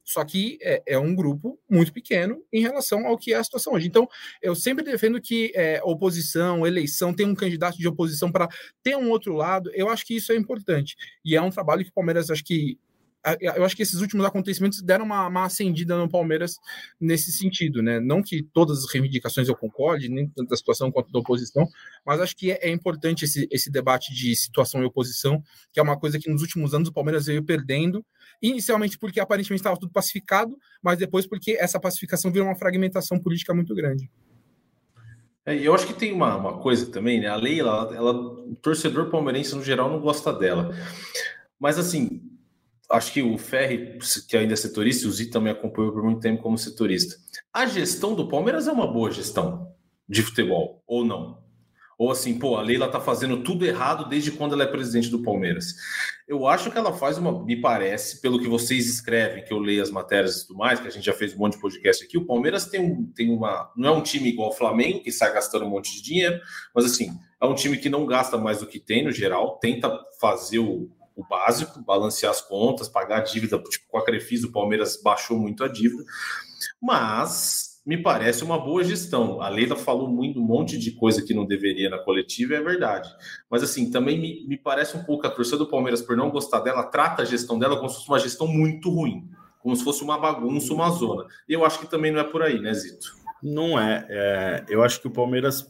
Só 0.09 0.25
que 0.25 0.59
é, 0.63 0.83
é, 0.87 0.99
um 0.99 1.15
grupo 1.15 1.61
muito 1.69 1.93
pequeno 1.93 2.43
em 2.51 2.63
relação 2.63 3.07
ao 3.07 3.19
que 3.19 3.35
é 3.35 3.37
a 3.37 3.45
situação 3.45 3.75
hoje. 3.75 3.87
Então, 3.87 4.09
eu 4.41 4.55
sempre 4.55 4.83
defendo 4.83 5.21
que 5.21 5.53
é, 5.55 5.83
oposição, 5.85 6.67
eleição, 6.67 7.13
tem 7.13 7.27
um 7.27 7.35
candidato 7.35 7.77
de 7.77 7.87
oposição 7.87 8.33
para 8.33 8.49
ter 8.83 8.97
um 8.97 9.11
outro 9.11 9.35
lado. 9.35 9.71
Eu 9.75 9.91
acho 9.91 10.07
que 10.07 10.17
isso 10.17 10.33
é 10.33 10.35
importante. 10.35 10.97
E 11.23 11.37
é 11.37 11.43
um 11.43 11.51
trabalho 11.51 11.85
que 11.85 11.91
o 11.91 11.93
Palmeiras, 11.93 12.31
acho 12.31 12.43
que 12.43 12.79
eu 13.41 13.65
acho 13.65 13.77
que 13.77 13.83
esses 13.83 14.01
últimos 14.01 14.25
acontecimentos 14.25 14.81
deram 14.83 15.05
uma, 15.05 15.27
uma 15.27 15.45
acendida 15.45 15.97
no 15.97 16.09
Palmeiras 16.09 16.57
nesse 17.01 17.33
sentido, 17.33 17.83
né? 17.83 17.99
Não 18.01 18.23
que 18.23 18.43
todas 18.43 18.85
as 18.85 18.93
reivindicações 18.93 19.49
eu 19.49 19.57
concorde, 19.57 20.09
nem 20.09 20.29
tanto 20.29 20.49
da 20.49 20.57
situação 20.57 20.91
quanto 20.91 21.11
da 21.11 21.19
oposição, 21.19 21.67
mas 22.05 22.21
acho 22.21 22.37
que 22.37 22.53
é, 22.53 22.69
é, 22.69 22.71
importante 22.71 23.25
esse, 23.25 23.49
esse 23.51 23.71
debate 23.71 24.15
de 24.15 24.35
situação 24.37 24.83
e 24.83 24.85
oposição, 24.85 25.43
que 25.73 25.81
é 25.81 25.83
uma 25.83 25.99
coisa 25.99 26.19
que 26.19 26.31
nos 26.31 26.43
últimos 26.43 26.75
anos 26.75 26.89
o 26.89 26.93
Palmeiras 26.93 27.27
veio 27.27 27.43
perdendo, 27.43 28.05
inicialmente 28.41 28.99
porque 28.99 29.21
aparentemente 29.21 29.61
estava 29.61 29.79
tudo 29.79 29.93
pacificado, 29.93 30.57
mas 30.83 30.99
depois 30.99 31.27
porque 31.27 31.57
essa 31.59 31.81
pacificação 31.81 32.31
virou 32.31 32.49
uma 32.49 32.57
fragmentação 32.57 33.19
política 33.19 33.53
muito 33.53 33.75
grande. 33.75 34.11
É, 35.49 35.55
eu 35.55 35.75
acho 35.75 35.87
que 35.87 35.95
tem 35.95 36.13
uma, 36.13 36.37
uma 36.37 36.59
coisa 36.59 36.91
também, 36.91 37.21
né? 37.21 37.29
A 37.29 37.37
lei, 37.37 37.59
ela, 37.59 37.91
ela, 37.95 38.13
o 38.13 38.55
torcedor 38.57 39.11
palmeirense 39.11 39.55
no 39.55 39.65
geral 39.65 39.91
não 39.91 39.99
gosta 39.99 40.31
dela. 40.31 40.75
Mas 41.59 41.79
assim, 41.79 42.21
acho 42.91 43.13
que 43.13 43.23
o 43.23 43.37
Ferri, 43.37 43.99
que 44.29 44.37
ainda 44.37 44.55
é 44.55 44.57
setorista, 44.57 45.07
o 45.07 45.11
Zi 45.13 45.27
também 45.27 45.53
acompanhou 45.53 45.93
por 45.93 46.03
muito 46.03 46.21
tempo 46.21 46.43
como 46.43 46.57
setorista. 46.57 47.17
A 47.53 47.67
gestão 47.67 48.15
do 48.15 48.29
Palmeiras 48.29 48.67
é 48.67 48.73
uma 48.73 48.87
boa 48.87 49.11
gestão 49.11 49.73
de 50.09 50.23
futebol, 50.23 50.83
ou 50.87 51.05
não? 51.05 51.47
Ou 51.99 52.13
assim, 52.13 52.39
pô, 52.39 52.57
a 52.57 52.63
Leila 52.63 52.89
tá 52.89 53.01
fazendo 53.01 53.43
tudo 53.43 53.67
errado 53.67 54.09
desde 54.09 54.31
quando 54.31 54.53
ela 54.53 54.63
é 54.63 54.67
presidente 54.69 55.11
do 55.11 55.21
Palmeiras. 55.21 55.75
Eu 56.29 56.47
acho 56.47 56.71
que 56.71 56.79
ela 56.79 56.93
faz 56.93 57.19
uma, 57.19 57.45
me 57.45 57.61
parece, 57.61 58.21
pelo 58.21 58.39
que 58.39 58.47
vocês 58.47 58.89
escrevem, 58.89 59.45
que 59.45 59.53
eu 59.53 59.59
leio 59.59 59.83
as 59.83 59.91
matérias 59.91 60.37
e 60.37 60.47
tudo 60.47 60.59
mais, 60.59 60.79
que 60.79 60.87
a 60.87 60.91
gente 60.91 61.05
já 61.05 61.13
fez 61.13 61.35
um 61.35 61.39
monte 61.39 61.55
de 61.55 61.61
podcast 61.61 62.05
aqui, 62.05 62.17
o 62.17 62.25
Palmeiras 62.25 62.67
tem, 62.67 63.05
tem 63.17 63.31
uma. 63.31 63.73
Não 63.77 63.89
é 63.89 63.93
um 63.99 64.03
time 64.03 64.29
igual 64.29 64.51
o 64.51 64.55
Flamengo, 64.55 65.03
que 65.03 65.11
sai 65.11 65.35
gastando 65.35 65.65
um 65.65 65.71
monte 65.71 65.93
de 65.93 66.03
dinheiro, 66.03 66.39
mas 66.73 66.85
assim, 66.85 67.11
é 67.43 67.47
um 67.47 67.55
time 67.55 67.77
que 67.77 67.89
não 67.89 68.07
gasta 68.07 68.39
mais 68.39 68.61
do 68.61 68.67
que 68.67 68.79
tem 68.79 69.05
no 69.05 69.11
geral, 69.11 69.59
tenta 69.59 69.93
fazer 70.21 70.61
o, 70.61 70.89
o 71.19 71.27
básico, 71.27 71.83
balancear 71.83 72.31
as 72.31 72.41
contas, 72.41 72.89
pagar 72.89 73.19
a 73.19 73.23
dívida, 73.23 73.59
tipo, 73.59 73.87
com 73.89 73.99
a 73.99 74.05
Crefis, 74.05 74.45
o 74.45 74.53
Palmeiras 74.53 75.03
baixou 75.03 75.37
muito 75.37 75.65
a 75.65 75.69
dívida, 75.69 76.05
mas 76.81 77.83
me 77.85 78.01
parece 78.01 78.45
uma 78.45 78.57
boa 78.57 78.85
gestão. 78.85 79.43
A 79.43 79.49
Leila 79.49 79.75
falou 79.75 80.09
muito, 80.09 80.39
um 80.39 80.45
monte 80.45 80.79
de 80.79 80.93
coisa 80.93 81.21
que 81.21 81.35
não 81.35 81.45
deveria 81.45 81.91
na 81.91 81.99
coletiva, 81.99 82.55
é 82.55 82.61
verdade. 82.61 83.09
Mas, 83.51 83.65
assim, 83.65 83.91
também 83.91 84.17
me, 84.21 84.47
me 84.47 84.57
parece 84.57 84.97
um 84.97 85.03
pouco 85.03 85.27
a 85.27 85.31
torcida 85.31 85.57
do 85.59 85.67
Palmeiras, 85.67 86.01
por 86.01 86.17
não 86.17 86.31
gostar 86.31 86.61
dela, 86.61 86.85
trata 86.85 87.23
a 87.23 87.25
gestão 87.25 87.59
dela 87.59 87.77
como 87.79 87.89
se 87.89 87.97
fosse 87.97 88.09
uma 88.09 88.19
gestão 88.21 88.47
muito 88.47 88.89
ruim, 88.89 89.29
como 89.61 89.75
se 89.75 89.83
fosse 89.83 90.05
uma 90.05 90.19
bagunça, 90.19 90.73
uma 90.73 90.89
zona. 90.91 91.27
Eu 91.49 91.65
acho 91.65 91.81
que 91.81 91.91
também 91.91 92.13
não 92.13 92.21
é 92.21 92.25
por 92.25 92.43
aí, 92.43 92.61
né, 92.61 92.73
Zito? 92.75 93.17
Não 93.43 93.81
é. 93.81 94.07
é 94.09 94.65
eu 94.69 94.85
acho 94.85 95.01
que 95.01 95.09
o 95.09 95.13
Palmeiras 95.13 95.67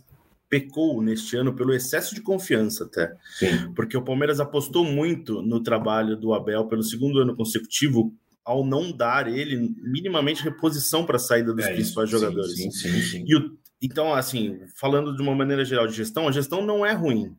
pecou 0.49 1.03
neste 1.03 1.37
ano 1.37 1.55
pelo 1.55 1.75
excesso 1.75 2.15
de 2.15 2.21
confiança 2.21 2.85
até. 2.85 3.15
Sim. 3.39 3.73
Porque 3.75 3.97
o 3.97 4.03
Palmeiras 4.03 4.41
apostou 4.41 4.85
muito 4.85 5.43
no 5.43 5.63
trabalho 5.63 6.17
do 6.17 6.33
Abel 6.33 6.67
pelo 6.67 6.83
segundo 6.83 7.19
ano 7.19 7.37
consecutivo 7.37 8.15
ao 8.45 8.65
não 8.65 8.91
dar 8.91 9.29
ele 9.29 9.75
minimamente 9.83 10.43
reposição 10.43 11.05
para 11.05 11.17
a 11.17 11.21
saída 11.21 11.53
dos 11.53 11.67
é 11.67 11.75
principais 11.75 12.09
isso, 12.09 12.19
jogadores. 12.19 12.57
Sim, 12.57 12.71
sim, 12.71 13.01
sim. 13.03 13.25
E 13.27 13.37
o, 13.37 13.59
então, 13.81 14.15
assim, 14.15 14.59
falando 14.75 15.15
de 15.15 15.23
uma 15.23 15.35
maneira 15.35 15.65
geral 15.65 15.87
de 15.87 15.93
gestão, 15.93 16.27
a 16.27 16.33
gestão 16.33 16.65
não 16.65 16.85
é 16.85 16.93
ruim, 16.93 17.37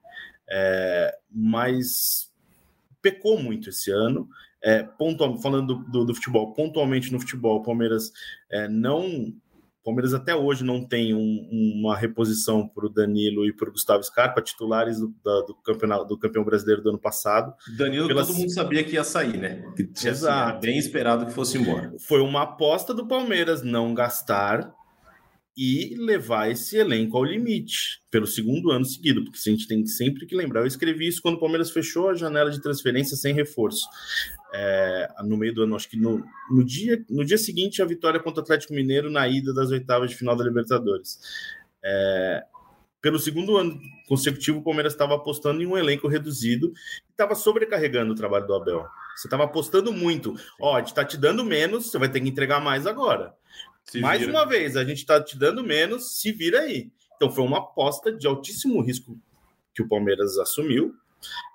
é, 0.49 1.13
mas 1.29 2.31
pecou 3.01 3.41
muito 3.41 3.69
esse 3.69 3.91
ano. 3.91 4.27
É, 4.61 4.83
pontual, 4.83 5.41
falando 5.41 5.75
do, 5.75 5.91
do, 5.91 6.05
do, 6.05 6.15
futebol, 6.15 6.53
pontualmente 6.53 7.13
no 7.13 7.19
futebol, 7.19 7.57
o 7.57 7.63
Palmeiras 7.63 8.11
é, 8.51 8.67
não 9.79 9.83
Palmeiras 9.83 10.13
até 10.13 10.35
hoje 10.35 10.63
não 10.63 10.85
tem 10.85 11.13
um, 11.13 11.49
uma 11.79 11.97
reposição 11.97 12.67
para 12.67 12.85
o 12.85 12.89
Danilo 12.89 13.45
e 13.45 13.53
para 13.53 13.69
o 13.69 13.71
Gustavo 13.71 14.03
Scarpa, 14.03 14.41
titulares 14.41 14.99
do, 14.99 15.13
da, 15.23 15.41
do, 15.41 15.55
campeonato, 15.55 16.05
do 16.05 16.17
campeão 16.17 16.43
brasileiro 16.43 16.81
do 16.81 16.89
ano 16.89 16.99
passado. 16.99 17.53
Danilo, 17.77 18.07
Pelas... 18.07 18.27
todo 18.27 18.37
mundo 18.37 18.51
sabia 18.51 18.83
que 18.83 18.93
ia 18.93 19.03
sair, 19.03 19.37
né? 19.37 19.63
Que 19.75 19.85
tinha, 19.85 20.11
Exato. 20.11 20.61
Bem 20.61 20.77
esperado 20.77 21.25
que 21.25 21.33
fosse 21.33 21.57
embora. 21.57 21.93
Foi 21.99 22.21
uma 22.21 22.43
aposta 22.43 22.93
do 22.93 23.07
Palmeiras 23.07 23.63
não 23.63 23.93
gastar 23.93 24.73
e 25.57 25.95
levar 25.97 26.49
esse 26.49 26.77
elenco 26.77 27.17
ao 27.17 27.23
limite 27.23 28.01
pelo 28.09 28.25
segundo 28.25 28.71
ano 28.71 28.85
seguido, 28.85 29.23
porque 29.23 29.37
a 29.45 29.51
gente 29.51 29.67
tem 29.67 29.85
sempre 29.85 30.25
que 30.25 30.35
lembrar. 30.35 30.61
Eu 30.61 30.67
escrevi 30.67 31.07
isso 31.07 31.21
quando 31.21 31.35
o 31.35 31.39
Palmeiras 31.39 31.71
fechou 31.71 32.09
a 32.09 32.15
janela 32.15 32.49
de 32.49 32.61
transferência 32.61 33.17
sem 33.17 33.33
reforço. 33.33 33.85
É, 34.51 35.09
no 35.23 35.37
meio 35.37 35.53
do 35.53 35.63
ano, 35.63 35.75
acho 35.75 35.89
que 35.89 35.97
no, 35.97 36.23
no, 36.49 36.63
dia, 36.63 37.03
no 37.09 37.23
dia 37.23 37.37
seguinte, 37.37 37.81
a 37.81 37.85
vitória 37.85 38.19
contra 38.19 38.41
o 38.41 38.43
Atlético 38.43 38.73
Mineiro 38.73 39.09
na 39.09 39.27
ida 39.27 39.53
das 39.53 39.69
oitavas 39.69 40.09
de 40.09 40.15
final 40.15 40.35
da 40.35 40.43
Libertadores. 40.43 41.19
É, 41.83 42.43
pelo 43.01 43.19
segundo 43.19 43.57
ano 43.57 43.79
consecutivo, 44.07 44.59
o 44.59 44.63
Palmeiras 44.63 44.93
estava 44.93 45.15
apostando 45.15 45.61
em 45.61 45.65
um 45.65 45.77
elenco 45.77 46.07
reduzido 46.07 46.73
e 47.07 47.11
estava 47.11 47.35
sobrecarregando 47.35 48.11
o 48.11 48.15
trabalho 48.15 48.47
do 48.47 48.53
Abel. 48.53 48.85
Você 49.15 49.27
estava 49.27 49.43
apostando 49.43 49.93
muito. 49.93 50.35
Ó, 50.59 50.75
a 50.75 50.79
gente 50.79 50.87
está 50.87 51.05
te 51.05 51.17
dando 51.17 51.43
menos, 51.43 51.89
você 51.89 51.97
vai 51.97 52.09
ter 52.09 52.19
que 52.19 52.29
entregar 52.29 52.59
mais 52.59 52.87
agora. 52.87 53.33
Se 53.85 53.99
Mais 53.99 54.19
vira. 54.19 54.31
uma 54.31 54.45
vez, 54.45 54.75
a 54.75 54.83
gente 54.83 54.99
está 54.99 55.21
te 55.23 55.37
dando 55.37 55.63
menos, 55.63 56.19
se 56.19 56.31
vira 56.31 56.61
aí. 56.61 56.91
Então 57.15 57.31
foi 57.31 57.43
uma 57.43 57.59
aposta 57.59 58.11
de 58.11 58.27
altíssimo 58.27 58.81
risco 58.81 59.17
que 59.73 59.81
o 59.81 59.87
Palmeiras 59.87 60.37
assumiu. 60.37 60.93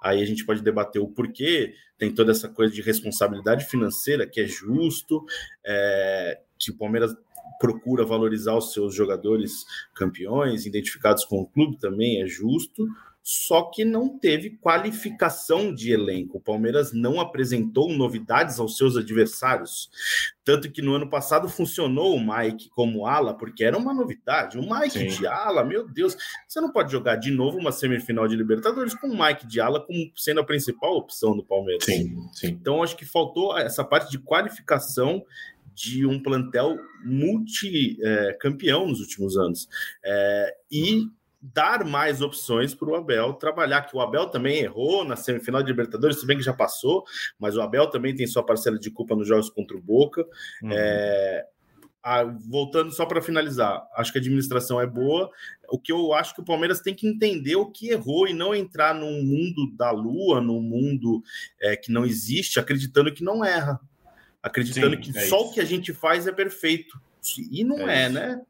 Aí 0.03 0.23
a 0.23 0.27
gente 0.27 0.45
pode 0.45 0.63
debater 0.63 1.01
o 1.01 1.09
porquê, 1.09 1.75
tem 1.99 2.13
toda 2.13 2.33
essa 2.33 2.49
coisa 2.49 2.73
de 2.73 2.83
responsabilidade 2.83 3.65
financeira 3.65 4.27
que 4.27 4.41
é 4.41 4.47
justo, 4.47 5.25
é, 5.65 6.41
que 6.59 6.71
o 6.71 6.77
Palmeiras 6.77 7.15
procura 7.59 8.05
valorizar 8.05 8.57
os 8.57 8.73
seus 8.73 8.95
jogadores 8.95 9.65
campeões, 9.95 10.67
identificados 10.67 11.25
com 11.25 11.41
o 11.41 11.47
clube 11.47 11.79
também 11.79 12.23
é 12.23 12.27
justo 12.27 12.87
só 13.27 13.63
que 13.63 13.87
não 13.87 14.19
teve 14.19 14.51
qualificação 14.51 15.75
de 15.75 15.91
elenco. 15.91 16.37
O 16.37 16.41
Palmeiras 16.43 16.93
não 16.93 17.19
apresentou 17.19 17.91
novidades 17.91 18.61
aos 18.61 18.77
seus 18.77 18.99
adversários. 18.99 19.91
Tanto 20.45 20.71
que 20.71 20.83
no 20.83 20.93
ano 20.93 21.09
passado 21.09 21.49
funcionou 21.49 22.15
o 22.15 22.21
Mike 22.21 22.69
como 22.69 23.07
ala, 23.07 23.33
porque 23.33 23.65
era 23.65 23.79
uma 23.79 23.95
novidade. 23.95 24.59
O 24.59 24.61
Mike 24.61 24.91
Sim. 24.91 25.07
de 25.07 25.27
ala, 25.27 25.65
meu 25.65 25.89
Deus, 25.89 26.15
você 26.47 26.61
não 26.61 26.71
pode 26.71 26.93
jogar 26.93 27.17
de 27.17 27.31
novo 27.31 27.57
uma 27.57 27.73
semifinal 27.73 28.29
de 28.29 28.37
Libertadores 28.37 28.95
com 28.95 29.07
o 29.07 29.19
Mike 29.19 29.47
de 29.47 29.59
ala 29.59 29.81
como 29.81 30.13
sendo 30.15 30.41
a 30.41 30.45
principal 30.45 30.95
opção 30.95 31.35
do 31.35 31.43
Palmeiras. 31.43 31.83
Sim, 31.83 32.15
sim. 32.35 32.49
Então 32.49 32.83
acho 32.83 32.95
que 32.95 33.07
faltou 33.07 33.57
essa 33.57 33.83
parte 33.83 34.11
de 34.11 34.19
qualificação 34.19 35.25
de 35.75 36.05
um 36.05 36.23
plantel 36.23 36.79
multicampeão 37.03 38.85
é, 38.85 38.87
nos 38.87 39.01
últimos 39.01 39.39
anos. 39.39 39.67
É, 40.05 40.55
e 40.71 41.09
dar 41.53 41.85
mais 41.85 42.23
opções 42.23 42.75
para 42.75 42.89
o 42.89 42.95
Abel 42.95 43.35
trabalhar, 43.35 43.83
que 43.83 43.95
o 43.95 44.01
Abel 44.01 44.27
também 44.27 44.61
errou 44.61 45.05
na 45.05 45.17
semifinal 45.17 45.63
de 45.63 45.69
Libertadores, 45.69 46.19
se 46.19 46.27
bem 46.27 46.39
que 46.39 46.43
já 46.43 46.55
passou, 46.55 47.05
mas 47.39 47.57
o 47.57 47.61
Abel 47.61 47.89
também 47.89 48.15
tem 48.15 48.27
sua 48.27 48.43
parcela 48.43 48.79
de 48.79 48.91
culpa 48.91 49.15
nos 49.15 49.29
jogos 49.29 49.51
contra 49.51 49.77
o 49.77 49.83
Boca. 49.83 50.25
Uhum. 50.63 50.71
É, 50.73 51.47
a, 52.03 52.25
voltando 52.25 52.93
só 52.93 53.05
para 53.05 53.21
finalizar, 53.21 53.87
acho 53.97 54.13
que 54.13 54.19
a 54.19 54.21
administração 54.21 54.81
é 54.81 54.87
boa. 54.87 55.31
O 55.69 55.79
que 55.79 55.93
eu 55.93 56.15
acho 56.15 56.35
que 56.35 56.41
o 56.41 56.45
Palmeiras 56.45 56.81
tem 56.81 56.95
que 56.95 57.07
entender 57.07 57.57
o 57.57 57.71
que 57.71 57.91
errou 57.91 58.27
e 58.27 58.33
não 58.33 58.55
entrar 58.55 58.95
num 58.95 59.23
mundo 59.23 59.71
da 59.77 59.91
lua, 59.91 60.41
num 60.41 60.61
mundo 60.61 61.23
é, 61.61 61.77
que 61.77 61.93
não 61.93 62.07
existe, 62.07 62.59
acreditando 62.59 63.13
que 63.13 63.25
não 63.25 63.45
erra, 63.45 63.81
acreditando 64.43 64.97
Sim, 64.97 65.01
que 65.01 65.19
é 65.19 65.27
só 65.27 65.41
isso. 65.41 65.51
o 65.51 65.53
que 65.53 65.61
a 65.61 65.65
gente 65.65 65.93
faz 65.93 66.27
é 66.27 66.33
perfeito. 66.33 66.99
E 67.51 67.65
não 67.65 67.89
é, 67.89 68.05
é 68.05 68.09
né? 68.09 68.43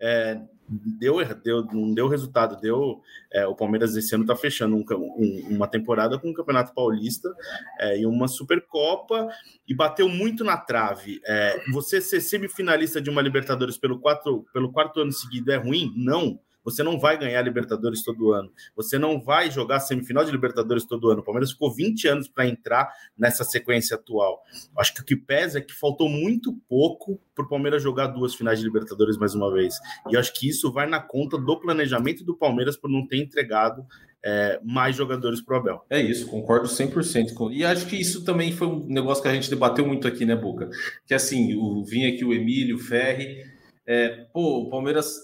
É, 0.00 0.40
deu, 0.68 1.16
deu, 1.42 1.64
não 1.64 1.94
deu 1.94 2.08
resultado, 2.08 2.60
deu. 2.60 3.00
É, 3.32 3.46
o 3.46 3.54
Palmeiras 3.54 3.96
esse 3.96 4.14
ano 4.14 4.24
está 4.24 4.34
fechando 4.34 4.76
um, 4.76 4.84
um, 4.90 5.46
uma 5.50 5.66
temporada 5.66 6.18
com 6.18 6.30
o 6.30 6.34
Campeonato 6.34 6.74
Paulista 6.74 7.32
é, 7.78 8.00
e 8.00 8.06
uma 8.06 8.28
Supercopa 8.28 9.28
e 9.66 9.74
bateu 9.74 10.08
muito 10.08 10.44
na 10.44 10.56
trave. 10.56 11.20
É, 11.24 11.62
você 11.72 12.00
ser 12.00 12.20
semifinalista 12.20 13.00
de 13.00 13.10
uma 13.10 13.22
Libertadores 13.22 13.76
pelo, 13.76 13.98
quatro, 13.98 14.46
pelo 14.52 14.72
quarto 14.72 15.00
ano 15.00 15.12
seguido 15.12 15.52
é 15.52 15.56
ruim? 15.56 15.92
Não. 15.96 16.38
Você 16.66 16.82
não 16.82 16.98
vai 16.98 17.16
ganhar 17.16 17.40
Libertadores 17.42 18.02
todo 18.02 18.32
ano. 18.32 18.50
Você 18.74 18.98
não 18.98 19.22
vai 19.22 19.50
jogar 19.52 19.78
semifinal 19.78 20.24
de 20.24 20.32
Libertadores 20.32 20.84
todo 20.84 21.08
ano. 21.08 21.20
O 21.20 21.24
Palmeiras 21.24 21.52
ficou 21.52 21.72
20 21.72 22.08
anos 22.08 22.28
para 22.28 22.48
entrar 22.48 22.92
nessa 23.16 23.44
sequência 23.44 23.94
atual. 23.94 24.42
Acho 24.76 24.92
que 24.92 25.00
o 25.00 25.04
que 25.04 25.14
pesa 25.14 25.58
é 25.58 25.62
que 25.62 25.72
faltou 25.72 26.08
muito 26.08 26.52
pouco 26.68 27.20
para 27.36 27.44
o 27.44 27.48
Palmeiras 27.48 27.82
jogar 27.82 28.08
duas 28.08 28.34
finais 28.34 28.58
de 28.58 28.64
Libertadores 28.64 29.16
mais 29.16 29.32
uma 29.32 29.52
vez. 29.52 29.78
E 30.10 30.16
acho 30.16 30.32
que 30.34 30.48
isso 30.48 30.72
vai 30.72 30.88
na 30.88 31.00
conta 31.00 31.38
do 31.38 31.60
planejamento 31.60 32.24
do 32.24 32.36
Palmeiras 32.36 32.76
por 32.76 32.90
não 32.90 33.06
ter 33.06 33.18
entregado 33.18 33.86
é, 34.24 34.58
mais 34.64 34.96
jogadores 34.96 35.40
para 35.40 35.54
o 35.54 35.60
Abel. 35.60 35.84
É 35.88 36.00
isso, 36.00 36.26
concordo 36.26 36.66
100% 36.66 37.32
com. 37.34 37.48
E 37.52 37.64
acho 37.64 37.86
que 37.86 37.94
isso 37.94 38.24
também 38.24 38.50
foi 38.50 38.66
um 38.66 38.84
negócio 38.86 39.22
que 39.22 39.28
a 39.28 39.32
gente 39.32 39.48
debateu 39.48 39.86
muito 39.86 40.08
aqui, 40.08 40.24
né, 40.24 40.34
Boca? 40.34 40.68
Que 41.06 41.14
assim, 41.14 41.54
o, 41.54 41.84
vinha 41.84 42.08
aqui 42.08 42.24
o 42.24 42.34
Emílio, 42.34 42.74
o 42.74 42.80
Ferri. 42.80 43.44
É, 43.86 44.26
pô, 44.32 44.62
o 44.62 44.68
Palmeiras 44.68 45.16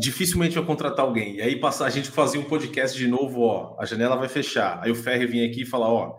dificilmente 0.00 0.54
vai 0.54 0.64
contratar 0.64 1.04
alguém. 1.04 1.36
E 1.36 1.42
aí 1.42 1.56
passar 1.56 1.84
a 1.84 1.90
gente 1.90 2.08
fazia 2.10 2.40
um 2.40 2.44
podcast 2.44 2.96
de 2.96 3.06
novo, 3.06 3.42
ó, 3.42 3.76
a 3.78 3.84
janela 3.84 4.16
vai 4.16 4.28
fechar. 4.28 4.80
Aí 4.82 4.90
o 4.90 4.94
Ferre 4.94 5.26
vinha 5.26 5.46
aqui 5.46 5.62
e 5.62 5.66
falar, 5.66 5.92
ó, 5.92 6.18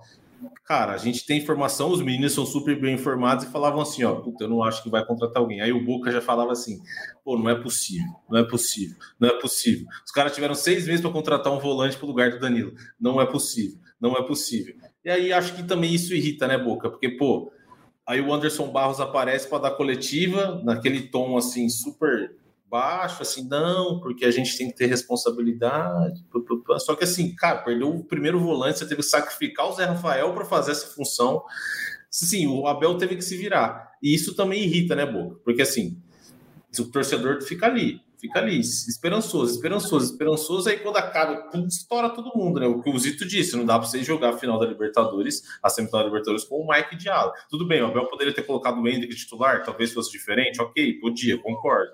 cara, 0.63 0.93
a 0.93 0.97
gente 0.97 1.25
tem 1.25 1.39
informação, 1.39 1.89
os 1.89 1.99
meninos 1.99 2.33
são 2.33 2.45
super 2.45 2.79
bem 2.79 2.93
informados 2.93 3.43
e 3.43 3.49
falavam 3.49 3.81
assim, 3.81 4.03
ó, 4.03 4.13
puta, 4.13 4.43
eu 4.43 4.49
não 4.49 4.63
acho 4.63 4.83
que 4.83 4.89
vai 4.89 5.03
contratar 5.03 5.41
alguém. 5.41 5.61
Aí 5.61 5.71
o 5.71 5.83
Boca 5.83 6.11
já 6.11 6.21
falava 6.21 6.51
assim, 6.51 6.79
pô, 7.25 7.35
não 7.35 7.49
é 7.49 7.55
possível, 7.55 8.13
não 8.29 8.37
é 8.37 8.43
possível, 8.43 8.95
não 9.19 9.29
é 9.29 9.41
possível. 9.41 9.87
Os 10.05 10.11
caras 10.11 10.35
tiveram 10.35 10.53
seis 10.53 10.85
meses 10.85 11.01
para 11.01 11.09
contratar 11.09 11.51
um 11.51 11.59
volante 11.59 11.97
para 11.97 12.05
o 12.05 12.09
lugar 12.09 12.29
do 12.29 12.39
Danilo. 12.39 12.73
Não 12.99 13.19
é 13.19 13.25
possível, 13.25 13.79
não 13.99 14.15
é 14.15 14.21
possível. 14.21 14.75
E 15.03 15.09
aí 15.09 15.33
acho 15.33 15.55
que 15.55 15.63
também 15.63 15.91
isso 15.91 16.13
irrita, 16.13 16.47
né, 16.47 16.55
Boca? 16.55 16.87
Porque, 16.87 17.09
pô, 17.09 17.51
aí 18.05 18.21
o 18.21 18.31
Anderson 18.31 18.71
Barros 18.71 18.99
aparece 18.99 19.47
para 19.47 19.63
dar 19.63 19.71
coletiva, 19.71 20.61
naquele 20.63 21.01
tom 21.01 21.35
assim, 21.35 21.67
super 21.67 22.39
baixo, 22.71 23.21
assim, 23.21 23.47
não, 23.47 23.99
porque 23.99 24.23
a 24.23 24.31
gente 24.31 24.57
tem 24.57 24.67
que 24.67 24.77
ter 24.77 24.85
responsabilidade. 24.85 26.23
Só 26.79 26.95
que 26.95 27.03
assim, 27.03 27.35
cara, 27.35 27.59
perdeu 27.59 27.89
o 27.89 28.03
primeiro 28.05 28.39
volante, 28.39 28.79
você 28.79 28.87
teve 28.87 29.01
que 29.01 29.07
sacrificar 29.07 29.67
o 29.67 29.73
Zé 29.73 29.83
Rafael 29.83 30.33
para 30.33 30.45
fazer 30.45 30.71
essa 30.71 30.87
função. 30.87 31.43
Sim, 32.09 32.47
o 32.47 32.65
Abel 32.67 32.97
teve 32.97 33.17
que 33.17 33.21
se 33.21 33.35
virar. 33.35 33.91
E 34.01 34.15
isso 34.15 34.35
também 34.35 34.63
irrita, 34.63 34.95
né, 34.95 35.05
Boca? 35.05 35.39
Porque 35.43 35.61
assim, 35.61 36.01
o 36.79 36.85
torcedor 36.85 37.41
fica 37.41 37.65
ali. 37.65 38.01
fica 38.21 38.39
ali, 38.39 38.59
esperançoso, 38.59 39.55
esperançoso, 39.55 40.11
esperançoso. 40.11 40.69
Aí 40.69 40.77
quando 40.77 40.97
acaba, 40.97 41.49
estoura 41.67 42.07
todo 42.07 42.37
mundo, 42.37 42.59
né? 42.59 42.67
O 42.67 42.79
que 42.79 42.89
o 42.89 42.99
Zito 42.99 43.27
disse, 43.27 43.57
não 43.57 43.65
dá 43.65 43.79
para 43.79 43.87
você 43.87 44.03
jogar 44.03 44.29
a 44.29 44.37
final 44.37 44.59
da 44.59 44.65
Libertadores, 44.67 45.41
a 45.61 45.69
semifinal 45.69 46.03
da 46.03 46.07
Libertadores 46.07 46.45
com 46.45 46.57
o 46.57 46.67
Mike 46.67 46.95
Diallo. 46.95 47.33
Tudo 47.49 47.67
bem, 47.67 47.81
o 47.81 47.87
Abel 47.87 48.05
poderia 48.05 48.33
ter 48.33 48.43
colocado 48.43 48.79
o 48.79 48.87
Hendrick 48.87 49.15
titular, 49.15 49.63
talvez 49.63 49.91
fosse 49.91 50.11
diferente, 50.11 50.61
ok, 50.61 50.99
podia, 50.99 51.37
concordo. 51.39 51.93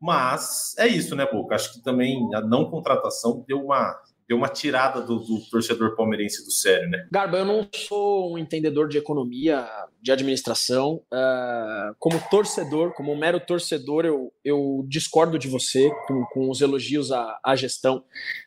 Mas 0.00 0.74
é 0.78 0.86
isso, 0.86 1.14
né, 1.16 1.26
Boca? 1.30 1.54
Acho 1.54 1.72
que 1.72 1.82
também 1.82 2.16
a 2.34 2.40
não 2.40 2.70
contratação 2.70 3.44
deu 3.46 3.64
uma 3.64 3.94
deu 4.28 4.36
uma 4.36 4.48
tirada 4.48 5.00
do, 5.00 5.18
do, 5.18 5.40
torcedor 5.50 5.94
palmeirense 5.96 6.44
do 6.44 6.50
sério, 6.50 6.88
né? 6.88 7.06
Garba, 7.10 7.38
eu 7.38 7.44
não 7.44 7.68
sou 7.74 8.32
um 8.32 8.38
entendedor 8.38 8.88
de 8.88 8.96
economia, 8.96 9.68
de 10.00 10.10
administração. 10.10 11.02
Uh, 11.12 11.94
como 11.98 12.18
torcedor, 12.30 12.94
como 12.94 13.12
um 13.12 13.18
mero 13.18 13.38
torcedor, 13.38 14.06
eu, 14.06 14.32
eu 14.42 14.84
discordo 14.88 15.38
de 15.38 15.46
você 15.46 15.90
com, 16.06 16.24
com 16.32 16.50
os 16.50 16.60
elogios 16.60 17.12
à, 17.12 17.38
à 17.44 17.54
gestão. 17.54 17.98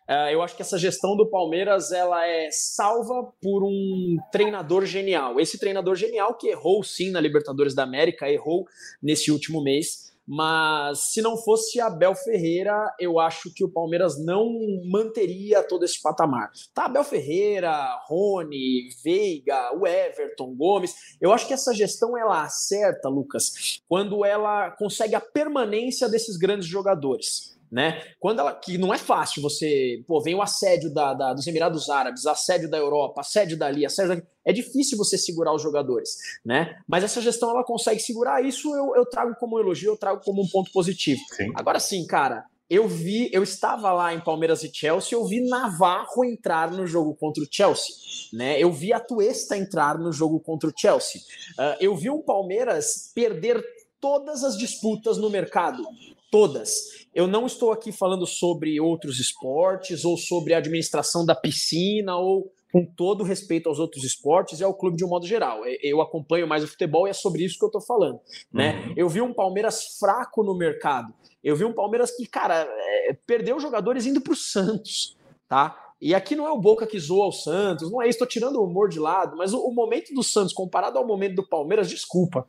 Uh, 0.09 0.31
eu 0.31 0.41
acho 0.41 0.55
que 0.55 0.61
essa 0.61 0.79
gestão 0.79 1.15
do 1.15 1.29
Palmeiras 1.29 1.91
ela 1.91 2.25
é 2.25 2.49
salva 2.51 3.31
por 3.41 3.63
um 3.63 4.17
treinador 4.31 4.85
genial. 4.85 5.39
Esse 5.39 5.59
treinador 5.59 5.95
genial 5.95 6.35
que 6.35 6.47
errou 6.47 6.83
sim 6.83 7.11
na 7.11 7.21
Libertadores 7.21 7.75
da 7.75 7.83
América, 7.83 8.29
errou 8.31 8.65
nesse 9.01 9.31
último 9.31 9.61
mês 9.61 10.06
mas 10.27 11.13
se 11.13 11.21
não 11.21 11.37
fosse 11.37 11.79
Abel 11.79 12.13
Ferreira, 12.13 12.93
eu 12.99 13.19
acho 13.19 13.53
que 13.53 13.63
o 13.63 13.69
Palmeiras 13.69 14.23
não 14.23 14.53
manteria 14.85 15.63
todo 15.63 15.85
esse 15.85 16.01
patamar. 16.01 16.51
Tá, 16.73 16.85
Abel 16.85 17.03
Ferreira, 17.03 17.73
Rony, 18.07 18.89
Veiga, 19.03 19.73
o 19.77 19.87
Everton, 19.87 20.53
Gomes. 20.53 20.93
Eu 21.21 21.31
acho 21.31 21.47
que 21.47 21.53
essa 21.53 21.73
gestão 21.73 22.17
ela 22.17 22.43
acerta, 22.43 23.07
Lucas, 23.07 23.79
quando 23.87 24.25
ela 24.25 24.71
consegue 24.71 25.15
a 25.15 25.21
permanência 25.21 26.09
desses 26.09 26.35
grandes 26.35 26.67
jogadores 26.67 27.56
né? 27.71 28.01
Quando 28.19 28.39
ela 28.39 28.53
que 28.53 28.77
não 28.77 28.93
é 28.93 28.97
fácil 28.97 29.41
você, 29.41 30.03
pô, 30.07 30.21
vem 30.21 30.35
o 30.35 30.41
assédio 30.41 30.93
da, 30.93 31.13
da, 31.13 31.33
dos 31.33 31.45
Emirados 31.47 31.89
Árabes, 31.89 32.25
assédio 32.25 32.69
da 32.69 32.77
Europa, 32.77 33.21
assédio 33.21 33.57
dali, 33.57 33.85
assédio 33.85 34.15
daqui, 34.15 34.27
é 34.45 34.53
difícil 34.53 34.97
você 34.97 35.17
segurar 35.17 35.53
os 35.53 35.61
jogadores, 35.61 36.11
né? 36.45 36.77
Mas 36.87 37.03
essa 37.03 37.21
gestão 37.21 37.49
ela 37.49 37.63
consegue 37.63 37.99
segurar 37.99 38.43
isso, 38.43 38.73
eu, 38.75 38.95
eu 38.95 39.05
trago 39.05 39.35
como 39.39 39.57
um 39.57 39.59
elogio, 39.59 39.91
eu 39.91 39.97
trago 39.97 40.21
como 40.23 40.41
um 40.41 40.47
ponto 40.47 40.71
positivo. 40.71 41.19
Sim. 41.35 41.51
Agora 41.55 41.79
sim, 41.79 42.05
cara, 42.07 42.45
eu 42.69 42.87
vi, 42.87 43.29
eu 43.31 43.43
estava 43.43 43.93
lá 43.93 44.13
em 44.13 44.19
Palmeiras 44.19 44.63
e 44.63 44.71
Chelsea, 44.73 45.17
eu 45.17 45.25
vi 45.25 45.41
Navarro 45.47 46.25
entrar 46.25 46.69
no 46.71 46.85
jogo 46.85 47.15
contra 47.15 47.41
o 47.41 47.47
Chelsea, 47.49 47.95
né? 48.33 48.61
Eu 48.61 48.71
vi 48.71 48.91
a 48.91 48.99
Tuesta 48.99 49.57
entrar 49.57 49.97
no 49.97 50.11
jogo 50.11 50.39
contra 50.39 50.69
o 50.69 50.73
Chelsea. 50.77 51.21
Uh, 51.57 51.77
eu 51.79 51.95
vi 51.95 52.09
o 52.09 52.23
Palmeiras 52.23 53.11
perder 53.15 53.63
todas 54.01 54.43
as 54.43 54.57
disputas 54.57 55.17
no 55.17 55.29
mercado, 55.29 55.81
todas. 56.29 57.06
Eu 57.17 57.25
não 57.25 57.47
estou 57.47 57.71
aqui 57.71 57.91
falando 57.91 58.27
sobre 58.27 58.79
outros 58.79 59.19
esportes 59.19 60.05
ou 60.05 60.15
sobre 60.15 60.53
a 60.53 60.59
administração 60.59 61.25
da 61.25 61.33
piscina 61.33 62.15
ou 62.15 62.53
com 62.71 62.85
todo 62.85 63.23
respeito 63.23 63.67
aos 63.67 63.79
outros 63.79 64.03
esportes 64.03 64.59
e 64.59 64.63
ao 64.63 64.71
clube 64.71 64.97
de 64.97 65.03
um 65.03 65.07
modo 65.07 65.25
geral. 65.25 65.61
Eu 65.81 65.99
acompanho 65.99 66.47
mais 66.47 66.63
o 66.63 66.67
futebol 66.67 67.07
e 67.07 67.09
é 67.09 67.13
sobre 67.13 67.43
isso 67.43 67.57
que 67.57 67.65
eu 67.65 67.69
estou 67.69 67.81
falando. 67.81 68.19
Né? 68.53 68.85
Uhum. 68.85 68.93
Eu 68.95 69.09
vi 69.09 69.19
um 69.19 69.33
Palmeiras 69.33 69.97
fraco 69.99 70.43
no 70.43 70.55
mercado. 70.55 71.11
Eu 71.43 71.55
vi 71.55 71.65
um 71.65 71.73
Palmeiras 71.73 72.15
que, 72.15 72.27
cara, 72.27 72.67
é, 73.09 73.17
perdeu 73.25 73.59
jogadores 73.59 74.05
indo 74.05 74.21
para 74.21 74.33
o 74.33 74.35
Santos, 74.35 75.17
tá? 75.49 75.75
E 75.99 76.13
aqui 76.13 76.35
não 76.35 76.45
é 76.45 76.51
o 76.51 76.61
Boca 76.61 76.85
que 76.85 76.99
zoa 76.99 77.29
o 77.29 77.31
Santos, 77.31 77.91
não 77.91 77.99
é 77.99 78.05
isso, 78.05 78.17
estou 78.17 78.27
tirando 78.27 78.57
o 78.57 78.63
humor 78.63 78.89
de 78.89 78.99
lado, 78.99 79.35
mas 79.35 79.53
o, 79.53 79.59
o 79.59 79.73
momento 79.73 80.13
do 80.13 80.21
Santos 80.21 80.53
comparado 80.53 80.99
ao 80.99 81.07
momento 81.07 81.37
do 81.37 81.47
Palmeiras, 81.47 81.89
desculpa. 81.89 82.45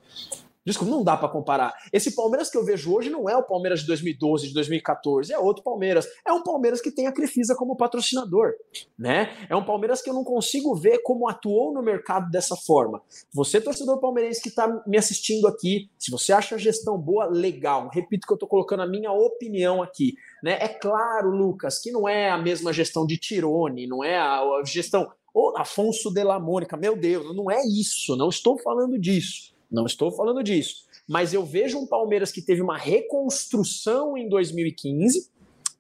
Desculpa, 0.69 0.93
não 0.93 1.03
dá 1.03 1.17
para 1.17 1.31
comparar. 1.31 1.73
Esse 1.91 2.15
Palmeiras 2.15 2.51
que 2.51 2.59
eu 2.59 2.63
vejo 2.63 2.95
hoje 2.95 3.09
não 3.09 3.27
é 3.27 3.35
o 3.35 3.43
Palmeiras 3.43 3.81
de 3.81 3.87
2012, 3.87 4.49
de 4.49 4.53
2014, 4.53 5.33
é 5.33 5.39
outro 5.39 5.65
Palmeiras. 5.65 6.07
É 6.27 6.31
um 6.31 6.43
Palmeiras 6.43 6.83
que 6.83 6.91
tem 6.91 7.07
a 7.07 7.13
Crefisa 7.13 7.55
como 7.55 7.75
patrocinador, 7.75 8.53
né? 8.99 9.35
É 9.49 9.57
um 9.57 9.65
Palmeiras 9.65 10.03
que 10.03 10.11
eu 10.11 10.15
não 10.15 10.23
consigo 10.23 10.75
ver 10.75 10.99
como 10.99 11.27
atuou 11.27 11.73
no 11.73 11.83
mercado 11.83 12.31
dessa 12.31 12.55
forma. 12.55 13.01
Você, 13.33 13.63
torcedor 13.63 13.99
palmeirense 13.99 14.43
que 14.43 14.51
está 14.51 14.83
me 14.87 14.99
assistindo 14.99 15.49
aqui, 15.49 15.89
se 15.99 16.11
você 16.11 16.35
acha 16.35 16.57
a 16.57 16.59
gestão 16.59 16.99
boa, 16.99 17.25
legal. 17.25 17.89
Repito 17.91 18.27
que 18.27 18.33
eu 18.35 18.37
estou 18.37 18.49
colocando 18.49 18.83
a 18.83 18.87
minha 18.87 19.11
opinião 19.11 19.83
aqui. 19.83 20.17
Né? 20.43 20.59
É 20.61 20.69
claro, 20.69 21.31
Lucas, 21.31 21.79
que 21.79 21.91
não 21.91 22.07
é 22.07 22.31
a 22.31 22.37
mesma 22.37 22.75
gestão 22.75 23.07
de 23.07 23.17
Tirone, 23.17 23.87
não 23.87 24.05
é 24.05 24.19
a, 24.19 24.43
gestão. 24.67 25.11
Ô, 25.33 25.55
Afonso 25.57 26.13
de 26.13 26.23
la 26.23 26.39
Mônica, 26.39 26.77
meu 26.77 26.95
Deus, 26.95 27.35
não 27.35 27.51
é 27.51 27.63
isso, 27.65 28.17
não 28.17 28.29
estou 28.29 28.59
falando 28.59 28.99
disso. 28.99 29.57
Não 29.71 29.87
estou 29.87 30.11
falando 30.11 30.43
disso. 30.43 30.87
Mas 31.07 31.33
eu 31.33 31.45
vejo 31.45 31.79
um 31.79 31.87
Palmeiras 31.87 32.31
que 32.31 32.43
teve 32.43 32.61
uma 32.61 32.77
reconstrução 32.77 34.17
em 34.17 34.29
2015, 34.29 35.31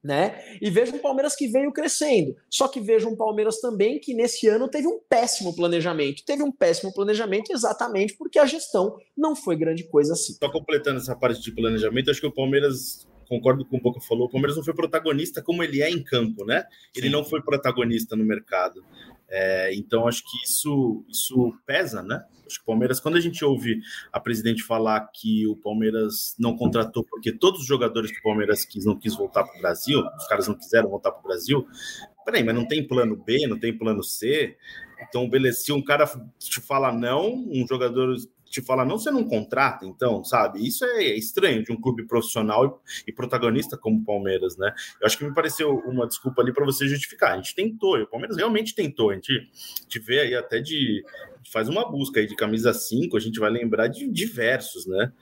né? 0.02 0.56
E 0.60 0.70
vejo 0.70 0.94
um 0.94 0.98
Palmeiras 0.98 1.36
que 1.36 1.48
veio 1.48 1.72
crescendo. 1.72 2.34
Só 2.48 2.68
que 2.68 2.80
vejo 2.80 3.08
um 3.08 3.16
Palmeiras 3.16 3.60
também 3.60 3.98
que 3.98 4.14
nesse 4.14 4.46
ano 4.48 4.68
teve 4.68 4.86
um 4.86 5.00
péssimo 5.08 5.54
planejamento. 5.54 6.24
Teve 6.24 6.42
um 6.42 6.52
péssimo 6.52 6.92
planejamento 6.94 7.52
exatamente 7.52 8.14
porque 8.16 8.38
a 8.38 8.46
gestão 8.46 8.96
não 9.16 9.36
foi 9.36 9.56
grande 9.56 9.84
coisa 9.84 10.14
assim. 10.14 10.34
Só 10.34 10.50
completando 10.50 10.98
essa 10.98 11.16
parte 11.16 11.42
de 11.42 11.52
planejamento, 11.52 12.10
acho 12.10 12.20
que 12.20 12.26
o 12.26 12.32
Palmeiras 12.32 13.06
concordo 13.28 13.64
com 13.64 13.76
o 13.76 13.92
que 13.92 14.06
falou, 14.06 14.26
o 14.26 14.30
Palmeiras 14.30 14.56
não 14.56 14.64
foi 14.64 14.72
protagonista 14.72 15.42
como 15.42 15.62
ele 15.62 15.82
é 15.82 15.90
em 15.90 16.02
campo, 16.02 16.44
né? 16.46 16.64
Ele 16.96 17.06
Sim. 17.06 17.12
não 17.12 17.24
foi 17.24 17.42
protagonista 17.42 18.16
no 18.16 18.24
mercado. 18.24 18.82
É, 19.30 19.74
então 19.74 20.08
acho 20.08 20.22
que 20.22 20.44
isso, 20.44 21.04
isso 21.08 21.54
pesa, 21.66 22.02
né? 22.02 22.24
Acho 22.46 22.56
que 22.56 22.62
o 22.62 22.66
Palmeiras, 22.66 22.98
quando 22.98 23.16
a 23.16 23.20
gente 23.20 23.44
ouve 23.44 23.78
a 24.10 24.18
presidente 24.18 24.62
falar 24.62 25.00
que 25.12 25.46
o 25.46 25.54
Palmeiras 25.54 26.34
não 26.38 26.56
contratou 26.56 27.04
porque 27.04 27.30
todos 27.30 27.60
os 27.60 27.66
jogadores 27.66 28.10
que 28.10 28.20
o 28.20 28.22
Palmeiras 28.22 28.64
quis 28.64 28.86
não 28.86 28.98
quis 28.98 29.14
voltar 29.14 29.44
para 29.44 29.58
o 29.58 29.60
Brasil, 29.60 30.02
os 30.16 30.26
caras 30.26 30.48
não 30.48 30.54
quiseram 30.54 30.88
voltar 30.88 31.12
para 31.12 31.20
o 31.20 31.24
Brasil. 31.24 31.66
Peraí, 32.24 32.42
mas 32.42 32.54
não 32.54 32.66
tem 32.66 32.86
plano 32.86 33.16
B, 33.16 33.46
não 33.46 33.58
tem 33.58 33.76
plano 33.76 34.02
C. 34.02 34.56
Então, 35.06 35.28
beleza, 35.28 35.60
se 35.60 35.72
um 35.72 35.82
cara 35.82 36.06
te 36.38 36.60
fala 36.60 36.90
não, 36.90 37.34
um 37.34 37.66
jogador 37.68 38.16
te 38.50 38.62
fala 38.62 38.84
não, 38.84 38.98
você 38.98 39.10
não 39.10 39.24
contrata, 39.24 39.86
então, 39.86 40.24
sabe? 40.24 40.66
Isso 40.66 40.84
é 40.84 41.14
estranho 41.16 41.62
de 41.62 41.72
um 41.72 41.80
clube 41.80 42.06
profissional 42.06 42.82
e, 43.06 43.12
protagonista 43.12 43.76
como 43.76 44.00
o 44.00 44.04
Palmeiras, 44.04 44.56
né? 44.56 44.72
Eu 45.00 45.06
acho 45.06 45.18
que 45.18 45.24
me 45.24 45.34
pareceu 45.34 45.78
uma 45.86 46.06
desculpa 46.06 46.42
ali 46.42 46.52
para 46.52 46.64
você 46.64 46.86
justificar. 46.86 47.32
A 47.32 47.36
gente 47.36 47.54
tentou, 47.54 47.98
o 47.98 48.06
Palmeiras 48.06 48.36
realmente 48.36 48.74
tentou. 48.74 49.10
A 49.10 49.14
gente, 49.14 49.32
gente 49.82 49.98
vê 50.00 50.20
aí 50.20 50.34
até 50.34 50.60
de. 50.60 51.02
faz 51.52 51.68
uma 51.68 51.88
busca 51.90 52.20
aí 52.20 52.26
de 52.26 52.36
camisa 52.36 52.72
5, 52.72 53.16
a 53.16 53.20
gente 53.20 53.38
vai 53.38 53.50
lembrar 53.50 53.88
de 53.88 54.08
diversos, 54.08 54.86
né? 54.86 55.12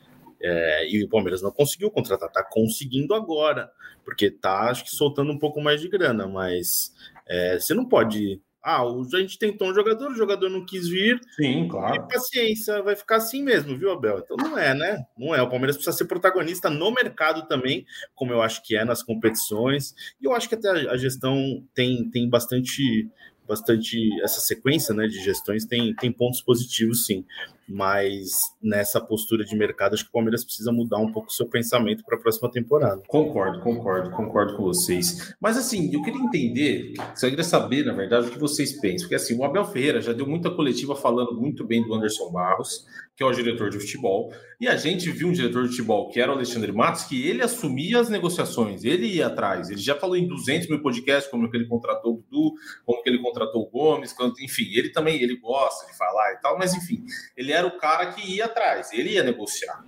É, 0.40 0.88
e 0.88 1.02
o 1.02 1.08
Palmeiras 1.08 1.40
não 1.40 1.50
conseguiu 1.50 1.90
contratar, 1.90 2.30
tá 2.30 2.44
conseguindo 2.44 3.14
agora, 3.14 3.70
porque 4.04 4.30
tá, 4.30 4.70
acho 4.70 4.84
que 4.84 4.90
soltando 4.90 5.32
um 5.32 5.38
pouco 5.38 5.62
mais 5.62 5.80
de 5.80 5.88
grana, 5.88 6.28
mas 6.28 6.92
é, 7.26 7.58
você 7.58 7.72
não 7.72 7.86
pode 7.86 8.40
ah, 8.68 8.82
a 8.82 9.20
gente 9.20 9.38
tentou 9.38 9.70
um 9.70 9.74
jogador, 9.74 10.10
o 10.10 10.16
jogador 10.16 10.48
não 10.48 10.66
quis 10.66 10.88
vir. 10.88 11.20
Sim, 11.36 11.68
claro. 11.68 11.94
E 11.94 12.12
paciência, 12.12 12.82
vai 12.82 12.96
ficar 12.96 13.16
assim 13.16 13.40
mesmo, 13.40 13.78
viu, 13.78 13.92
Abel? 13.92 14.18
Então 14.18 14.36
não 14.36 14.58
é, 14.58 14.74
né? 14.74 15.06
Não 15.16 15.32
é. 15.32 15.40
O 15.40 15.48
Palmeiras 15.48 15.76
precisa 15.76 15.96
ser 15.96 16.06
protagonista 16.06 16.68
no 16.68 16.90
mercado 16.90 17.46
também, 17.46 17.86
como 18.12 18.32
eu 18.32 18.42
acho 18.42 18.60
que 18.64 18.76
é 18.76 18.84
nas 18.84 19.04
competições. 19.04 19.94
E 20.20 20.24
eu 20.24 20.34
acho 20.34 20.48
que 20.48 20.56
até 20.56 20.68
a 20.68 20.96
gestão 20.96 21.62
tem, 21.72 22.10
tem 22.10 22.28
bastante 22.28 23.08
bastante 23.46 24.08
essa 24.24 24.40
sequência 24.40 24.92
né, 24.92 25.06
de 25.06 25.22
gestões 25.22 25.64
tem, 25.64 25.94
tem 25.94 26.10
pontos 26.10 26.40
positivos, 26.40 27.06
sim. 27.06 27.24
Mas 27.68 28.30
nessa 28.62 29.00
postura 29.00 29.44
de 29.44 29.56
mercado, 29.56 29.94
acho 29.94 30.04
que 30.04 30.10
o 30.10 30.12
Palmeiras 30.12 30.44
precisa 30.44 30.70
mudar 30.70 30.98
um 30.98 31.10
pouco 31.10 31.28
o 31.28 31.32
seu 31.32 31.48
pensamento 31.48 32.04
para 32.04 32.16
a 32.16 32.20
próxima 32.20 32.50
temporada. 32.50 33.02
Concordo, 33.08 33.60
concordo, 33.60 34.10
concordo 34.10 34.56
com 34.56 34.62
vocês. 34.64 35.34
Mas 35.40 35.56
assim, 35.56 35.92
eu 35.92 36.02
queria 36.02 36.20
entender, 36.20 36.94
eu 36.98 37.30
queria 37.30 37.44
saber, 37.44 37.84
na 37.84 37.92
verdade, 37.92 38.28
o 38.28 38.30
que 38.30 38.38
vocês 38.38 38.78
pensam. 38.80 39.06
Porque 39.06 39.16
assim, 39.16 39.36
o 39.36 39.44
Abel 39.44 39.64
Ferreira 39.64 40.00
já 40.00 40.12
deu 40.12 40.26
muita 40.26 40.50
coletiva 40.50 40.94
falando 40.94 41.34
muito 41.40 41.64
bem 41.64 41.82
do 41.82 41.94
Anderson 41.94 42.30
Barros, 42.30 42.86
que 43.16 43.22
é 43.22 43.26
o 43.26 43.32
diretor 43.32 43.70
de 43.70 43.80
futebol, 43.80 44.30
e 44.60 44.68
a 44.68 44.76
gente 44.76 45.10
viu 45.10 45.28
um 45.28 45.32
diretor 45.32 45.62
de 45.62 45.70
futebol, 45.70 46.10
que 46.10 46.20
era 46.20 46.30
o 46.30 46.34
Alexandre 46.34 46.70
Matos, 46.70 47.04
que 47.04 47.26
ele 47.26 47.42
assumia 47.42 47.98
as 47.98 48.10
negociações, 48.10 48.84
ele 48.84 49.06
ia 49.06 49.28
atrás, 49.28 49.70
ele 49.70 49.80
já 49.80 49.94
falou 49.94 50.16
em 50.16 50.28
200 50.28 50.68
mil 50.68 50.82
podcasts, 50.82 51.30
como 51.30 51.50
que 51.50 51.56
ele 51.56 51.66
contratou 51.66 52.14
o 52.14 52.16
Dudu, 52.18 52.54
como 52.84 53.02
que 53.02 53.08
ele 53.08 53.18
contratou 53.18 53.62
o 53.62 53.70
Gomes, 53.70 54.14
enfim, 54.40 54.70
ele 54.74 54.90
também, 54.90 55.22
ele 55.22 55.36
gosta 55.36 55.90
de 55.90 55.96
falar 55.96 56.34
e 56.34 56.40
tal, 56.42 56.58
mas 56.58 56.74
enfim, 56.74 57.02
ele 57.34 57.52
era 57.57 57.66
o 57.66 57.78
cara 57.78 58.12
que 58.12 58.36
ia 58.36 58.44
atrás, 58.44 58.92
ele 58.92 59.11
ia 59.11 59.22
negociar. 59.22 59.84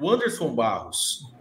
O 0.00 0.10
Anderson 0.10 0.54
Barros 0.54 1.34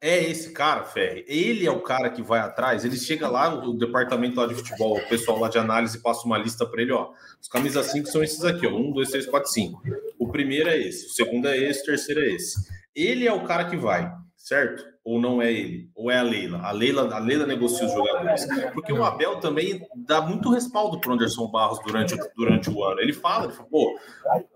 é 0.00 0.22
esse 0.22 0.52
cara, 0.52 0.84
Ferre. 0.84 1.24
Ele 1.26 1.66
é 1.66 1.70
o 1.70 1.80
cara 1.80 2.10
que 2.10 2.22
vai 2.22 2.40
atrás. 2.40 2.84
Ele 2.84 2.96
chega 2.96 3.28
lá 3.28 3.50
no 3.50 3.76
departamento 3.76 4.38
lá 4.38 4.46
de 4.46 4.54
futebol, 4.54 4.98
o 4.98 5.08
pessoal 5.08 5.38
lá 5.38 5.48
de 5.48 5.58
análise 5.58 6.00
passa 6.00 6.26
uma 6.26 6.38
lista 6.38 6.66
para 6.66 6.82
ele, 6.82 6.92
ó. 6.92 7.10
Os 7.40 7.48
camisas 7.48 7.86
5 7.86 8.06
são 8.08 8.22
esses 8.22 8.44
aqui, 8.44 8.66
ó. 8.66 8.70
1, 8.70 8.92
2, 8.92 9.10
3, 9.10 9.26
4, 9.26 9.50
5. 9.50 9.82
O 10.18 10.28
primeiro 10.28 10.68
é 10.68 10.78
esse, 10.78 11.06
o 11.06 11.10
segundo 11.10 11.48
é 11.48 11.56
esse, 11.56 11.82
o 11.82 11.86
terceiro 11.86 12.20
é 12.20 12.28
esse. 12.28 12.56
Ele 12.94 13.26
é 13.26 13.32
o 13.32 13.44
cara 13.44 13.64
que 13.64 13.76
vai, 13.76 14.12
certo? 14.36 14.84
Ou 15.06 15.20
não 15.20 15.40
é 15.40 15.52
ele? 15.52 15.88
Ou 15.94 16.10
é 16.10 16.18
a 16.18 16.22
Leila? 16.22 16.58
A 16.62 16.72
Leila, 16.72 17.14
a 17.14 17.20
Leila 17.20 17.46
negocia 17.46 17.86
os 17.86 17.92
jogadores. 17.92 18.44
Porque 18.74 18.92
o 18.92 19.04
Abel 19.04 19.38
também 19.38 19.80
dá 19.94 20.20
muito 20.20 20.50
respaldo 20.50 21.00
para 21.00 21.10
o 21.10 21.14
Anderson 21.14 21.46
Barros 21.46 21.78
durante, 21.86 22.16
durante 22.36 22.68
o 22.68 22.82
ano. 22.82 23.00
Ele 23.00 23.12
fala, 23.12 23.44
ele 23.44 23.52
fala, 23.52 23.68
pô, 23.68 23.96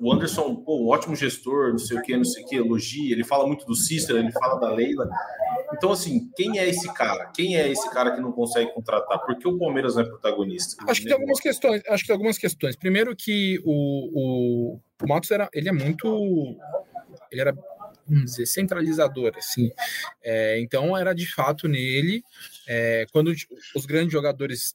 o 0.01 0.13
Anderson, 0.13 0.57
pô, 0.57 0.83
um 0.83 0.89
ótimo 0.89 1.15
gestor, 1.15 1.71
não 1.71 1.79
sei 1.79 1.99
o 1.99 2.03
que, 2.03 2.17
não 2.17 2.25
sei 2.25 2.43
o 2.43 2.47
que, 2.49 2.57
elogia. 2.57 3.13
Ele 3.13 3.23
fala 3.23 3.47
muito 3.47 3.65
do 3.65 3.77
Cícero, 3.77 4.19
ele 4.19 4.33
fala 4.33 4.59
da 4.59 4.73
Leila. 4.73 5.09
Então, 5.73 5.93
assim, 5.93 6.29
quem 6.35 6.59
é 6.59 6.69
esse 6.69 6.93
cara? 6.95 7.27
Quem 7.27 7.57
é 7.57 7.71
esse 7.71 7.89
cara 7.91 8.11
que 8.11 8.21
não 8.21 8.33
consegue 8.33 8.75
contratar? 8.75 9.21
Por 9.21 9.39
que 9.39 9.47
o 9.47 9.57
Palmeiras 9.57 9.95
não 9.95 10.03
é 10.03 10.05
protagonista? 10.05 10.83
Acho 10.89 11.01
que 11.01 11.07
tem 11.07 11.15
algumas 11.15 11.39
questões. 11.39 11.81
Acho 11.89 12.03
que 12.03 12.07
tem 12.09 12.15
algumas 12.15 12.39
questões. 12.39 12.75
Primeiro 12.75 13.15
que 13.15 13.61
o, 13.65 14.75
o, 14.75 14.81
o 15.01 15.09
Matos 15.09 15.31
era, 15.31 15.49
ele 15.55 15.69
é 15.69 15.73
muito. 15.73 16.57
Ele 17.31 17.41
era 17.41 17.55
vamos 18.11 18.33
dizer, 18.33 18.47
centralizador, 18.47 19.33
assim. 19.37 19.71
É, 20.23 20.61
então 20.61 20.97
era 20.97 21.15
de 21.15 21.27
fato 21.33 21.69
nele, 21.69 22.23
é, 22.69 23.07
quando 23.13 23.33
os 23.75 23.87
grandes 23.87 24.13
jogadores 24.13 24.75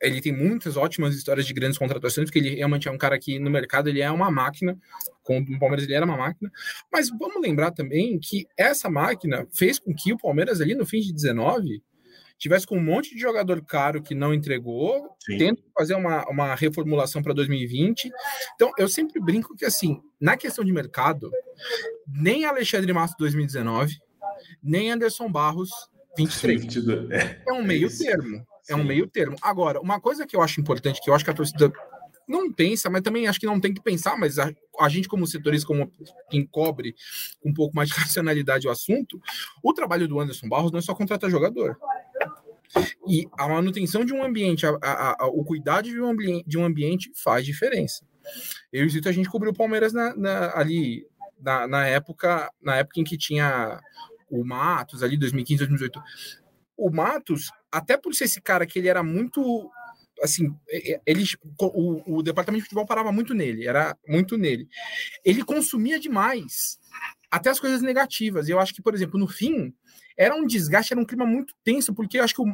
ele 0.00 0.20
tem 0.20 0.32
muitas 0.32 0.76
ótimas 0.76 1.14
histórias 1.14 1.46
de 1.46 1.54
grandes 1.54 1.78
contratações, 1.78 2.26
porque 2.26 2.38
ele 2.38 2.56
realmente 2.56 2.88
é 2.88 2.90
um 2.90 2.98
cara 2.98 3.18
que 3.18 3.38
no 3.38 3.50
mercado 3.50 3.88
ele 3.88 4.00
é 4.00 4.10
uma 4.10 4.30
máquina, 4.30 4.76
com 5.22 5.38
o 5.38 5.58
Palmeiras 5.58 5.84
ele 5.84 5.94
era 5.94 6.04
uma 6.04 6.16
máquina, 6.16 6.50
mas 6.92 7.08
vamos 7.08 7.40
lembrar 7.40 7.70
também 7.70 8.18
que 8.18 8.46
essa 8.56 8.90
máquina 8.90 9.46
fez 9.52 9.78
com 9.78 9.94
que 9.94 10.12
o 10.12 10.18
Palmeiras 10.18 10.60
ali 10.60 10.74
no 10.74 10.84
fim 10.84 11.00
de 11.00 11.12
19 11.12 11.82
tivesse 12.44 12.66
com 12.66 12.76
um 12.76 12.82
monte 12.82 13.14
de 13.14 13.18
jogador 13.18 13.64
caro 13.64 14.02
que 14.02 14.14
não 14.14 14.34
entregou, 14.34 15.16
Sim. 15.18 15.38
tendo 15.38 15.56
que 15.56 15.70
fazer 15.76 15.94
uma, 15.94 16.28
uma 16.28 16.54
reformulação 16.54 17.22
para 17.22 17.32
2020. 17.32 18.12
Então, 18.54 18.70
eu 18.76 18.86
sempre 18.86 19.18
brinco 19.18 19.56
que, 19.56 19.64
assim, 19.64 19.98
na 20.20 20.36
questão 20.36 20.62
de 20.62 20.70
mercado, 20.70 21.30
nem 22.06 22.44
Alexandre 22.44 22.92
Massa 22.92 23.14
2019, 23.18 23.98
nem 24.62 24.90
Anderson 24.90 25.32
Barros 25.32 25.70
23. 26.18 26.66
É 27.46 27.52
um 27.54 27.64
meio 27.64 27.88
termo. 27.88 28.46
É 28.68 28.76
um 28.76 28.84
meio 28.84 29.06
termo. 29.06 29.36
Agora, 29.40 29.80
uma 29.80 29.98
coisa 29.98 30.26
que 30.26 30.36
eu 30.36 30.42
acho 30.42 30.60
importante, 30.60 31.00
que 31.00 31.08
eu 31.08 31.14
acho 31.14 31.24
que 31.24 31.30
a 31.30 31.34
torcida 31.34 31.72
não 32.28 32.52
pensa, 32.52 32.90
mas 32.90 33.00
também 33.00 33.26
acho 33.26 33.40
que 33.40 33.46
não 33.46 33.58
tem 33.58 33.72
que 33.72 33.82
pensar, 33.82 34.18
mas 34.18 34.38
a, 34.38 34.52
a 34.80 34.88
gente, 34.90 35.08
como 35.08 35.26
setorista, 35.26 35.66
como 35.66 35.90
quem 36.30 36.46
cobre 36.46 36.94
um 37.42 37.54
pouco 37.54 37.74
mais 37.74 37.88
de 37.88 37.94
racionalidade 37.98 38.68
o 38.68 38.70
assunto, 38.70 39.18
o 39.62 39.72
trabalho 39.72 40.06
do 40.06 40.20
Anderson 40.20 40.48
Barros 40.48 40.70
não 40.70 40.78
é 40.78 40.82
só 40.82 40.94
contratar 40.94 41.30
jogador. 41.30 41.78
E 43.06 43.28
a 43.38 43.48
manutenção 43.48 44.04
de 44.04 44.12
um 44.12 44.22
ambiente, 44.22 44.66
a, 44.66 44.76
a, 44.82 45.24
a, 45.24 45.26
o 45.26 45.44
cuidado 45.44 45.84
de 45.84 46.00
um, 46.00 46.06
ambiente, 46.06 46.48
de 46.48 46.58
um 46.58 46.64
ambiente 46.64 47.10
faz 47.14 47.44
diferença. 47.44 48.04
Eu 48.72 48.84
e 48.84 48.88
Zito, 48.88 49.08
a 49.08 49.12
gente 49.12 49.28
cobriu 49.28 49.52
o 49.52 49.56
Palmeiras 49.56 49.92
na, 49.92 50.16
na, 50.16 50.58
ali 50.58 51.06
na, 51.40 51.68
na, 51.68 51.86
época, 51.86 52.50
na 52.62 52.76
época 52.76 53.00
em 53.00 53.04
que 53.04 53.18
tinha 53.18 53.80
o 54.30 54.44
Matos, 54.44 55.02
ali 55.02 55.16
2015, 55.16 55.58
2018. 55.58 56.02
O 56.76 56.90
Matos, 56.90 57.50
até 57.70 57.96
por 57.96 58.14
ser 58.14 58.24
esse 58.24 58.40
cara 58.40 58.66
que 58.66 58.78
ele 58.78 58.88
era 58.88 59.02
muito 59.02 59.70
assim, 60.22 60.54
ele, 61.04 61.24
o, 61.60 62.18
o 62.18 62.22
departamento 62.22 62.62
de 62.62 62.68
futebol 62.68 62.86
parava 62.86 63.12
muito 63.12 63.34
nele, 63.34 63.66
era 63.66 63.96
muito 64.08 64.38
nele. 64.38 64.68
Ele 65.24 65.44
consumia 65.44 65.98
demais 65.98 66.78
até 67.30 67.50
as 67.50 67.60
coisas 67.60 67.82
negativas. 67.82 68.48
Eu 68.48 68.60
acho 68.60 68.72
que, 68.72 68.82
por 68.82 68.94
exemplo, 68.94 69.18
no 69.18 69.28
fim, 69.28 69.74
era 70.16 70.34
um 70.34 70.46
desgaste, 70.46 70.92
era 70.92 71.00
um 71.00 71.04
clima 71.04 71.26
muito 71.26 71.54
tenso, 71.64 71.94
porque 71.94 72.18
eu 72.18 72.24
acho 72.24 72.34
que 72.34 72.42
o, 72.42 72.46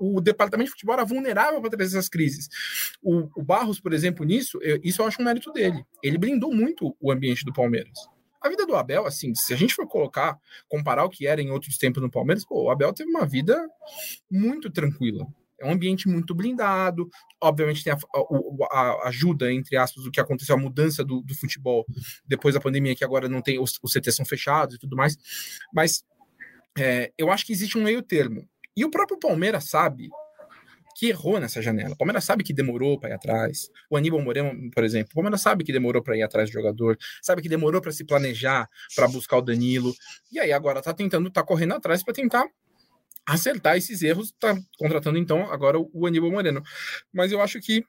o, 0.00 0.16
o 0.18 0.20
departamento 0.20 0.68
de 0.68 0.72
futebol 0.72 0.94
era 0.94 1.04
vulnerável 1.04 1.60
para 1.60 1.70
trazer 1.70 1.96
essas 1.96 2.08
crises. 2.08 2.48
O, 3.02 3.28
o, 3.36 3.42
Barros, 3.42 3.80
por 3.80 3.92
exemplo, 3.92 4.24
nisso, 4.24 4.58
eu, 4.62 4.80
isso 4.82 5.02
eu 5.02 5.06
acho 5.06 5.20
um 5.20 5.24
mérito 5.24 5.52
dele. 5.52 5.84
Ele 6.02 6.18
blindou 6.18 6.52
muito 6.52 6.96
o 7.00 7.12
ambiente 7.12 7.44
do 7.44 7.52
Palmeiras. 7.52 7.98
A 8.40 8.48
vida 8.48 8.66
do 8.66 8.76
Abel, 8.76 9.06
assim, 9.06 9.34
se 9.34 9.54
a 9.54 9.56
gente 9.56 9.74
for 9.74 9.86
colocar, 9.86 10.38
comparar 10.68 11.04
o 11.04 11.08
que 11.08 11.26
era 11.26 11.40
em 11.40 11.50
outros 11.50 11.78
tempos 11.78 12.02
no 12.02 12.10
Palmeiras, 12.10 12.44
pô, 12.44 12.64
o 12.64 12.70
Abel 12.70 12.92
teve 12.92 13.08
uma 13.08 13.24
vida 13.24 13.58
muito 14.30 14.70
tranquila. 14.70 15.26
É 15.58 15.66
um 15.66 15.72
ambiente 15.72 16.08
muito 16.08 16.34
blindado. 16.34 17.08
Obviamente 17.40 17.82
tem 17.82 17.92
a, 17.92 17.96
a, 17.96 18.78
a, 18.78 19.08
ajuda, 19.08 19.50
entre 19.50 19.76
aspas, 19.78 20.04
do 20.04 20.10
que 20.10 20.20
aconteceu, 20.20 20.56
a 20.56 20.58
mudança 20.58 21.02
do, 21.02 21.22
do 21.22 21.34
futebol 21.34 21.86
depois 22.26 22.54
da 22.54 22.60
pandemia, 22.60 22.94
que 22.94 23.04
agora 23.04 23.28
não 23.28 23.40
tem, 23.40 23.58
os, 23.58 23.78
os 23.82 23.92
CTs 23.92 24.16
são 24.16 24.26
fechados 24.26 24.74
e 24.74 24.78
tudo 24.78 24.94
mais. 24.94 25.16
Mas 25.72 26.04
é, 26.78 27.12
eu 27.16 27.30
acho 27.30 27.46
que 27.46 27.52
existe 27.52 27.78
um 27.78 27.82
meio 27.82 28.02
termo. 28.02 28.48
E 28.76 28.84
o 28.84 28.90
próprio 28.90 29.18
Palmeiras 29.18 29.64
sabe 29.64 30.10
que 30.96 31.08
errou 31.08 31.40
nessa 31.40 31.60
janela. 31.60 31.94
O 31.94 31.96
Palmeiras 31.96 32.24
sabe 32.24 32.44
que 32.44 32.52
demorou 32.52 32.98
para 32.98 33.10
ir 33.10 33.12
atrás. 33.14 33.68
O 33.90 33.96
Aníbal 33.96 34.20
Moreno, 34.20 34.70
por 34.70 34.84
exemplo, 34.84 35.10
o 35.12 35.14
Palmeiras 35.16 35.40
sabe 35.40 35.64
que 35.64 35.72
demorou 35.72 36.02
para 36.02 36.16
ir 36.16 36.22
atrás 36.22 36.48
do 36.48 36.52
jogador, 36.52 36.96
sabe 37.20 37.42
que 37.42 37.48
demorou 37.48 37.80
para 37.80 37.92
se 37.92 38.04
planejar 38.04 38.68
para 38.94 39.08
buscar 39.08 39.38
o 39.38 39.42
Danilo. 39.42 39.92
E 40.30 40.38
aí 40.38 40.52
agora 40.52 40.80
tá 40.80 40.94
tentando, 40.94 41.30
tá 41.30 41.42
correndo 41.42 41.74
atrás 41.74 42.02
para 42.02 42.14
tentar 42.14 42.46
acertar 43.26 43.76
esses 43.76 44.02
erros, 44.02 44.32
tá 44.38 44.56
contratando 44.78 45.18
então 45.18 45.50
agora 45.50 45.78
o 45.78 46.06
Aníbal 46.06 46.30
Moreno. 46.30 46.62
Mas 47.12 47.32
eu 47.32 47.40
acho 47.40 47.60
que 47.60 47.84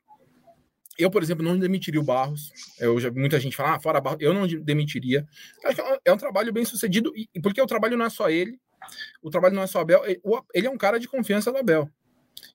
eu, 0.98 1.12
por 1.12 1.22
exemplo, 1.22 1.44
não 1.44 1.60
demitiria 1.60 2.00
o 2.00 2.04
Barros. 2.04 2.52
Eu 2.80 3.00
já 3.00 3.12
muita 3.12 3.40
gente 3.40 3.56
fala, 3.56 3.76
ah, 3.76 3.80
fora 3.80 4.00
Barros, 4.00 4.22
eu 4.22 4.34
não 4.34 4.48
demitiria. 4.48 5.28
Que 5.62 5.82
é 6.06 6.14
um 6.14 6.18
trabalho 6.18 6.54
bem 6.54 6.66
sucedido, 6.66 7.12
e 7.16 7.40
porque 7.42 7.62
o 7.62 7.68
trabalho 7.68 7.98
não 7.98 8.06
é 8.06 8.10
só 8.10 8.30
ele, 8.30 8.58
o 9.22 9.30
trabalho 9.30 9.56
não 9.56 9.64
é 9.64 9.68
só 9.68 9.80
Abel, 9.80 10.04
ele 10.54 10.68
é 10.68 10.70
um 10.70 10.78
cara 10.78 11.00
de 11.00 11.08
confiança 11.08 11.52
do 11.52 11.58
Abel. 11.58 11.90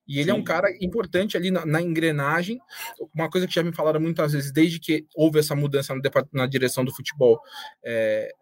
E 0.07 0.19
ele 0.19 0.31
Sim. 0.31 0.31
é 0.31 0.35
um 0.35 0.45
cara 0.45 0.69
importante 0.81 1.37
ali 1.37 1.51
na, 1.51 1.65
na, 1.65 1.81
engrenagem. 1.81 2.61
Uma 3.15 3.31
coisa 3.31 3.47
que 3.47 3.55
já 3.55 3.63
me 3.63 3.73
falaram 3.73 4.01
muitas 4.01 4.33
vezes, 4.33 4.53
desde 4.53 4.79
que 4.81 5.07
houve 5.15 5.39
essa 5.39 5.55
mudança 5.55 5.95
na, 5.95 6.01
na 6.33 6.47
direção 6.47 6.85
do 6.85 6.95
futebol, 6.95 7.41
é, 7.85 8.33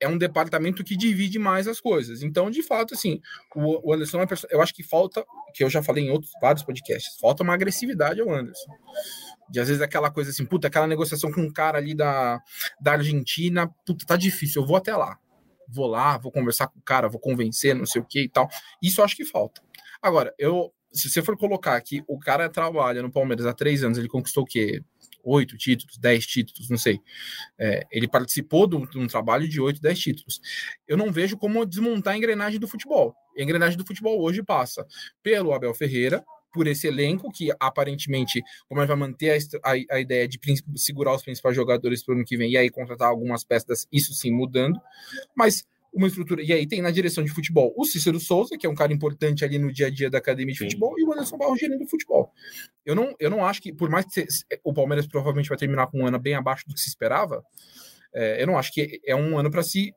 é, 0.00 0.08
um 0.08 0.16
departamento 0.16 0.82
que 0.82 0.96
divide 0.96 1.38
mais 1.38 1.68
as 1.68 1.80
coisas. 1.80 2.22
Então, 2.22 2.50
de 2.50 2.62
fato, 2.62 2.94
assim, 2.94 3.20
o, 3.54 3.90
o 3.90 3.92
Anderson 3.92 4.18
é 4.18 4.20
uma 4.20 4.26
pessoa. 4.26 4.50
Eu 4.50 4.62
acho 4.62 4.74
que 4.74 4.82
falta, 4.82 5.24
que 5.54 5.62
eu 5.62 5.70
já 5.70 5.82
falei 5.82 6.04
em 6.04 6.10
outros 6.10 6.32
vários 6.40 6.62
podcasts, 6.62 7.18
falta 7.20 7.42
uma 7.42 7.54
agressividade 7.54 8.20
ao 8.20 8.30
Anderson. 8.30 8.72
De 9.50 9.60
às 9.60 9.68
vezes 9.68 9.82
aquela 9.82 10.10
coisa 10.10 10.30
assim, 10.30 10.44
puta, 10.44 10.68
aquela 10.68 10.86
negociação 10.86 11.32
com 11.32 11.40
um 11.40 11.52
cara 11.52 11.78
ali 11.78 11.94
da, 11.94 12.40
da 12.80 12.92
Argentina, 12.92 13.68
puta, 13.86 14.04
tá 14.06 14.16
difícil, 14.16 14.62
eu 14.62 14.66
vou 14.66 14.76
até 14.76 14.94
lá 14.94 15.18
vou 15.68 15.86
lá, 15.86 16.16
vou 16.16 16.32
conversar 16.32 16.68
com 16.68 16.78
o 16.78 16.82
cara, 16.82 17.08
vou 17.08 17.20
convencer, 17.20 17.74
não 17.74 17.86
sei 17.86 18.00
o 18.00 18.04
que 18.04 18.22
e 18.22 18.28
tal. 18.28 18.48
Isso 18.82 19.00
eu 19.00 19.04
acho 19.04 19.16
que 19.16 19.24
falta. 19.24 19.62
Agora, 20.00 20.34
eu, 20.38 20.72
se 20.92 21.10
você 21.10 21.22
for 21.22 21.36
colocar 21.36 21.80
que 21.80 22.02
o 22.06 22.18
cara 22.18 22.48
trabalha 22.48 23.02
no 23.02 23.10
Palmeiras 23.10 23.46
há 23.46 23.52
três 23.52 23.82
anos, 23.84 23.98
ele 23.98 24.08
conquistou 24.08 24.44
o 24.44 24.46
quê? 24.46 24.82
Oito 25.24 25.56
títulos, 25.58 25.98
dez 25.98 26.26
títulos, 26.26 26.70
não 26.70 26.78
sei. 26.78 27.00
É, 27.58 27.86
ele 27.90 28.08
participou 28.08 28.66
de 28.66 28.76
um, 28.76 28.86
de 28.86 28.98
um, 28.98 29.06
trabalho 29.06 29.48
de 29.48 29.60
oito, 29.60 29.80
dez 29.80 29.98
títulos. 29.98 30.40
Eu 30.86 30.96
não 30.96 31.12
vejo 31.12 31.36
como 31.36 31.66
desmontar 31.66 32.14
a 32.14 32.16
engrenagem 32.16 32.58
do 32.58 32.68
futebol. 32.68 33.14
a 33.36 33.42
engrenagem 33.42 33.76
do 33.76 33.84
futebol 33.84 34.20
hoje 34.22 34.42
passa 34.42 34.86
pelo 35.22 35.52
Abel 35.52 35.74
Ferreira, 35.74 36.24
por 36.52 36.66
esse 36.66 36.86
elenco, 36.86 37.30
que 37.30 37.50
aparentemente 37.60 38.42
como 38.68 38.86
vai 38.86 38.96
manter 38.96 39.30
a, 39.30 39.70
a, 39.70 39.96
a, 39.96 40.00
ideia 40.00 40.26
de 40.26 40.38
segurar 40.76 41.14
os 41.14 41.22
principais 41.22 41.54
jogadores 41.54 42.02
para 42.02 42.12
o 42.12 42.16
ano 42.16 42.24
que 42.24 42.36
vem 42.36 42.52
e 42.52 42.56
aí 42.56 42.70
contratar 42.70 43.08
algumas 43.08 43.44
peças, 43.44 43.86
isso 43.92 44.12
sim 44.14 44.30
mudando, 44.30 44.80
mas 45.36 45.66
uma 45.92 46.06
estrutura. 46.06 46.42
E 46.42 46.52
aí 46.52 46.66
tem 46.66 46.80
na 46.80 46.90
direção 46.90 47.24
de 47.24 47.30
futebol 47.30 47.72
o 47.76 47.84
Cícero 47.84 48.20
Souza, 48.20 48.56
que 48.58 48.66
é 48.66 48.70
um 48.70 48.74
cara 48.74 48.92
importante 48.92 49.44
ali 49.44 49.58
no 49.58 49.72
dia 49.72 49.86
a 49.86 49.90
dia 49.90 50.10
da 50.10 50.18
academia 50.18 50.52
de 50.52 50.58
sim. 50.58 50.64
futebol, 50.64 50.94
e 50.98 51.04
o 51.04 51.12
Anderson 51.12 51.36
Barros 51.36 51.58
gerente 51.58 51.80
do 51.80 51.88
futebol. 51.88 52.32
Eu 52.84 52.94
não, 52.94 53.14
eu 53.18 53.30
não 53.30 53.44
acho 53.44 53.60
que, 53.60 53.72
por 53.72 53.90
mais 53.90 54.06
que 54.06 54.26
o 54.64 54.72
Palmeiras 54.72 55.06
provavelmente 55.06 55.48
vai 55.48 55.58
terminar 55.58 55.86
com 55.88 56.00
um 56.00 56.06
ano 56.06 56.18
bem 56.18 56.34
abaixo 56.34 56.64
do 56.66 56.74
que 56.74 56.80
se 56.80 56.88
esperava, 56.88 57.42
é, 58.14 58.42
eu 58.42 58.46
não 58.46 58.58
acho 58.58 58.72
que 58.72 59.00
é 59.06 59.14
um 59.14 59.38
ano 59.38 59.50
para 59.50 59.62
se 59.62 59.92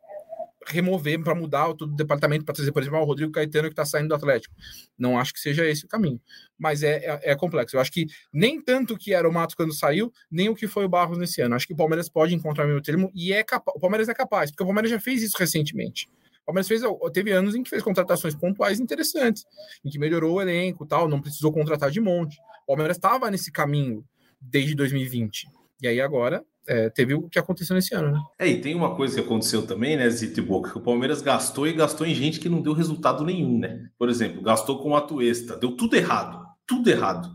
remover, 0.67 1.23
para 1.23 1.33
mudar 1.33 1.69
o 1.69 1.73
departamento, 1.73 2.45
para 2.45 2.53
trazer, 2.53 2.71
por 2.71 2.81
exemplo, 2.81 2.99
o 2.99 3.03
Rodrigo 3.03 3.31
Caetano 3.31 3.67
que 3.67 3.73
está 3.73 3.85
saindo 3.85 4.09
do 4.09 4.15
Atlético. 4.15 4.53
Não 4.97 5.17
acho 5.17 5.33
que 5.33 5.39
seja 5.39 5.65
esse 5.67 5.85
o 5.85 5.87
caminho. 5.87 6.21
Mas 6.57 6.83
é, 6.83 6.97
é, 6.97 7.31
é, 7.31 7.35
complexo. 7.35 7.75
Eu 7.75 7.81
acho 7.81 7.91
que 7.91 8.07
nem 8.31 8.61
tanto 8.61 8.97
que 8.97 9.13
era 9.13 9.27
o 9.27 9.33
Matos 9.33 9.55
quando 9.55 9.73
saiu, 9.73 10.11
nem 10.29 10.49
o 10.49 10.55
que 10.55 10.67
foi 10.67 10.85
o 10.85 10.89
Barros 10.89 11.17
nesse 11.17 11.41
ano. 11.41 11.55
Acho 11.55 11.67
que 11.67 11.73
o 11.73 11.77
Palmeiras 11.77 12.09
pode 12.09 12.35
encontrar 12.35 12.65
o 12.65 12.67
meu 12.67 12.81
termo 12.81 13.11
e 13.13 13.33
é 13.33 13.43
capaz. 13.43 13.75
O 13.75 13.79
Palmeiras 13.79 14.09
é 14.09 14.13
capaz, 14.13 14.51
porque 14.51 14.63
o 14.63 14.65
Palmeiras 14.65 14.91
já 14.91 14.99
fez 14.99 15.23
isso 15.23 15.37
recentemente. 15.37 16.07
O 16.43 16.45
Palmeiras 16.45 16.67
fez, 16.67 16.81
teve 17.13 17.31
anos 17.31 17.55
em 17.55 17.63
que 17.63 17.69
fez 17.69 17.83
contratações 17.83 18.35
pontuais 18.35 18.79
interessantes, 18.79 19.45
em 19.85 19.89
que 19.89 19.99
melhorou 19.99 20.35
o 20.35 20.41
elenco 20.41 20.85
tal, 20.85 21.07
não 21.07 21.21
precisou 21.21 21.51
contratar 21.51 21.91
de 21.91 22.01
monte. 22.01 22.37
O 22.63 22.67
Palmeiras 22.67 22.97
estava 22.97 23.29
nesse 23.29 23.51
caminho 23.51 24.03
desde 24.39 24.75
2020. 24.75 25.47
E 25.81 25.87
aí 25.87 26.01
agora 26.01 26.43
é, 26.67 26.89
teve 26.89 27.13
o 27.13 27.27
que 27.27 27.39
aconteceu 27.39 27.75
nesse 27.75 27.93
ano, 27.95 28.11
né? 28.11 28.21
É, 28.39 28.47
e 28.47 28.61
tem 28.61 28.75
uma 28.75 28.95
coisa 28.95 29.15
que 29.15 29.21
aconteceu 29.21 29.65
também, 29.65 29.97
né, 29.97 30.09
Zito 30.09 30.39
e 30.39 30.43
Boca, 30.43 30.71
que 30.71 30.77
o 30.77 30.81
Palmeiras 30.81 31.21
gastou 31.21 31.67
e 31.67 31.73
gastou 31.73 32.05
em 32.05 32.13
gente 32.13 32.39
que 32.39 32.49
não 32.49 32.61
deu 32.61 32.73
resultado 32.73 33.23
nenhum, 33.23 33.57
né? 33.59 33.89
Por 33.97 34.09
exemplo, 34.09 34.41
gastou 34.41 34.79
com 34.79 34.91
o 34.91 34.95
Atuesta, 34.95 35.57
deu 35.57 35.75
tudo 35.75 35.95
errado, 35.95 36.45
tudo 36.65 36.89
errado. 36.89 37.31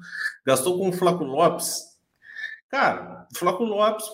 Gastou 0.47 0.79
com 0.79 0.89
o 0.89 0.93
Flaco 0.93 1.25
Lopes. 1.25 1.83
Cara, 2.69 3.27
o 3.35 3.39
Flaco 3.39 3.65
Lopes. 3.65 4.05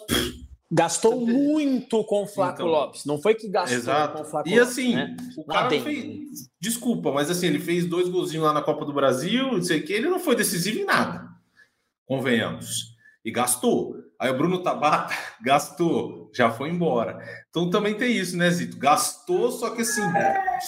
Gastou 0.74 1.20
muito 1.26 2.02
com 2.04 2.22
o 2.22 2.26
Flaco 2.26 2.62
então, 2.62 2.66
Lopes. 2.66 3.04
Não 3.04 3.20
foi 3.20 3.34
que 3.34 3.46
gastou 3.46 3.76
exato. 3.76 4.16
com 4.16 4.22
o 4.22 4.24
Flaco 4.24 4.48
E 4.48 4.58
assim, 4.58 4.94
né? 4.94 5.14
o 5.36 5.44
cara 5.44 5.68
fez. 5.68 6.48
Desculpa, 6.58 7.12
mas 7.12 7.30
assim, 7.30 7.48
ele 7.48 7.58
fez 7.58 7.84
dois 7.84 8.08
golzinhos 8.08 8.46
lá 8.46 8.54
na 8.54 8.62
Copa 8.62 8.86
do 8.86 8.92
Brasil, 8.94 9.52
não 9.52 9.62
sei 9.62 9.80
o 9.80 9.84
que, 9.84 9.92
ele 9.92 10.08
não 10.08 10.18
foi 10.18 10.34
decisivo 10.34 10.78
em 10.78 10.86
nada. 10.86 11.28
Convenhamos. 12.06 12.96
E 13.22 13.30
gastou. 13.30 14.01
Aí 14.22 14.30
o 14.30 14.36
Bruno 14.36 14.62
Tabata 14.62 15.12
gastou, 15.42 16.30
já 16.32 16.48
foi 16.48 16.68
embora. 16.68 17.18
Então 17.50 17.68
também 17.68 17.92
tem 17.92 18.12
isso, 18.12 18.36
né, 18.36 18.48
Zito? 18.48 18.78
Gastou, 18.78 19.50
só 19.50 19.70
que 19.70 19.82
assim, 19.82 20.00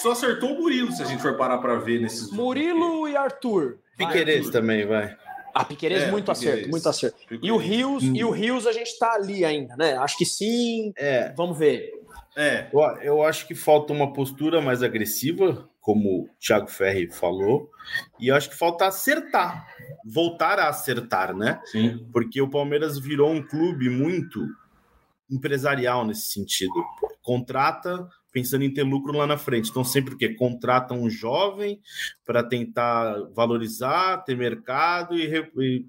só 0.02 0.10
acertou 0.10 0.54
o 0.54 0.58
Murilo, 0.60 0.90
se 0.90 1.00
a 1.00 1.06
gente 1.06 1.22
for 1.22 1.36
parar 1.36 1.58
para 1.58 1.76
ver 1.76 2.00
nesses. 2.00 2.32
Murilo 2.32 3.06
e 3.06 3.16
Arthur. 3.16 3.78
Piqueires 3.96 4.50
também, 4.50 4.84
vai. 4.84 5.16
Ah, 5.54 5.64
Piqueires, 5.64 6.02
é, 6.02 6.10
muito 6.10 6.32
Piqueires. 6.32 6.52
acerto, 6.52 6.68
muito 6.68 6.88
acerto. 6.88 7.16
Piqueires. 7.16 7.46
E 7.46 7.52
o 7.52 7.56
Rios, 7.56 8.02
hum. 8.02 8.16
e 8.16 8.24
o 8.24 8.30
Rios 8.30 8.66
a 8.66 8.72
gente 8.72 8.98
tá 8.98 9.12
ali 9.12 9.44
ainda, 9.44 9.76
né? 9.76 9.96
Acho 9.98 10.18
que 10.18 10.26
sim. 10.26 10.92
É. 10.96 11.32
Vamos 11.36 11.56
ver. 11.56 11.92
É. 12.36 12.66
Eu, 12.72 12.80
eu 13.02 13.22
acho 13.22 13.46
que 13.46 13.54
falta 13.54 13.92
uma 13.92 14.12
postura 14.12 14.60
mais 14.60 14.82
agressiva, 14.82 15.70
como 15.84 16.22
o 16.22 16.28
Thiago 16.40 16.66
Ferri 16.66 17.12
falou, 17.12 17.70
e 18.18 18.30
acho 18.30 18.48
que 18.48 18.56
falta 18.56 18.86
acertar, 18.86 19.66
voltar 20.02 20.58
a 20.58 20.70
acertar, 20.70 21.36
né? 21.36 21.60
Sim. 21.66 22.08
Porque 22.10 22.40
o 22.40 22.48
Palmeiras 22.48 22.98
virou 22.98 23.30
um 23.30 23.46
clube 23.46 23.90
muito 23.90 24.40
empresarial 25.30 26.06
nesse 26.06 26.32
sentido. 26.32 26.72
Contrata 27.20 28.08
pensando 28.32 28.64
em 28.64 28.72
ter 28.72 28.82
lucro 28.82 29.12
lá 29.12 29.26
na 29.26 29.36
frente. 29.36 29.68
Então, 29.68 29.84
sempre 29.84 30.16
que 30.16 30.30
contrata 30.30 30.94
um 30.94 31.10
jovem 31.10 31.78
para 32.24 32.42
tentar 32.42 33.22
valorizar, 33.34 34.24
ter 34.24 34.36
mercado 34.38 35.14
e, 35.14 35.30
e 35.58 35.86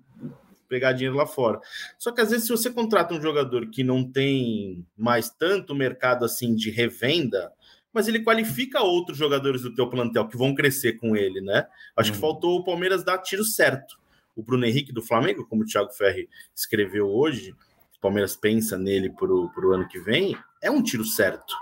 pegar 0.67 0.91
dinheiro 0.91 1.15
lá 1.15 1.25
fora. 1.25 1.59
Só 1.97 2.11
que 2.11 2.19
às 2.19 2.31
vezes, 2.31 2.47
se 2.47 2.51
você 2.51 2.69
contrata 2.69 3.13
um 3.13 3.21
jogador 3.21 3.69
que 3.69 3.81
não 3.81 4.03
tem 4.03 4.85
mais 4.97 5.29
tanto 5.29 5.73
mercado 5.73 6.25
assim 6.25 6.53
de 6.53 6.69
revenda, 6.69 7.49
mas 7.95 8.09
ele 8.09 8.19
qualifica 8.19 8.81
outros 8.81 9.17
jogadores 9.17 9.61
do 9.61 9.73
teu 9.73 9.89
plantel 9.89 10.27
que 10.27 10.35
vão 10.35 10.53
crescer 10.53 10.99
com 10.99 11.15
ele, 11.15 11.39
né? 11.39 11.65
Acho 11.95 12.11
que 12.11 12.17
uhum. 12.17 12.21
faltou 12.21 12.59
o 12.59 12.63
Palmeiras 12.63 13.05
dar 13.05 13.19
tiro 13.19 13.45
certo. 13.45 13.97
O 14.35 14.43
Bruno 14.43 14.65
Henrique 14.65 14.91
do 14.91 15.01
Flamengo, 15.01 15.47
como 15.47 15.63
o 15.63 15.65
Thiago 15.65 15.93
Ferri 15.93 16.27
escreveu 16.53 17.07
hoje, 17.07 17.55
o 17.97 18.01
Palmeiras 18.01 18.35
pensa 18.35 18.77
nele 18.77 19.09
para 19.09 19.31
o 19.31 19.71
ano 19.71 19.87
que 19.87 19.97
vem, 19.97 20.37
é 20.61 20.69
um 20.69 20.83
tiro 20.83 21.05
certo. 21.05 21.55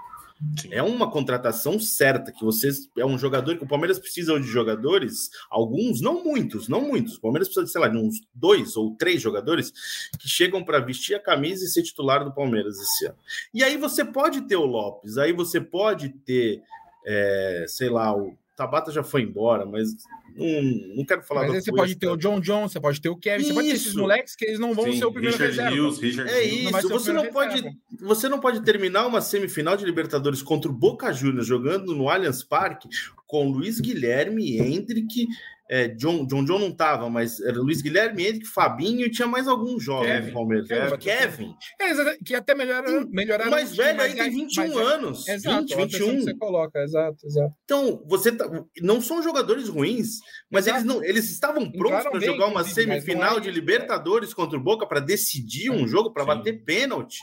É 0.71 0.81
uma 0.81 1.09
contratação 1.09 1.79
certa 1.79 2.31
que 2.31 2.43
vocês 2.43 2.89
é 2.97 3.05
um 3.05 3.17
jogador 3.17 3.57
que 3.57 3.63
o 3.63 3.67
Palmeiras 3.67 3.99
precisa 3.99 4.37
de 4.39 4.47
jogadores, 4.47 5.29
alguns, 5.49 6.01
não 6.01 6.23
muitos, 6.23 6.67
não 6.67 6.81
muitos. 6.81 7.15
O 7.15 7.21
Palmeiras 7.21 7.47
precisa 7.47 7.65
de, 7.65 7.71
sei 7.71 7.81
lá, 7.81 7.87
de 7.87 7.97
uns 7.97 8.21
dois 8.33 8.75
ou 8.75 8.95
três 8.95 9.21
jogadores 9.21 9.71
que 10.19 10.27
chegam 10.27 10.63
para 10.63 10.79
vestir 10.79 11.15
a 11.15 11.19
camisa 11.19 11.63
e 11.63 11.67
ser 11.67 11.83
titular 11.83 12.25
do 12.25 12.33
Palmeiras 12.33 12.79
esse 12.79 13.05
ano. 13.05 13.17
E 13.53 13.63
aí 13.63 13.77
você 13.77 14.03
pode 14.03 14.41
ter 14.41 14.55
o 14.55 14.65
Lopes, 14.65 15.17
aí 15.17 15.31
você 15.31 15.61
pode 15.61 16.09
ter, 16.09 16.61
é, 17.05 17.65
sei 17.67 17.89
lá, 17.89 18.15
o 18.15 18.37
Tabata 18.55 18.91
já 18.91 19.03
foi 19.03 19.23
embora, 19.23 19.65
mas 19.65 19.89
não, 20.35 20.95
não 20.95 21.05
quero 21.05 21.23
falar 21.23 21.41
Mas 21.41 21.55
aí 21.55 21.61
você 21.61 21.71
pode 21.71 21.95
ter 21.95 22.07
o 22.07 22.15
John 22.15 22.39
John, 22.39 22.67
você 22.67 22.79
pode 22.79 23.01
ter 23.01 23.09
o 23.09 23.15
Kevin, 23.15 23.41
isso. 23.41 23.49
você 23.49 23.53
pode 23.55 23.67
ter 23.67 23.75
esses 23.75 23.95
moleques 23.95 24.35
que 24.35 24.45
eles 24.45 24.59
não 24.59 24.73
vão 24.73 24.85
Sim, 24.85 24.99
ser 24.99 25.05
o 25.05 25.11
primeiro 25.11 25.37
Richard 25.37 25.57
reserva. 25.57 25.87
Hughes, 25.87 25.99
Richard 25.99 26.31
é 26.31 26.43
isso, 26.43 26.71
não 26.71 26.89
você 26.89 27.13
não 27.13 27.25
pode 27.31 27.77
você 27.99 28.29
não 28.29 28.39
pode 28.39 28.61
terminar 28.61 29.07
uma 29.07 29.21
semifinal 29.21 29.75
de 29.75 29.85
Libertadores 29.85 30.41
contra 30.41 30.69
o 30.69 30.73
Boca 30.73 31.11
Juniors 31.11 31.47
jogando 31.47 31.95
no 31.95 32.09
Allianz 32.09 32.43
Parque 32.43 32.87
com 33.25 33.49
Luiz 33.49 33.79
Guilherme, 33.79 34.59
Hendrick, 34.59 35.27
é, 35.69 35.87
John, 35.87 36.25
John 36.25 36.43
John 36.43 36.59
não 36.59 36.71
tava, 36.71 37.09
mas 37.09 37.39
era 37.39 37.57
Luiz 37.57 37.81
Guilherme, 37.81 38.27
Henrique, 38.27 38.45
Fabinho 38.45 39.05
e 39.05 39.09
tinha 39.09 39.27
mais 39.27 39.47
alguns 39.47 39.83
jovens 39.83 40.11
Kevin, 40.11 40.27
do 40.27 40.33
Palmeiras. 40.33 40.67
Kevin. 40.67 40.97
Kevin. 40.97 41.55
É, 41.79 42.17
que 42.23 42.35
até 42.35 42.53
melhoraram. 42.53 43.07
melhoraram 43.09 43.51
mais 43.51 43.75
velho 43.75 44.01
aí 44.01 44.13
tem 44.13 44.29
21 44.29 44.61
mais 44.61 44.87
anos. 44.87 45.27
Exato, 45.27 45.61
20, 45.61 45.75
21. 45.75 46.21
você 46.21 46.33
coloca, 46.35 46.79
exato, 46.79 47.25
exato. 47.25 47.53
Então, 47.63 48.03
você 48.05 48.31
tá, 48.31 48.49
não 48.81 49.01
são 49.01 49.23
jogadores 49.23 49.69
ruins, 49.69 50.19
mas 50.51 50.67
eles 50.67 50.83
não 50.83 51.03
eles 51.03 51.29
estavam 51.31 51.71
prontos 51.71 52.09
para 52.09 52.19
jogar 52.19 52.47
uma 52.47 52.63
semifinal 52.63 53.37
é 53.37 53.41
de 53.41 53.49
Libertadores 53.49 54.31
é. 54.31 54.35
contra 54.35 54.57
o 54.57 54.61
Boca 54.61 54.85
para 54.85 54.99
decidir 54.99 55.69
um 55.71 55.87
jogo, 55.87 56.11
para 56.11 56.25
bater 56.25 56.63
pênalti. 56.63 57.19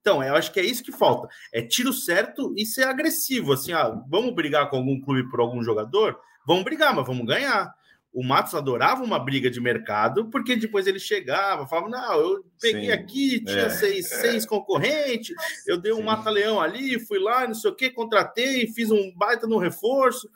Então, 0.00 0.22
eu 0.22 0.34
acho 0.34 0.52
que 0.52 0.60
é 0.60 0.64
isso 0.64 0.82
que 0.82 0.92
falta. 0.92 1.28
É 1.52 1.62
tiro 1.62 1.92
certo 1.92 2.52
e 2.56 2.66
ser 2.66 2.84
agressivo. 2.84 3.54
Assim, 3.54 3.72
ah, 3.72 3.88
vamos 4.06 4.34
brigar 4.34 4.68
com 4.68 4.76
algum 4.76 5.00
clube 5.00 5.30
por 5.30 5.40
algum 5.40 5.62
jogador? 5.62 6.18
Vamos 6.46 6.64
brigar, 6.64 6.94
mas 6.94 7.06
vamos 7.06 7.26
ganhar. 7.26 7.74
O 8.12 8.22
Matos 8.22 8.54
adorava 8.54 9.02
uma 9.02 9.18
briga 9.18 9.50
de 9.50 9.60
mercado, 9.60 10.30
porque 10.30 10.54
depois 10.54 10.86
ele 10.86 11.00
chegava, 11.00 11.66
falava: 11.66 11.88
Não, 11.88 12.20
eu 12.20 12.44
peguei 12.64 12.86
Sim, 12.86 12.90
aqui, 12.92 13.44
tinha 13.44 13.66
é, 13.66 13.70
seis, 13.70 14.10
é. 14.10 14.20
seis 14.20 14.46
concorrentes, 14.46 15.34
eu 15.66 15.76
dei 15.76 15.92
um 15.92 16.02
mata-leão 16.02 16.58
ali, 16.60 16.98
fui 16.98 17.18
lá, 17.18 17.46
não 17.46 17.54
sei 17.54 17.70
o 17.70 17.74
que, 17.74 17.90
contratei, 17.90 18.66
fiz 18.68 18.90
um 18.90 19.12
baita 19.14 19.46
no 19.46 19.58
reforço. 19.58 20.30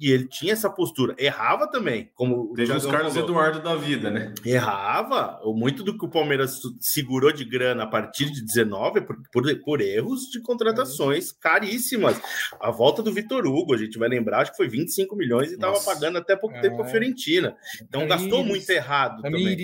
E 0.00 0.10
ele 0.10 0.26
tinha 0.26 0.52
essa 0.52 0.68
postura. 0.68 1.14
Errava 1.16 1.70
também, 1.70 2.10
como 2.14 2.52
Teve 2.54 2.72
os 2.72 2.84
Carlos 2.84 3.14
falou. 3.14 3.28
Eduardo 3.28 3.62
da 3.62 3.76
vida, 3.76 4.10
né? 4.10 4.34
Errava. 4.44 5.40
Muito 5.44 5.84
do 5.84 5.96
que 5.96 6.04
o 6.04 6.10
Palmeiras 6.10 6.60
segurou 6.80 7.32
de 7.32 7.44
grana 7.44 7.84
a 7.84 7.86
partir 7.86 8.30
de 8.30 8.44
19 8.44 9.02
por, 9.02 9.16
por, 9.32 9.60
por 9.60 9.80
erros 9.80 10.22
de 10.30 10.42
contratações 10.42 11.30
é. 11.30 11.34
caríssimas. 11.40 12.20
A 12.60 12.70
volta 12.70 13.02
do 13.02 13.12
Vitor 13.12 13.46
Hugo, 13.46 13.72
a 13.72 13.78
gente 13.78 13.96
vai 13.96 14.08
lembrar, 14.08 14.40
acho 14.40 14.50
que 14.50 14.56
foi 14.56 14.68
25 14.68 15.14
milhões 15.14 15.52
e 15.52 15.54
estava 15.54 15.78
pagando 15.80 16.18
até 16.18 16.34
pouco 16.34 16.56
é. 16.56 16.60
tempo 16.60 16.82
a 16.82 16.86
Fiorentina. 16.86 17.56
Então 17.80 18.06
gastou 18.06 18.44
muito 18.44 18.68
errado 18.70 19.22
também. 19.22 19.56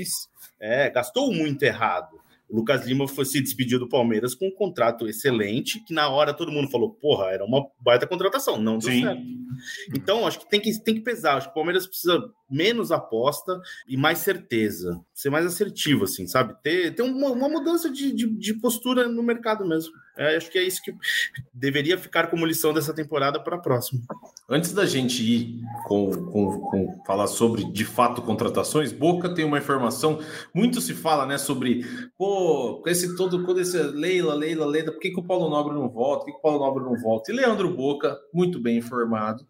É, 0.61 0.90
gastou 0.90 1.32
muito 1.32 1.62
errado. 1.62 2.20
O 2.48 2.56
Lucas 2.56 2.84
Lima 2.84 3.06
foi, 3.06 3.24
se 3.24 3.40
despediu 3.40 3.78
do 3.78 3.88
Palmeiras 3.88 4.34
com 4.34 4.48
um 4.48 4.54
contrato 4.54 5.08
excelente, 5.08 5.82
que 5.84 5.94
na 5.94 6.08
hora 6.08 6.34
todo 6.34 6.50
mundo 6.50 6.68
falou, 6.68 6.90
porra, 6.90 7.26
era 7.30 7.44
uma 7.44 7.64
baita 7.78 8.06
contratação, 8.06 8.61
não 8.61 8.78
deu 8.78 8.90
Sim. 8.90 9.02
certo. 9.02 9.22
Então, 9.94 10.26
acho 10.26 10.40
que 10.40 10.48
tem, 10.48 10.61
que 10.61 10.78
tem 10.82 10.94
que 10.94 11.00
pesar. 11.00 11.36
Acho 11.36 11.46
que 11.46 11.52
o 11.52 11.54
Palmeiras 11.54 11.86
precisa 11.86 12.20
menos 12.50 12.90
aposta 12.90 13.61
e 13.88 13.96
mais 13.96 14.18
certeza. 14.18 15.00
Ser 15.14 15.30
mais 15.30 15.46
assertivo, 15.46 16.04
assim, 16.04 16.26
sabe? 16.26 16.54
Ter, 16.62 16.94
ter 16.94 17.02
uma, 17.02 17.28
uma 17.28 17.48
mudança 17.48 17.88
de, 17.88 18.12
de, 18.12 18.26
de, 18.26 18.54
postura 18.54 19.06
no 19.08 19.22
mercado 19.22 19.64
mesmo. 19.66 19.92
É, 20.18 20.36
acho 20.36 20.50
que 20.50 20.58
é 20.58 20.62
isso 20.62 20.82
que 20.82 20.92
deveria 21.54 21.96
ficar 21.96 22.26
como 22.26 22.44
lição 22.44 22.74
dessa 22.74 22.92
temporada 22.92 23.38
para 23.38 23.56
a 23.56 23.61
próxima. 23.61 24.02
Antes 24.48 24.72
da 24.72 24.84
gente 24.84 25.22
ir 25.22 25.61
com, 25.86 26.11
com, 26.11 26.61
com, 26.61 27.02
falar 27.06 27.28
sobre 27.28 27.64
de 27.64 27.84
fato 27.84 28.20
contratações, 28.20 28.92
Boca 28.92 29.32
tem 29.32 29.44
uma 29.44 29.58
informação. 29.58 30.18
Muito 30.52 30.80
se 30.80 30.92
fala, 30.92 31.24
né, 31.24 31.38
sobre 31.38 31.86
pô, 32.18 32.82
esse 32.86 33.16
todo, 33.16 33.44
quando 33.44 33.61
esse 33.61 33.80
Leila, 33.80 34.34
Leila, 34.34 34.66
Leila, 34.66 34.92
por 34.92 35.00
que, 35.00 35.11
que 35.11 35.20
o 35.20 35.24
Paulo 35.24 35.48
Nobre 35.48 35.74
não 35.74 35.88
volta? 35.88 36.24
Por 36.24 36.26
que, 36.26 36.32
que 36.32 36.38
o 36.38 36.42
Paulo 36.42 36.58
Nobre 36.58 36.82
não 36.82 36.96
volta? 37.00 37.30
E 37.30 37.34
Leandro 37.34 37.74
Boca, 37.74 38.18
muito 38.34 38.58
bem 38.61 38.78
informado, 38.78 39.46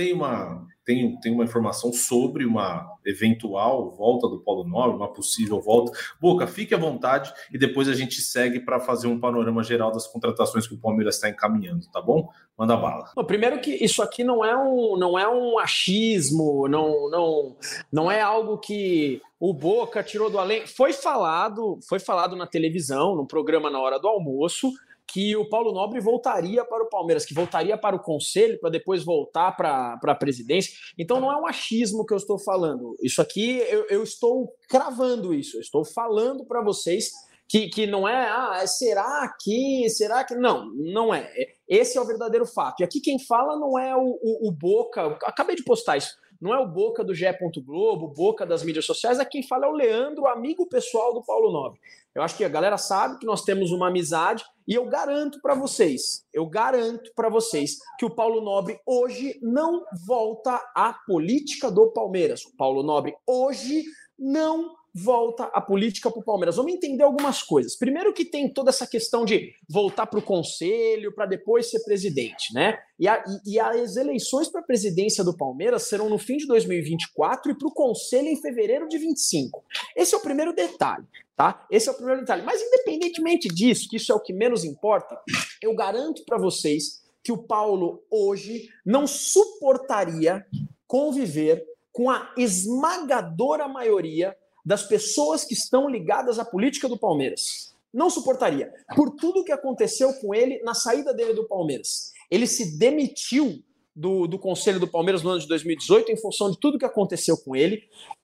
tem 0.00 0.14
uma 0.14 0.66
tem, 0.82 1.20
tem 1.20 1.32
uma 1.32 1.44
informação 1.44 1.92
sobre 1.92 2.46
uma 2.46 2.90
eventual 3.04 3.90
volta 3.90 4.26
do 4.26 4.40
Polo 4.40 4.66
Nobre, 4.66 4.96
uma 4.96 5.12
possível 5.12 5.60
volta. 5.60 5.92
Boca, 6.18 6.46
fique 6.46 6.74
à 6.74 6.78
vontade 6.78 7.30
e 7.52 7.58
depois 7.58 7.86
a 7.86 7.92
gente 7.92 8.20
segue 8.22 8.60
para 8.60 8.80
fazer 8.80 9.06
um 9.06 9.20
panorama 9.20 9.62
geral 9.62 9.92
das 9.92 10.06
contratações 10.06 10.66
que 10.66 10.74
o 10.74 10.80
Palmeiras 10.80 11.16
está 11.16 11.28
encaminhando, 11.28 11.86
tá 11.92 12.00
bom? 12.00 12.28
Manda 12.56 12.76
bala. 12.76 13.10
Bom, 13.14 13.24
primeiro 13.24 13.60
que 13.60 13.72
isso 13.72 14.02
aqui 14.02 14.24
não 14.24 14.42
é 14.42 14.56
um, 14.56 14.96
não 14.96 15.18
é 15.18 15.28
um 15.28 15.58
achismo, 15.58 16.66
não, 16.66 17.10
não, 17.10 17.56
não 17.92 18.10
é 18.10 18.22
algo 18.22 18.56
que 18.56 19.20
o 19.38 19.52
Boca 19.52 20.02
tirou 20.02 20.30
do 20.30 20.38
além. 20.38 20.66
Foi 20.66 20.94
falado, 20.94 21.78
foi 21.86 21.98
falado 21.98 22.34
na 22.34 22.46
televisão, 22.46 23.14
no 23.14 23.26
programa 23.26 23.70
na 23.70 23.80
hora 23.80 23.98
do 23.98 24.08
almoço 24.08 24.72
que 25.12 25.36
o 25.36 25.48
Paulo 25.48 25.72
Nobre 25.72 26.00
voltaria 26.00 26.64
para 26.64 26.84
o 26.84 26.88
Palmeiras, 26.88 27.24
que 27.24 27.34
voltaria 27.34 27.76
para 27.76 27.96
o 27.96 28.02
conselho 28.02 28.58
para 28.60 28.70
depois 28.70 29.04
voltar 29.04 29.52
para 29.52 29.98
a 30.02 30.14
presidência. 30.14 30.72
Então 30.98 31.20
não 31.20 31.32
é 31.32 31.36
um 31.36 31.46
achismo 31.46 32.06
que 32.06 32.12
eu 32.12 32.18
estou 32.18 32.38
falando. 32.38 32.96
Isso 33.02 33.20
aqui 33.20 33.58
eu, 33.68 33.86
eu 33.88 34.02
estou 34.02 34.52
cravando 34.68 35.34
isso, 35.34 35.56
eu 35.56 35.60
estou 35.60 35.84
falando 35.84 36.44
para 36.44 36.62
vocês 36.62 37.10
que, 37.48 37.68
que 37.68 37.86
não 37.86 38.08
é, 38.08 38.28
ah, 38.30 38.60
é, 38.62 38.66
será 38.66 39.34
que, 39.40 39.88
será 39.90 40.22
que. 40.22 40.36
Não, 40.36 40.66
não 40.74 41.12
é. 41.12 41.32
Esse 41.68 41.98
é 41.98 42.00
o 42.00 42.06
verdadeiro 42.06 42.46
fato. 42.46 42.80
E 42.80 42.84
aqui 42.84 43.00
quem 43.00 43.18
fala 43.18 43.58
não 43.58 43.76
é 43.78 43.94
o, 43.96 44.18
o, 44.22 44.48
o 44.48 44.52
Boca, 44.52 45.18
acabei 45.24 45.56
de 45.56 45.64
postar 45.64 45.96
isso 45.96 46.14
não 46.40 46.54
é 46.54 46.58
o 46.58 46.66
Boca 46.66 47.04
do 47.04 47.14
GE. 47.14 47.26
Globo, 47.62 48.08
Boca 48.08 48.46
das 48.46 48.62
mídias 48.62 48.86
sociais, 48.86 49.18
é 49.18 49.24
quem 49.24 49.42
fala 49.42 49.66
é 49.66 49.68
o 49.68 49.72
Leandro, 49.72 50.26
amigo 50.26 50.66
pessoal 50.66 51.12
do 51.12 51.22
Paulo 51.22 51.52
Nobre. 51.52 51.78
Eu 52.14 52.22
acho 52.22 52.36
que 52.36 52.44
a 52.44 52.48
galera 52.48 52.76
sabe 52.76 53.18
que 53.18 53.26
nós 53.26 53.42
temos 53.42 53.70
uma 53.70 53.88
amizade 53.88 54.44
e 54.66 54.74
eu 54.74 54.86
garanto 54.88 55.40
para 55.40 55.54
vocês, 55.54 56.24
eu 56.32 56.46
garanto 56.46 57.10
para 57.14 57.28
vocês 57.28 57.76
que 57.98 58.04
o 58.04 58.14
Paulo 58.14 58.40
Nobre 58.40 58.78
hoje 58.86 59.38
não 59.42 59.84
volta 60.06 60.60
à 60.74 60.92
política 61.06 61.70
do 61.70 61.92
Palmeiras. 61.92 62.44
O 62.44 62.56
Paulo 62.56 62.82
Nobre 62.82 63.14
hoje 63.26 63.84
não 64.18 64.74
volta 64.94 65.44
a 65.44 65.60
política 65.60 66.10
para 66.10 66.20
o 66.20 66.24
Palmeiras. 66.24 66.56
Vamos 66.56 66.72
entender 66.72 67.02
algumas 67.02 67.42
coisas. 67.42 67.76
Primeiro 67.76 68.12
que 68.12 68.24
tem 68.24 68.52
toda 68.52 68.70
essa 68.70 68.86
questão 68.86 69.24
de 69.24 69.52
voltar 69.68 70.06
para 70.06 70.18
o 70.18 70.22
conselho 70.22 71.14
para 71.14 71.26
depois 71.26 71.70
ser 71.70 71.80
presidente, 71.84 72.52
né? 72.52 72.78
E, 72.98 73.08
a, 73.08 73.22
e, 73.46 73.54
e 73.54 73.60
as 73.60 73.96
eleições 73.96 74.48
para 74.48 74.60
a 74.60 74.64
presidência 74.64 75.24
do 75.24 75.36
Palmeiras 75.36 75.84
serão 75.84 76.08
no 76.08 76.18
fim 76.18 76.36
de 76.36 76.46
2024 76.46 77.52
e 77.52 77.58
para 77.58 77.68
o 77.68 77.72
conselho 77.72 78.28
em 78.28 78.40
fevereiro 78.40 78.88
de 78.88 78.98
25. 78.98 79.64
Esse 79.96 80.14
é 80.14 80.18
o 80.18 80.22
primeiro 80.22 80.52
detalhe, 80.52 81.04
tá? 81.40 81.66
Esse 81.70 81.88
é 81.88 81.92
o 81.92 81.94
primeiro 81.94 82.20
detalhe. 82.20 82.42
Mas 82.42 82.60
independentemente 82.60 83.48
disso, 83.48 83.88
que 83.88 83.96
isso 83.96 84.12
é 84.12 84.14
o 84.14 84.20
que 84.20 84.30
menos 84.30 84.62
importa, 84.62 85.18
eu 85.62 85.74
garanto 85.74 86.22
para 86.26 86.36
vocês 86.36 87.00
que 87.22 87.32
o 87.32 87.38
Paulo 87.38 88.04
hoje 88.10 88.68
não 88.84 89.06
suportaria 89.06 90.44
conviver 90.86 91.64
com 91.92 92.10
a 92.10 92.30
esmagadora 92.36 93.66
maioria 93.66 94.36
das 94.62 94.82
pessoas 94.82 95.42
que 95.42 95.54
estão 95.54 95.88
ligadas 95.88 96.38
à 96.38 96.44
política 96.44 96.86
do 96.86 96.98
Palmeiras. 96.98 97.74
Não 97.90 98.10
suportaria. 98.10 98.70
Por 98.94 99.16
tudo 99.16 99.42
que 99.42 99.50
aconteceu 99.50 100.12
com 100.20 100.34
ele 100.34 100.62
na 100.62 100.74
saída 100.74 101.14
dele 101.14 101.32
do 101.32 101.48
Palmeiras. 101.48 102.12
Ele 102.30 102.46
se 102.46 102.76
demitiu 102.76 103.64
do, 103.94 104.26
do 104.26 104.38
Conselho 104.38 104.80
do 104.80 104.88
Palmeiras 104.88 105.22
no 105.22 105.30
ano 105.30 105.40
de 105.40 105.48
2018 105.48 106.12
em 106.12 106.16
função 106.16 106.50
de 106.50 106.58
tudo 106.58 106.78
que 106.78 106.84
aconteceu 106.84 107.36
com 107.36 107.56
ele 107.56 107.82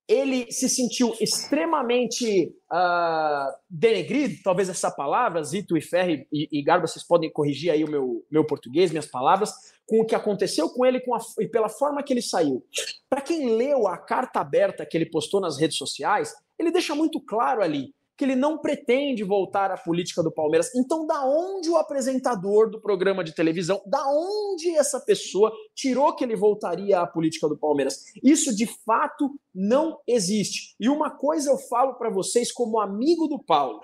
ele 0.09 0.51
se 0.53 0.69
sentiu 0.69 1.14
extremamente 1.21 2.55
uh, 2.73 3.53
denegrido, 3.69 4.37
talvez 4.43 4.69
essa 4.69 4.91
palavra, 4.91 5.43
Zito 5.43 5.77
e 5.77 5.81
Ferri 5.81 6.27
e, 6.33 6.49
e, 6.53 6.62
Garba, 6.62 6.87
vocês 6.87 7.05
podem 7.05 7.31
corrigir 7.31 7.73
aí 7.73 7.83
o 7.83 7.91
meu, 7.91 8.25
meu 8.31 8.45
português, 8.45 8.93
minhas 8.93 9.07
palavras, 9.07 9.53
com 9.85 10.01
o 10.01 10.07
que 10.07 10.14
aconteceu 10.14 10.71
com 10.71 10.87
ele 10.87 11.01
com 11.01 11.14
a, 11.14 11.19
e 11.41 11.49
pela 11.49 11.69
forma 11.69 12.03
que 12.05 12.12
ele 12.12 12.23
saiu. 12.23 12.64
Para 13.11 13.21
quem 13.21 13.57
leu 13.57 13.89
a 13.89 13.99
carta 13.99 14.41
aberta 14.41 14.87
que 14.87 14.97
ele 14.97 15.11
postou 15.11 15.41
nas 15.41 15.59
redes 15.59 15.77
sociais, 15.77 16.33
ele 16.57 16.71
deixa 16.71 16.95
muito 16.95 17.21
claro 17.21 17.61
ali 17.61 17.93
que 18.17 18.25
ele 18.25 18.35
não 18.35 18.59
pretende 18.59 19.23
voltar 19.23 19.71
à 19.71 19.77
política 19.77 20.23
do 20.23 20.33
Palmeiras. 20.33 20.75
Então, 20.75 21.07
da 21.07 21.25
onde 21.25 21.69
o 21.69 21.77
apresentador 21.77 22.71
do 22.71 22.81
programa 22.81 23.23
de 23.23 23.35
televisão, 23.35 23.81
da 23.87 24.03
onde 24.09 24.75
essa 24.77 24.99
pessoa 24.99 25.53
tirou 25.75 26.14
que 26.14 26.25
ele 26.25 26.35
voltaria 26.35 27.01
à 27.01 27.07
política 27.07 27.49
do 27.49 27.59
Palmeiras? 27.59 28.05
Isso 28.23 28.55
de 28.55 28.67
fato 28.67 29.39
não 29.55 29.99
existe. 30.07 30.75
E 30.81 30.89
uma 30.89 31.11
coisa 31.11 31.51
eu 31.51 31.59
falo 31.59 31.95
para 31.95 32.11
vocês 32.11 32.51
como 32.51 32.81
amigo 32.81 33.29
do 33.29 33.39
Paulo. 33.39 33.81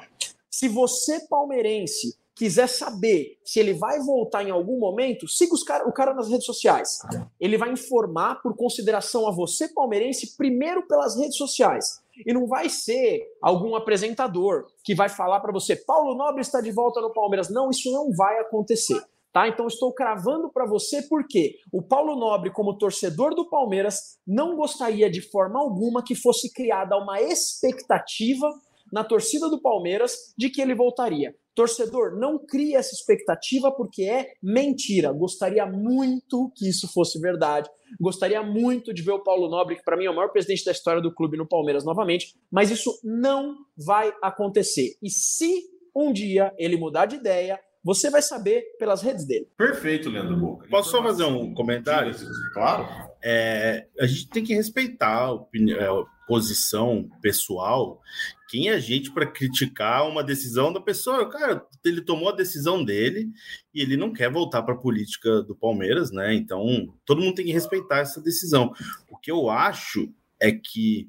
Se 0.51 0.69
você 0.69 1.21
palmeirense 1.29 2.17
quiser 2.35 2.67
saber 2.67 3.39
se 3.45 3.61
ele 3.61 3.75
vai 3.75 4.01
voltar 4.01 4.43
em 4.43 4.51
algum 4.51 4.79
momento, 4.79 5.29
siga 5.29 5.55
cara, 5.67 5.89
o 5.89 5.93
cara 5.93 6.15
nas 6.15 6.29
redes 6.29 6.47
sociais. 6.47 6.99
Ele 7.39 7.59
vai 7.59 7.71
informar 7.71 8.43
por 8.43 8.57
consideração 8.57 9.29
a 9.29 9.31
você 9.31 9.69
palmeirense 9.69 10.37
primeiro 10.37 10.87
pelas 10.87 11.17
redes 11.17 11.37
sociais. 11.37 12.02
E 12.27 12.33
não 12.33 12.47
vai 12.47 12.69
ser 12.69 13.23
algum 13.41 13.75
apresentador 13.75 14.67
que 14.85 14.95
vai 14.95 15.09
falar 15.09 15.41
para 15.41 15.53
você, 15.53 15.77
Paulo 15.77 16.15
Nobre 16.15 16.41
está 16.43 16.61
de 16.61 16.71
volta 16.71 17.01
no 17.01 17.13
Palmeiras. 17.13 17.49
Não, 17.51 17.71
isso 17.71 17.91
não 17.91 18.13
vai 18.13 18.39
acontecer. 18.39 19.01
Tá? 19.33 19.49
Então 19.49 19.67
estou 19.67 19.93
cravando 19.95 20.51
para 20.51 20.67
você 20.67 21.01
porque 21.09 21.57
o 21.73 21.81
Paulo 21.81 22.15
Nobre, 22.15 22.51
como 22.51 22.77
torcedor 22.77 23.35
do 23.35 23.49
Palmeiras, 23.49 24.19
não 24.27 24.57
gostaria 24.57 25.11
de 25.11 25.23
forma 25.23 25.59
alguma 25.59 26.05
que 26.05 26.15
fosse 26.15 26.53
criada 26.53 26.99
uma 26.99 27.19
expectativa 27.21 28.47
na 28.93 29.03
torcida 29.03 29.49
do 29.49 29.61
Palmeiras 29.61 30.35
de 30.37 30.51
que 30.51 30.61
ele 30.61 30.75
voltaria. 30.75 31.35
Torcedor, 31.55 32.19
não 32.19 32.39
crie 32.39 32.75
essa 32.75 32.95
expectativa 32.95 33.71
porque 33.71 34.05
é 34.05 34.33
mentira. 34.43 35.13
Gostaria 35.13 35.67
muito 35.67 36.51
que 36.57 36.69
isso 36.69 36.91
fosse 36.93 37.21
verdade. 37.21 37.69
Gostaria 38.01 38.43
muito 38.43 38.93
de 38.93 39.03
ver 39.03 39.13
o 39.13 39.23
Paulo 39.23 39.49
Nobre, 39.49 39.77
que 39.77 39.85
para 39.85 39.97
mim 39.97 40.07
é 40.07 40.11
o 40.11 40.17
maior 40.17 40.31
presidente 40.31 40.65
da 40.65 40.73
história 40.73 41.03
do 41.03 41.15
clube 41.15 41.37
no 41.37 41.47
Palmeiras 41.47 41.85
novamente, 41.85 42.35
mas 42.51 42.71
isso 42.71 42.99
não 43.05 43.57
vai 43.77 44.13
acontecer. 44.23 44.97
E 45.03 45.11
se 45.11 45.65
um 45.95 46.13
dia 46.13 46.53
ele 46.57 46.77
mudar 46.77 47.07
de 47.07 47.17
ideia, 47.17 47.61
você 47.85 48.11
vai 48.11 48.23
saber 48.23 48.63
pelas 48.79 49.03
redes 49.03 49.25
dele. 49.25 49.49
Perfeito, 49.57 50.09
Leandro 50.09 50.37
Boca. 50.37 50.69
Posso 50.69 50.91
só 50.91 51.03
fazer 51.03 51.25
um 51.25 51.53
comentário? 51.53 52.15
Claro. 52.53 52.87
É, 53.23 53.87
a 53.99 54.07
gente 54.07 54.29
tem 54.29 54.45
que 54.45 54.55
respeitar 54.55 55.13
a, 55.13 55.33
opinião, 55.33 55.79
é, 55.79 55.87
a 55.87 56.05
posição 56.27 57.09
pessoal. 57.21 58.01
Quem 58.49 58.69
é 58.69 58.75
a 58.75 58.79
gente 58.79 59.11
para 59.13 59.27
criticar 59.27 60.09
uma 60.09 60.23
decisão 60.23 60.73
da 60.73 60.81
pessoa? 60.81 61.29
Cara, 61.29 61.65
ele 61.85 62.01
tomou 62.01 62.29
a 62.29 62.37
decisão 62.37 62.85
dele 62.85 63.31
e 63.75 63.81
ele 63.81 63.97
não 63.97 64.13
quer 64.13 64.31
voltar 64.31 64.63
para 64.63 64.75
a 64.75 64.79
política 64.79 65.43
do 65.43 65.55
Palmeiras, 65.55 66.11
né? 66.13 66.35
Então, 66.35 66.95
todo 67.05 67.21
mundo 67.21 67.35
tem 67.35 67.47
que 67.47 67.53
respeitar 67.53 67.99
essa 67.99 68.21
decisão. 68.21 68.73
O 69.11 69.17
que 69.17 69.31
eu 69.31 69.51
acho 69.51 70.13
é 70.41 70.53
que 70.53 71.09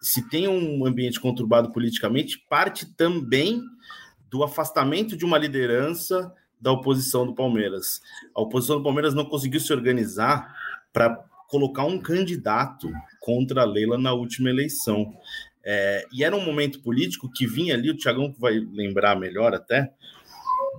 se 0.00 0.28
tem 0.28 0.46
um 0.46 0.86
ambiente 0.86 1.20
conturbado 1.20 1.72
politicamente, 1.72 2.38
parte 2.48 2.86
também 2.94 3.62
do 4.30 4.42
afastamento 4.42 5.16
de 5.16 5.24
uma 5.24 5.38
liderança 5.38 6.32
da 6.60 6.72
oposição 6.72 7.26
do 7.26 7.34
Palmeiras. 7.34 8.00
A 8.34 8.40
oposição 8.40 8.78
do 8.78 8.82
Palmeiras 8.82 9.14
não 9.14 9.24
conseguiu 9.24 9.60
se 9.60 9.72
organizar 9.72 10.54
para 10.92 11.16
colocar 11.48 11.84
um 11.84 11.98
candidato 11.98 12.90
contra 13.20 13.62
a 13.62 13.64
Leila 13.64 13.98
na 13.98 14.12
última 14.12 14.50
eleição. 14.50 15.14
É, 15.64 16.04
e 16.12 16.24
era 16.24 16.34
um 16.34 16.44
momento 16.44 16.80
político 16.80 17.30
que 17.30 17.46
vinha 17.46 17.74
ali, 17.74 17.90
o 17.90 17.96
Tiagão 17.96 18.34
vai 18.38 18.54
lembrar 18.54 19.16
melhor 19.16 19.54
até, 19.54 19.92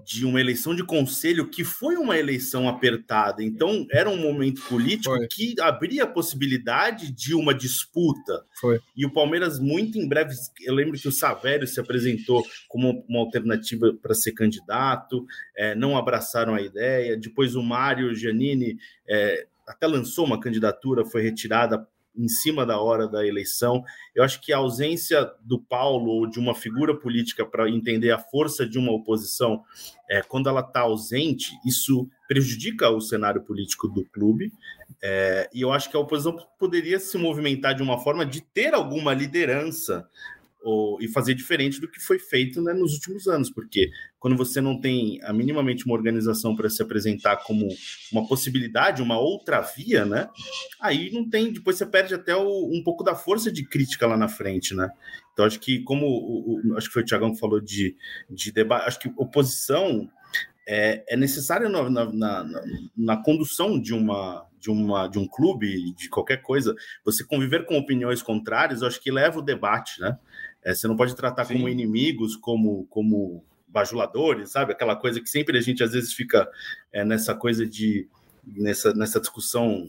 de 0.07 0.25
uma 0.25 0.39
eleição 0.39 0.73
de 0.73 0.85
conselho 0.85 1.49
que 1.49 1.65
foi 1.65 1.97
uma 1.97 2.17
eleição 2.17 2.69
apertada. 2.69 3.43
Então, 3.43 3.85
era 3.91 4.09
um 4.09 4.15
momento 4.15 4.61
político 4.61 5.13
foi. 5.13 5.27
que 5.27 5.53
abria 5.59 6.05
a 6.05 6.07
possibilidade 6.07 7.11
de 7.11 7.35
uma 7.35 7.53
disputa. 7.53 8.45
Foi. 8.61 8.79
E 8.95 9.05
o 9.05 9.11
Palmeiras, 9.11 9.59
muito 9.59 9.97
em 9.97 10.07
breve, 10.07 10.33
eu 10.61 10.73
lembro 10.73 10.97
que 10.97 11.09
o 11.09 11.11
Savério 11.11 11.67
se 11.67 11.77
apresentou 11.81 12.41
como 12.69 13.03
uma 13.09 13.19
alternativa 13.19 13.93
para 14.01 14.13
ser 14.13 14.31
candidato, 14.31 15.25
é, 15.57 15.75
não 15.75 15.97
abraçaram 15.97 16.55
a 16.55 16.61
ideia. 16.61 17.17
Depois, 17.17 17.53
o 17.53 17.61
Mário 17.61 18.15
Giannini 18.15 18.77
é, 19.09 19.45
até 19.67 19.85
lançou 19.87 20.25
uma 20.25 20.39
candidatura, 20.39 21.03
foi 21.03 21.21
retirada 21.21 21.85
em 22.17 22.27
cima 22.27 22.65
da 22.65 22.79
hora 22.79 23.07
da 23.07 23.25
eleição. 23.25 23.83
Eu 24.15 24.23
acho 24.23 24.41
que 24.41 24.51
a 24.51 24.57
ausência 24.57 25.29
do 25.41 25.59
Paulo 25.59 26.09
ou 26.09 26.27
de 26.27 26.39
uma 26.39 26.55
figura 26.55 26.95
política 26.95 27.45
para 27.45 27.69
entender 27.69 28.11
a 28.11 28.19
força 28.19 28.67
de 28.67 28.77
uma 28.77 28.91
oposição, 28.91 29.63
é, 30.09 30.21
quando 30.21 30.49
ela 30.49 30.61
está 30.61 30.81
ausente, 30.81 31.51
isso 31.65 32.09
prejudica 32.27 32.89
o 32.89 32.99
cenário 32.99 33.41
político 33.41 33.87
do 33.87 34.03
clube. 34.05 34.51
É, 35.01 35.49
e 35.53 35.61
eu 35.61 35.71
acho 35.71 35.89
que 35.89 35.97
a 35.97 35.99
oposição 35.99 36.37
poderia 36.57 36.99
se 36.99 37.17
movimentar 37.17 37.75
de 37.75 37.83
uma 37.83 37.99
forma 37.99 38.25
de 38.25 38.41
ter 38.41 38.73
alguma 38.73 39.13
liderança 39.13 40.07
ou, 40.67 41.01
e 41.01 41.07
fazer 41.07 41.33
diferente 41.33 41.79
do 41.79 41.87
que 41.87 41.97
foi 41.97 42.19
feito 42.19 42.61
né, 42.61 42.73
nos 42.73 42.93
últimos 42.93 43.25
anos, 43.25 43.49
porque 43.49 43.89
quando 44.19 44.35
você 44.35 44.59
não 44.59 44.77
tem 44.81 45.17
a, 45.23 45.31
minimamente 45.31 45.85
uma 45.85 45.95
organização 45.95 46.57
para 46.57 46.69
se 46.69 46.83
apresentar 46.83 47.37
como 47.37 47.69
uma 48.11 48.27
possibilidade, 48.27 49.01
uma 49.01 49.17
outra 49.17 49.61
via, 49.61 50.03
né? 50.03 50.27
Aí 50.81 51.09
não 51.09 51.29
tem, 51.29 51.53
depois 51.53 51.77
você 51.77 51.85
perde 51.85 52.13
até 52.13 52.35
o, 52.35 52.69
um 52.69 52.83
pouco 52.83 53.01
da 53.01 53.15
força 53.15 53.49
de 53.49 53.63
crítica 53.63 54.05
lá 54.05 54.17
na 54.17 54.27
frente, 54.27 54.75
né? 54.75 54.89
Então 55.31 55.45
acho 55.45 55.57
que 55.57 55.81
como 55.83 56.05
o, 56.05 56.71
o, 56.73 56.77
acho 56.77 56.87
que 56.87 56.93
foi 56.93 57.03
o 57.03 57.05
Tiagão 57.05 57.31
que 57.31 57.39
falou 57.39 57.61
de, 57.61 57.95
de 58.29 58.51
debate, 58.51 58.87
acho 58.89 58.99
que 58.99 59.13
oposição 59.15 60.09
é, 60.67 61.05
é 61.07 61.15
necessária 61.15 61.69
na, 61.69 61.89
na, 61.89 62.11
na, 62.11 62.63
na 62.97 63.23
condução 63.23 63.79
de 63.79 63.93
uma 63.93 64.45
de, 64.59 64.71
uma, 64.71 65.07
de 65.07 65.19
um 65.19 65.27
clube, 65.27 65.93
de 65.93 66.09
qualquer 66.09 66.41
coisa, 66.41 66.75
você 67.05 67.23
conviver 67.23 67.65
com 67.65 67.77
opiniões 67.77 68.21
contrárias, 68.21 68.81
eu 68.81 68.87
acho 68.87 68.99
que 68.99 69.11
leva 69.11 69.39
o 69.39 69.43
debate, 69.43 70.01
né? 70.01 70.17
É, 70.63 70.73
você 70.73 70.87
não 70.87 70.95
pode 70.95 71.15
tratar 71.15 71.45
Sim. 71.45 71.55
como 71.55 71.69
inimigos, 71.69 72.35
como, 72.35 72.85
como 72.89 73.43
bajuladores, 73.67 74.51
sabe? 74.51 74.71
Aquela 74.71 74.95
coisa 74.95 75.21
que 75.21 75.29
sempre 75.29 75.57
a 75.57 75.61
gente 75.61 75.83
às 75.83 75.91
vezes 75.91 76.13
fica 76.13 76.49
é, 76.91 77.03
nessa 77.03 77.35
coisa 77.35 77.65
de 77.65 78.07
nessa, 78.45 78.93
nessa 78.93 79.19
discussão 79.19 79.87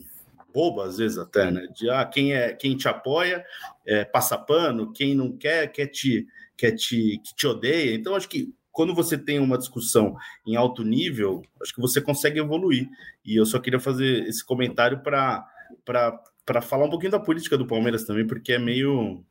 boba, 0.52 0.86
às 0.86 0.98
vezes 0.98 1.18
até, 1.18 1.50
né? 1.50 1.66
De 1.74 1.88
ah, 1.88 2.04
quem 2.04 2.34
é 2.34 2.52
quem 2.52 2.76
te 2.76 2.88
apoia 2.88 3.44
é, 3.86 4.04
passa 4.04 4.36
pano, 4.36 4.92
quem 4.92 5.14
não 5.14 5.36
quer 5.36 5.70
quer 5.70 5.86
te 5.86 6.26
quer 6.56 6.72
te 6.72 7.20
que 7.24 7.34
te 7.34 7.46
odeia. 7.46 7.94
Então 7.94 8.14
acho 8.14 8.28
que 8.28 8.52
quando 8.72 8.94
você 8.94 9.16
tem 9.18 9.38
uma 9.38 9.58
discussão 9.58 10.16
em 10.46 10.56
alto 10.56 10.84
nível, 10.84 11.42
acho 11.62 11.74
que 11.74 11.80
você 11.80 12.00
consegue 12.00 12.38
evoluir. 12.38 12.88
E 13.24 13.36
eu 13.36 13.44
só 13.44 13.58
queria 13.58 13.80
fazer 13.80 14.26
esse 14.26 14.44
comentário 14.44 15.00
para 15.00 15.46
para 15.84 16.62
falar 16.62 16.86
um 16.86 16.90
pouquinho 16.90 17.12
da 17.12 17.20
política 17.20 17.58
do 17.58 17.66
Palmeiras 17.66 18.04
também, 18.04 18.26
porque 18.26 18.54
é 18.54 18.58
meio 18.58 19.22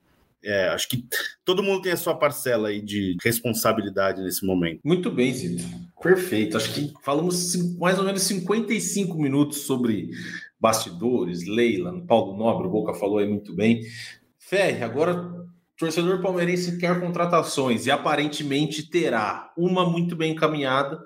é, 0.44 0.70
acho 0.70 0.88
que 0.88 1.04
todo 1.44 1.64
mundo 1.64 1.82
tem 1.82 1.92
a 1.92 1.98
sua 1.98 2.16
parcela 2.16 2.70
aí 2.70 2.82
de 2.82 3.16
responsabilidade 3.24 4.22
nesse 4.22 4.46
momento. 4.46 4.80
Muito 4.84 5.12
bem, 5.12 5.34
Zito. 5.34 5.64
Perfeito. 6.02 6.58
Acho 6.58 6.74
que 6.74 6.94
falamos 7.04 7.56
mais 7.78 7.98
ou 7.98 8.06
menos 8.06 8.22
55 8.24 9.18
minutos 9.18 9.62
sobre 9.62 10.10
bastidores, 10.60 11.46
Leila, 11.46 12.02
Paulo 12.08 12.38
Nobre, 12.38 12.68
o 12.68 12.72
Boca 12.72 12.94
falou 12.94 13.20
aí 13.20 13.28
muito 13.28 13.54
bem. 13.54 13.82
Ferre, 14.38 14.84
agora 14.84 15.46
torcedor 15.78 16.22
palmeirense 16.22 16.78
quer 16.78 17.00
contratações 17.00 17.86
e 17.86 17.92
aparentemente 17.92 18.90
terá 18.90 19.54
uma 19.56 19.88
muito 19.88 20.16
bem 20.16 20.32
encaminhada 20.32 21.00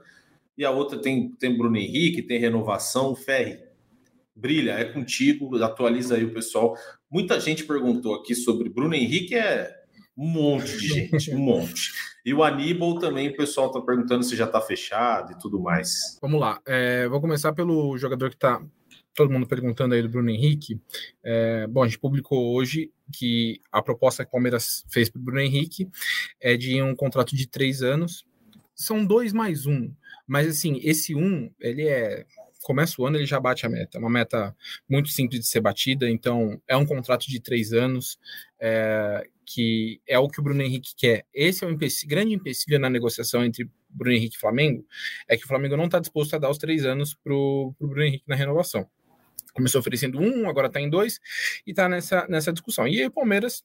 e 0.58 0.64
a 0.64 0.72
outra 0.72 1.02
tem, 1.02 1.32
tem 1.32 1.58
Bruno 1.58 1.76
Henrique, 1.76 2.22
tem 2.22 2.40
renovação. 2.40 3.16
Ferre, 3.16 3.60
brilha, 4.36 4.72
é 4.72 4.86
contigo, 4.86 5.56
atualiza 5.64 6.16
aí 6.16 6.24
o 6.24 6.34
pessoal. 6.34 6.76
Muita 7.10 7.40
gente 7.40 7.64
perguntou 7.64 8.16
aqui 8.16 8.36
sobre 8.36 8.70
Bruno 8.70 8.96
Henrique, 8.96 9.36
é 9.36 9.72
um 10.18 10.28
monte 10.28 10.78
de 10.78 10.88
gente, 10.88 11.34
um 11.34 11.40
monte. 11.40 11.92
E 12.26 12.34
o 12.34 12.44
Aníbal 12.44 13.00
também, 13.00 13.30
o 13.30 13.36
pessoal 13.36 13.68
está 13.68 13.82
perguntando 13.82 14.24
se 14.24 14.36
já 14.36 14.46
está 14.46 14.62
fechado 14.62 15.32
e 15.34 15.40
tudo 15.40 15.60
mais. 15.60 16.18
Vamos 16.22 16.40
lá, 16.40 16.62
é, 16.66 17.08
vou 17.08 17.20
começar 17.20 17.54
pelo 17.54 17.98
jogador 17.98 18.30
que 18.30 18.36
está 18.36 18.62
todo 19.16 19.32
mundo 19.32 19.48
perguntando 19.48 19.94
aí 19.94 20.02
do 20.02 20.10
Bruno 20.10 20.30
Henrique. 20.30 20.80
É, 21.24 21.68
bom, 21.68 21.84
a 21.84 21.88
gente 21.88 22.00
publicou 22.00 22.54
hoje 22.54 22.92
que 23.12 23.60
a 23.72 23.82
proposta 23.82 24.24
que 24.24 24.30
o 24.30 24.32
Palmeiras 24.32 24.86
fez 24.90 25.10
para 25.10 25.20
o 25.20 25.24
Bruno 25.24 25.42
Henrique 25.42 25.90
é 26.40 26.56
de 26.56 26.82
um 26.82 26.96
contrato 26.96 27.36
de 27.36 27.48
três 27.48 27.82
anos. 27.82 28.26
São 28.74 29.06
dois 29.06 29.34
mais 29.34 29.66
um, 29.66 29.92
mas 30.26 30.48
assim, 30.48 30.80
esse 30.82 31.14
um, 31.14 31.52
ele 31.60 31.88
é 31.88 32.26
começa 32.62 33.02
o 33.02 33.06
ano 33.06 33.18
ele 33.18 33.26
já 33.26 33.40
bate 33.40 33.66
a 33.66 33.70
meta. 33.70 33.98
Uma 34.00 34.10
meta 34.10 34.56
muito 34.88 35.10
simples 35.10 35.42
de 35.42 35.48
ser 35.48 35.62
batida, 35.62 36.10
então 36.10 36.62
é 36.68 36.76
um 36.76 36.86
contrato 36.86 37.28
de 37.28 37.40
três 37.40 37.74
anos, 37.74 38.18
é, 38.60 39.28
que 39.46 40.02
é 40.08 40.18
o 40.18 40.30
que 40.30 40.40
o 40.40 40.44
Bruno 40.44 40.62
Henrique 40.62 40.94
quer. 40.96 41.26
Esse 41.34 41.64
é 41.64 41.68
o 41.68 41.72
empecilho, 41.72 42.10
grande 42.10 42.34
empecilho 42.34 42.80
na 42.80 42.90
negociação 42.90 43.44
entre 43.44 43.70
Bruno 43.90 44.16
Henrique 44.16 44.36
e 44.36 44.40
Flamengo, 44.40 44.86
é 45.28 45.36
que 45.36 45.44
o 45.44 45.48
Flamengo 45.48 45.76
não 45.76 45.86
está 45.86 46.00
disposto 46.00 46.36
a 46.36 46.40
dar 46.40 46.50
os 46.50 46.58
três 46.58 46.86
anos 46.86 47.14
para 47.14 47.34
o 47.34 47.76
Bruno 47.80 48.04
Henrique 48.04 48.26
na 48.28 48.36
renovação. 48.36 48.88
Começou 49.54 49.80
oferecendo 49.80 50.20
um, 50.20 50.50
agora 50.50 50.68
está 50.68 50.80
em 50.80 50.90
dois, 50.90 51.20
e 51.68 51.72
está 51.72 51.90
nessa, 51.90 52.26
nessa 52.30 52.54
discussão. 52.54 52.88
E 52.88 53.00
aí 53.00 53.08
o 53.08 53.12
Palmeiras 53.12 53.64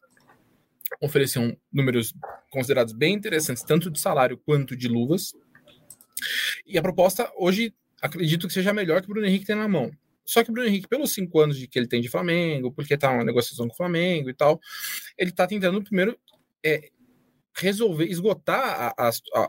ofereceu 1.01 1.57
números 1.73 2.13
considerados 2.51 2.93
bem 2.93 3.15
interessantes, 3.15 3.63
tanto 3.63 3.91
de 3.91 4.01
salário 4.01 4.39
quanto 4.39 4.77
de 4.77 4.89
luvas. 4.89 5.33
E 6.67 6.77
a 6.79 6.83
proposta 6.83 7.31
hoje 7.37 7.73
acredito 8.01 8.47
que 8.47 8.53
seja 8.53 8.73
melhor 8.73 9.01
que 9.01 9.09
o 9.09 9.13
Bruno 9.13 9.27
Henrique 9.27 9.47
tem 9.47 9.57
na 9.57 9.69
mão. 9.69 9.91
Só 10.25 10.43
que 10.43 10.51
o 10.51 10.53
Bruno 10.53 10.69
Henrique, 10.69 10.89
pelos 10.89 11.13
cinco 11.15 11.41
anos 11.41 11.57
de 11.57 11.69
que 11.69 11.79
ele 11.79 11.87
tem 11.87 12.01
de 12.01 12.09
Flamengo, 12.09 12.73
porque 12.73 12.97
tá 12.97 13.13
uma 13.13 13.25
negociação 13.25 13.69
com 13.69 13.75
o 13.75 13.77
Flamengo 13.77 14.29
e 14.29 14.35
tal, 14.35 14.61
ele 15.17 15.31
tá 15.31 15.47
tentando 15.47 15.83
primeiro 15.83 16.19
é, 16.65 16.91
resolver, 17.57 18.07
esgotar 18.07 18.95
a, 18.99 19.09
a, 19.09 19.09
a, 19.09 19.49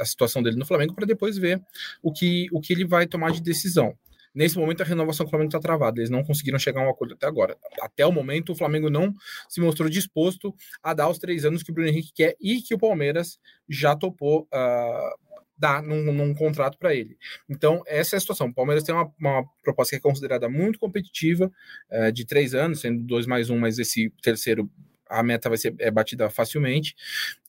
a 0.00 0.04
situação 0.04 0.42
dele 0.42 0.56
no 0.56 0.66
Flamengo 0.66 0.94
para 0.94 1.06
depois 1.06 1.38
ver 1.38 1.62
o 2.02 2.12
que, 2.12 2.48
o 2.52 2.60
que 2.60 2.72
ele 2.72 2.84
vai 2.84 3.06
tomar 3.06 3.30
de 3.30 3.40
decisão. 3.40 3.96
Nesse 4.34 4.56
momento, 4.56 4.82
a 4.82 4.86
renovação 4.86 5.24
com 5.24 5.28
o 5.28 5.30
Flamengo 5.30 5.48
está 5.48 5.58
travada. 5.58 5.98
Eles 5.98 6.10
não 6.10 6.22
conseguiram 6.22 6.58
chegar 6.58 6.82
a 6.82 6.86
um 6.86 6.90
acordo 6.90 7.14
até 7.14 7.26
agora. 7.26 7.56
Até 7.80 8.06
o 8.06 8.12
momento, 8.12 8.52
o 8.52 8.54
Flamengo 8.54 8.88
não 8.88 9.12
se 9.48 9.60
mostrou 9.60 9.88
disposto 9.88 10.54
a 10.82 10.94
dar 10.94 11.08
os 11.08 11.18
três 11.18 11.44
anos 11.44 11.62
que 11.62 11.70
o 11.70 11.74
Bruno 11.74 11.88
Henrique 11.88 12.12
quer 12.14 12.36
e 12.40 12.62
que 12.62 12.74
o 12.74 12.78
Palmeiras 12.78 13.40
já 13.68 13.96
topou 13.96 14.42
uh, 14.42 15.29
dar 15.60 15.82
num, 15.82 16.12
num 16.12 16.34
contrato 16.34 16.78
para 16.78 16.94
ele. 16.94 17.18
Então, 17.48 17.82
essa 17.86 18.16
é 18.16 18.18
a 18.18 18.20
situação. 18.20 18.48
O 18.48 18.54
Palmeiras 18.54 18.82
tem 18.82 18.94
uma, 18.94 19.12
uma 19.18 19.44
proposta 19.62 19.90
que 19.90 19.96
é 19.96 20.00
considerada 20.00 20.48
muito 20.48 20.78
competitiva, 20.78 21.52
uh, 21.90 22.10
de 22.10 22.24
três 22.24 22.54
anos, 22.54 22.80
sendo 22.80 23.02
dois 23.02 23.26
mais 23.26 23.50
um, 23.50 23.58
mas 23.58 23.78
esse 23.78 24.10
terceiro 24.22 24.70
a 25.08 25.24
meta 25.24 25.48
vai 25.48 25.58
ser 25.58 25.74
é 25.78 25.90
batida 25.90 26.30
facilmente. 26.30 26.94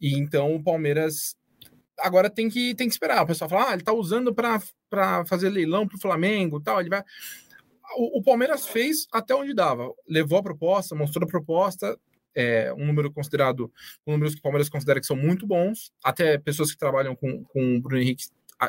E 0.01 0.17
então 0.17 0.55
o 0.55 0.63
Palmeiras 0.63 1.35
agora 1.99 2.29
tem 2.29 2.49
que, 2.49 2.73
tem 2.75 2.87
que 2.87 2.93
esperar. 2.93 3.23
O 3.23 3.27
pessoal 3.27 3.49
fala, 3.49 3.69
ah, 3.69 3.73
ele 3.73 3.83
tá 3.83 3.93
usando 3.93 4.33
para 4.33 5.25
fazer 5.25 5.49
leilão 5.49 5.87
para 5.87 5.95
o 5.95 6.01
Flamengo 6.01 6.59
tal. 6.59 6.79
Ele 6.79 6.89
vai. 6.89 7.03
O, 7.95 8.19
o, 8.19 8.23
Palmeiras 8.23 8.67
fez 8.67 9.07
até 9.11 9.35
onde 9.35 9.53
dava. 9.53 9.91
Levou 10.07 10.39
a 10.39 10.43
proposta, 10.43 10.95
mostrou 10.95 11.25
a 11.25 11.29
proposta. 11.29 11.97
É, 12.33 12.73
um 12.73 12.85
número 12.85 13.11
considerado, 13.11 13.71
um 14.07 14.13
número 14.13 14.31
que 14.31 14.39
o 14.39 14.41
Palmeiras 14.41 14.69
considera 14.69 14.99
que 14.99 15.05
são 15.05 15.17
muito 15.17 15.45
bons. 15.45 15.91
Até 16.03 16.37
pessoas 16.37 16.71
que 16.71 16.77
trabalham 16.77 17.15
com, 17.15 17.43
com 17.43 17.75
o 17.75 17.81
Bruno 17.81 18.01
Henrique 18.01 18.25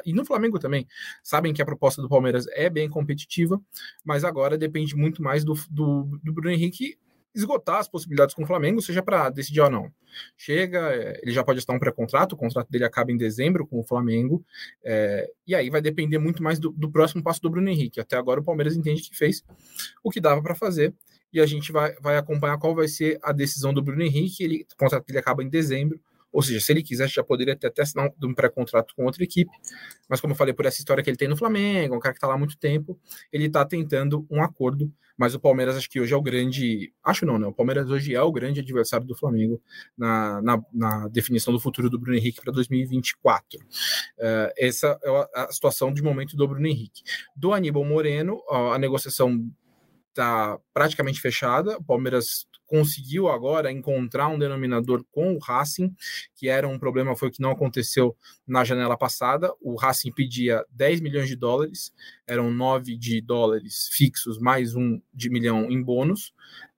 e 0.07 0.13
no 0.15 0.25
Flamengo 0.25 0.59
também, 0.59 0.87
sabem 1.23 1.53
que 1.53 1.61
a 1.61 1.67
proposta 1.67 2.01
do 2.01 2.09
Palmeiras 2.09 2.47
é 2.53 2.71
bem 2.71 2.89
competitiva, 2.89 3.61
mas 4.03 4.25
agora 4.25 4.57
depende 4.57 4.97
muito 4.97 5.23
mais 5.23 5.45
do, 5.45 5.55
do, 5.71 6.19
do 6.23 6.33
Bruno 6.33 6.51
Henrique 6.51 6.97
esgotar 7.35 7.79
as 7.79 7.89
possibilidades 7.89 8.35
com 8.35 8.43
o 8.43 8.47
Flamengo, 8.47 8.83
seja 8.83 9.03
para 9.03 9.31
decidir 9.31 9.61
ou 9.61 9.71
não. 9.71 9.91
Chega, 10.37 10.95
é, 10.95 11.21
ele 11.23 11.33
já 11.33 11.43
pode 11.43 11.59
estar 11.59 11.73
um 11.73 11.79
pré-contrato, 11.79 12.33
o 12.33 12.37
contrato 12.37 12.71
dele 12.71 12.85
acaba 12.85 13.11
em 13.11 13.17
dezembro 13.17 13.67
com 13.67 13.81
o 13.81 13.83
Flamengo, 13.83 14.45
é, 14.85 15.31
e 15.47 15.55
aí 15.55 15.71
vai 15.71 15.81
depender 15.81 16.19
muito 16.19 16.43
mais 16.43 16.59
do, 16.59 16.71
do, 16.71 16.91
próximo 16.91 17.23
passo 17.23 17.41
do 17.41 17.49
Bruno 17.49 17.69
Henrique. 17.69 18.01
Até 18.01 18.17
agora 18.17 18.41
o 18.41 18.45
Palmeiras 18.45 18.77
entende 18.77 19.03
que 19.03 19.17
fez 19.17 19.43
o 20.05 20.11
que 20.11 20.21
dava 20.21 20.43
para 20.43 20.55
fazer, 20.55 20.95
e 21.33 21.41
a 21.41 21.47
gente 21.47 21.73
vai, 21.73 21.95
vai 22.01 22.17
acompanhar 22.17 22.59
qual 22.59 22.75
vai 22.75 22.89
ser 22.89 23.19
a 23.23 23.33
decisão 23.33 23.73
do 23.73 23.83
Bruno 23.83 24.03
Henrique. 24.03 24.45
Ele, 24.45 24.67
o 24.73 24.77
contrato 24.77 25.07
dele 25.07 25.19
acaba 25.19 25.43
em 25.43 25.49
dezembro, 25.49 26.01
ou 26.33 26.43
seja, 26.43 26.61
se 26.61 26.73
ele 26.73 26.83
quisesse, 26.83 27.15
já 27.15 27.23
poderia 27.23 27.55
ter 27.55 27.67
até 27.67 27.83
assinar 27.83 28.11
um 28.23 28.35
pré-contrato 28.35 28.95
com 28.97 29.05
outra 29.05 29.23
equipe. 29.23 29.53
Mas, 30.09 30.21
como 30.21 30.33
eu 30.33 30.37
falei, 30.37 30.55
por 30.55 30.65
essa 30.65 30.79
história 30.79 31.05
que 31.05 31.11
ele 31.11 31.17
tem 31.17 31.29
no 31.29 31.37
Flamengo, 31.37 31.95
um 31.95 32.01
cara 32.01 32.15
que 32.15 32.17
está 32.17 32.27
lá 32.27 32.35
há 32.35 32.39
muito 32.39 32.57
tempo, 32.57 32.99
ele 33.31 33.47
está 33.47 33.65
tentando 33.67 34.27
um 34.31 34.43
acordo. 34.43 34.91
Mas 35.15 35.35
o 35.35 35.41
Palmeiras, 35.41 35.77
acho 35.77 35.91
que 35.91 36.01
hoje 36.01 36.15
é 36.15 36.17
o 36.17 36.23
grande. 36.23 36.91
Acho 37.05 37.27
não, 37.27 37.39
né? 37.39 37.47
O 37.47 37.53
Palmeiras 37.53 37.91
hoje 37.91 38.15
é 38.15 38.23
o 38.23 38.33
grande 38.33 38.61
adversário 38.61 39.07
do 39.07 39.15
Flamengo 39.15 39.61
na, 39.97 40.41
na, 40.41 40.63
na 40.73 41.09
definição 41.09 41.53
do 41.53 41.61
futuro 41.61 41.91
do 41.91 41.99
Bruno 41.99 42.17
Henrique 42.17 42.41
para 42.41 42.51
2024. 42.51 43.61
Uh, 43.61 43.63
essa 44.57 44.99
é 45.05 45.29
a 45.35 45.53
situação 45.53 45.93
de 45.93 46.03
momento 46.03 46.35
do 46.35 46.49
Bruno 46.49 46.67
Henrique. 46.67 47.03
Do 47.37 47.53
Aníbal 47.53 47.85
Moreno, 47.85 48.43
a 48.49 48.79
negociação 48.79 49.53
está 50.13 50.59
praticamente 50.73 51.21
fechada. 51.21 51.77
O 51.79 51.85
Palmeiras 51.85 52.47
conseguiu 52.67 53.29
agora 53.29 53.71
encontrar 53.71 54.29
um 54.29 54.39
denominador 54.39 55.05
com 55.11 55.35
o 55.35 55.39
Racing, 55.39 55.95
que 56.35 56.49
era 56.49 56.67
um 56.67 56.79
problema, 56.79 57.15
foi 57.15 57.31
que 57.31 57.43
não 57.43 57.51
aconteceu 57.51 58.17
na 58.47 58.65
janela 58.65 58.97
passada. 58.97 59.53
O 59.61 59.75
Racing 59.77 60.11
pedia 60.13 60.65
10 60.71 61.03
milhões 61.03 61.29
de 61.29 61.37
dólares, 61.37 61.93
eram 62.27 62.51
9 62.51 62.97
de 62.97 63.21
dólares 63.21 63.89
fixos, 63.93 64.39
mais 64.39 64.75
um 64.75 65.01
de 65.13 65.29
milhão 65.29 65.71
em 65.71 65.83
bônus. 65.83 66.33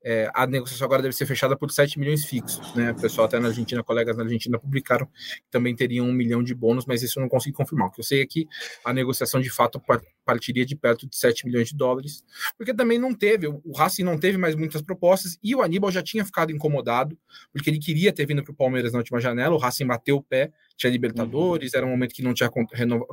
É, 0.04 0.30
a 0.34 0.46
negociação 0.46 0.84
agora 0.84 1.00
deve 1.00 1.14
ser 1.14 1.24
fechada 1.24 1.56
por 1.56 1.70
7 1.70 1.98
milhões 1.98 2.26
fixos. 2.26 2.74
Né? 2.74 2.92
O 2.92 2.94
pessoal 2.94 3.26
até 3.26 3.40
na 3.40 3.48
Argentina, 3.48 3.82
colegas 3.82 4.16
na 4.16 4.22
Argentina 4.22 4.58
publicaram 4.58 5.06
que 5.06 5.50
também 5.50 5.74
teriam 5.74 6.06
um 6.06 6.12
milhão 6.12 6.42
de 6.42 6.54
bônus, 6.54 6.84
mas 6.84 7.02
isso 7.02 7.18
eu 7.18 7.22
não 7.22 7.28
consegui 7.28 7.56
confirmar. 7.56 7.88
O 7.88 7.90
que 7.90 8.00
eu 8.00 8.04
sei 8.04 8.20
é 8.20 8.26
que 8.26 8.46
a 8.84 8.92
negociação 8.92 9.40
de 9.40 9.48
fato 9.48 9.80
partiria 10.24 10.64
de 10.64 10.76
perto 10.76 11.08
de 11.08 11.16
7 11.16 11.46
milhões 11.46 11.68
de 11.68 11.76
dólares, 11.76 12.24
porque 12.56 12.74
também 12.74 12.98
não 12.98 13.14
teve, 13.14 13.46
o 13.46 13.72
Racing 13.76 14.02
não 14.02 14.18
teve 14.18 14.38
mais 14.38 14.54
muitas 14.54 14.82
propostas 14.82 15.38
e 15.42 15.54
o 15.54 15.62
Aníbal 15.62 15.90
já 15.90 16.02
tinha 16.02 16.24
ficado 16.24 16.50
incomodado, 16.50 17.16
porque 17.52 17.70
ele 17.70 17.78
queria 17.78 18.12
ter 18.12 18.26
vindo 18.26 18.42
para 18.42 18.52
o 18.52 18.56
Palmeiras 18.56 18.92
na 18.92 18.98
última 18.98 19.20
janela, 19.20 19.54
o 19.54 19.58
Racing 19.58 19.86
bateu 19.86 20.16
o 20.16 20.22
pé, 20.22 20.50
tinha 20.76 20.90
Libertadores, 20.90 21.72
uhum. 21.72 21.78
era 21.78 21.86
um 21.86 21.90
momento 21.90 22.14
que 22.14 22.22
não 22.22 22.34
tinha 22.34 22.50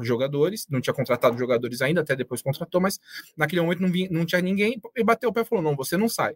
jogadores, 0.01 0.65
não 0.69 0.81
tinha 0.81 0.93
contratado 0.93 1.37
jogadores 1.37 1.81
ainda, 1.81 2.01
até 2.01 2.15
depois 2.15 2.41
contratou, 2.41 2.81
mas 2.81 2.99
naquele 3.37 3.61
momento 3.61 3.81
não, 3.81 3.91
vinha, 3.91 4.09
não 4.11 4.25
tinha 4.25 4.41
ninguém, 4.41 4.79
e 4.95 5.03
bateu 5.03 5.29
o 5.29 5.33
pé 5.33 5.41
e 5.41 5.45
falou: 5.45 5.63
não, 5.63 5.75
você 5.75 5.97
não 5.97 6.09
sai. 6.09 6.35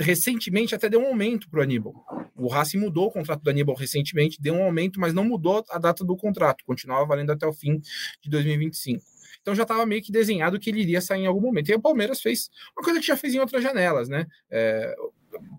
Recentemente 0.00 0.74
até 0.74 0.88
deu 0.88 1.00
um 1.00 1.06
aumento 1.06 1.48
para 1.48 1.60
o 1.60 1.62
Aníbal. 1.62 1.94
O 2.36 2.48
Racing 2.48 2.78
mudou 2.78 3.08
o 3.08 3.10
contrato 3.10 3.42
do 3.42 3.50
Aníbal 3.50 3.76
recentemente, 3.76 4.40
deu 4.40 4.54
um 4.54 4.62
aumento, 4.62 4.98
mas 4.98 5.12
não 5.12 5.24
mudou 5.24 5.64
a 5.70 5.78
data 5.78 6.04
do 6.04 6.16
contrato, 6.16 6.64
continuava 6.64 7.04
valendo 7.04 7.30
até 7.30 7.46
o 7.46 7.52
fim 7.52 7.80
de 8.22 8.30
2025. 8.30 9.04
Então 9.42 9.54
já 9.54 9.62
estava 9.62 9.84
meio 9.84 10.02
que 10.02 10.10
desenhado 10.10 10.58
que 10.58 10.70
ele 10.70 10.80
iria 10.80 11.02
sair 11.02 11.20
em 11.20 11.26
algum 11.26 11.40
momento. 11.40 11.68
E 11.68 11.74
o 11.74 11.80
Palmeiras 11.80 12.20
fez 12.20 12.50
uma 12.76 12.82
coisa 12.82 12.98
que 12.98 13.06
já 13.06 13.14
fez 13.14 13.34
em 13.34 13.40
outras 13.40 13.62
janelas, 13.62 14.08
né? 14.08 14.26
É, 14.50 14.94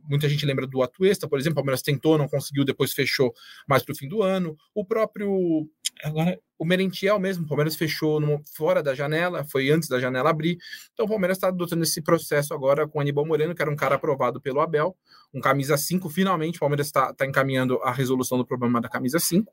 muita 0.08 0.28
gente 0.30 0.46
lembra 0.46 0.68
do 0.68 0.82
Atuesta, 0.82 1.28
por 1.28 1.40
exemplo, 1.40 1.54
o 1.54 1.56
Palmeiras 1.56 1.82
tentou, 1.82 2.18
não 2.18 2.28
conseguiu, 2.28 2.64
depois 2.64 2.94
fechou 2.94 3.34
mais 3.68 3.84
para 3.84 3.94
o 3.94 3.96
fim 3.96 4.08
do 4.08 4.22
ano. 4.22 4.56
O 4.74 4.86
próprio. 4.86 5.70
Agora, 6.04 6.38
o 6.58 6.66
Merentiel 6.66 7.20
mesmo, 7.20 7.46
o 7.46 7.48
Palmeiras 7.48 7.76
fechou 7.76 8.20
no, 8.20 8.42
fora 8.54 8.84
da 8.84 8.94
janela, 8.94 9.46
foi 9.46 9.70
antes 9.70 9.88
da 9.88 10.00
janela 10.00 10.30
abrir. 10.30 10.58
Então 10.94 11.06
o 11.06 11.10
Palmeiras 11.10 11.38
está 11.38 11.48
adotando 11.48 11.84
esse 11.84 12.02
processo 12.02 12.54
agora 12.54 12.88
com 12.88 13.00
o 13.00 13.02
Aníbal 13.02 13.26
Moreno, 13.26 13.56
que 13.56 13.62
era 13.62 13.72
um 13.72 13.76
cara 13.76 13.96
aprovado 13.96 14.42
pelo 14.42 14.60
Abel, 14.60 14.96
um 15.34 15.40
camisa 15.40 15.78
5. 15.78 16.10
Finalmente, 16.10 16.58
o 16.58 16.60
Palmeiras 16.60 16.88
está 16.88 17.14
tá 17.14 17.26
encaminhando 17.26 17.80
a 17.82 17.92
resolução 17.92 18.38
do 18.38 18.46
problema 18.46 18.82
da 18.82 18.90
camisa 18.90 19.20
5. 19.20 19.52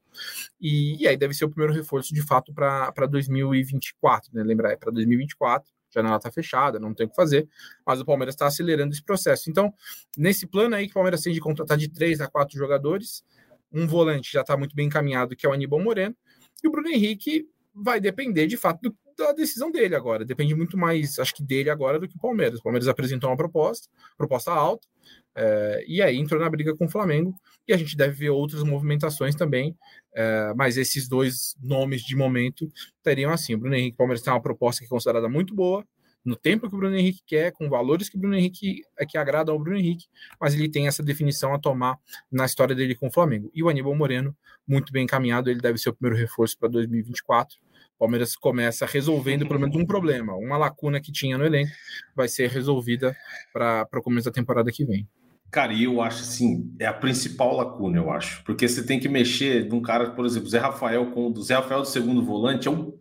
E, 0.61 1.03
e 1.03 1.09
aí 1.09 1.17
deve 1.17 1.35
ser 1.35 1.45
o 1.45 1.51
primeiro 1.51 1.73
reforço 1.73 2.13
de 2.13 2.23
fato 2.23 2.53
para 2.53 3.07
2024, 3.09 4.31
né? 4.35 4.43
Lembrar, 4.43 4.73
é 4.73 4.77
para 4.77 4.91
2024 4.91 5.73
janela 5.95 6.17
está 6.17 6.31
fechada, 6.31 6.79
não 6.79 6.95
tem 6.95 7.07
o 7.07 7.09
que 7.09 7.17
fazer, 7.17 7.49
mas 7.87 8.01
o 8.01 8.05
Palmeiras 8.05 8.35
está 8.35 8.47
acelerando 8.47 8.93
esse 8.93 9.03
processo. 9.03 9.51
Então, 9.51 9.73
nesse 10.17 10.47
plano 10.47 10.75
aí 10.75 10.87
que 10.87 10.93
o 10.93 10.95
Palmeiras 10.95 11.23
tem 11.23 11.33
de 11.33 11.41
contratar 11.41 11.77
de 11.77 11.89
três 11.89 12.21
a 12.21 12.29
quatro 12.29 12.57
jogadores, 12.57 13.25
um 13.73 13.87
volante 13.87 14.33
já 14.33 14.43
está 14.43 14.57
muito 14.57 14.75
bem 14.75 14.87
encaminhado, 14.87 15.35
que 15.35 15.47
é 15.47 15.49
o 15.49 15.53
Aníbal 15.53 15.81
Moreno, 15.81 16.15
e 16.63 16.69
o 16.69 16.71
Bruno 16.71 16.89
Henrique 16.89 17.49
vai 17.75 18.01
depender 18.01 18.47
de 18.47 18.57
fato 18.57 18.83
do, 18.83 18.97
da 19.17 19.33
decisão 19.33 19.71
dele 19.71 19.95
agora. 19.95 20.25
Depende 20.25 20.55
muito 20.55 20.77
mais, 20.77 21.19
acho 21.19 21.35
que 21.35 21.43
dele 21.43 21.71
agora 21.71 21.99
do 21.99 22.07
que 22.07 22.17
o 22.17 22.21
Palmeiras. 22.21 22.61
O 22.61 22.63
Palmeiras 22.63 22.89
apresentou 22.89 23.31
uma 23.31 23.37
proposta, 23.37 23.89
proposta 24.17 24.53
alta, 24.53 24.87
é, 25.35 25.85
e 25.87 26.03
aí 26.03 26.17
entrou 26.19 26.41
na 26.41 26.49
briga 26.49 26.77
com 26.77 26.87
o 26.87 26.91
Flamengo. 26.91 27.35
E 27.67 27.73
a 27.73 27.77
gente 27.77 27.97
deve 27.97 28.15
ver 28.15 28.31
outras 28.31 28.63
movimentações 28.63 29.35
também. 29.35 29.77
É, 30.15 30.53
mas 30.55 30.77
esses 30.77 31.09
dois 31.09 31.57
nomes 31.63 32.03
de 32.03 32.17
momento 32.17 32.71
teriam 33.03 33.33
assim: 33.33 33.55
o 33.55 33.59
Bruno 33.59 33.75
Henrique 33.75 33.97
Palmeiras 33.97 34.23
tem 34.23 34.33
uma 34.33 34.43
proposta 34.43 34.81
que 34.81 34.87
é 34.87 34.89
considerada 34.89 35.29
muito 35.29 35.55
boa, 35.55 35.85
no 36.25 36.37
tempo 36.37 36.69
que 36.69 36.75
o 36.75 36.79
Bruno 36.79 36.97
Henrique 36.97 37.23
quer, 37.27 37.53
com 37.53 37.69
valores 37.69 38.09
que 38.09 38.17
o 38.17 38.21
Bruno 38.21 38.37
Henrique 38.37 38.83
é 38.97 39.05
que 39.05 39.19
agradam 39.19 39.55
ao 39.55 39.61
Bruno 39.61 39.77
Henrique, 39.77 40.07
mas 40.41 40.55
ele 40.55 40.69
tem 40.69 40.87
essa 40.87 41.03
definição 41.03 41.53
a 41.53 41.59
tomar 41.59 41.99
na 42.31 42.45
história 42.45 42.75
dele 42.75 42.95
com 42.95 43.09
o 43.09 43.13
Flamengo. 43.13 43.51
E 43.55 43.63
o 43.63 43.69
Aníbal 43.69 43.95
Moreno, 43.95 44.37
muito 44.67 44.93
bem 44.93 45.05
encaminhado, 45.05 45.51
ele 45.51 45.61
deve 45.61 45.79
ser 45.79 45.91
o 45.91 45.95
primeiro 45.95 46.21
reforço 46.21 46.57
para 46.59 46.69
2024. 46.69 47.59
O 47.97 47.99
Palmeiras 47.99 48.37
começa 48.37 48.87
resolvendo 48.87 49.47
pelo 49.47 49.61
menos 49.61 49.75
um 49.77 49.85
problema, 49.85 50.35
uma 50.37 50.57
lacuna 50.57 51.01
que 51.01 51.11
tinha 51.11 51.37
no 51.37 51.45
elenco, 51.45 51.73
vai 52.15 52.29
ser 52.29 52.49
resolvida 52.51 53.17
para 53.53 53.89
o 53.95 54.03
começo 54.03 54.27
da 54.27 54.33
temporada 54.33 54.71
que 54.71 54.85
vem. 54.85 55.09
Cara, 55.53 55.75
e 55.75 55.85
eu 55.85 56.01
acho 56.01 56.23
assim, 56.23 56.75
é 56.79 56.87
a 56.87 56.95
principal 56.95 57.55
lacuna, 57.55 57.99
eu 57.99 58.11
acho. 58.11 58.43
Porque 58.43 58.67
você 58.67 58.83
tem 58.83 58.99
que 58.99 59.07
mexer 59.07 59.69
num 59.69 59.83
cara, 59.83 60.11
por 60.13 60.25
exemplo, 60.25 60.49
Zé 60.49 60.59
Rafael, 60.59 61.11
com 61.11 61.31
o 61.31 61.43
Zé 61.43 61.57
Rafael 61.57 61.83
do 61.83 61.89
segundo 61.89 62.25
volante, 62.25 62.69
é 62.69 62.71
um 62.71 62.99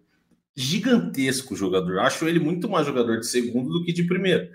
gigantesco 0.54 1.56
jogador. 1.56 1.99
Acho 1.99 2.28
ele 2.28 2.41
muito 2.41 2.70
mais 2.70 2.86
jogador 2.86 3.22
de 3.22 3.26
segundo 3.26 3.70
do 3.70 3.86
que 3.86 3.93
de 3.93 4.04
primeiro. 4.04 4.49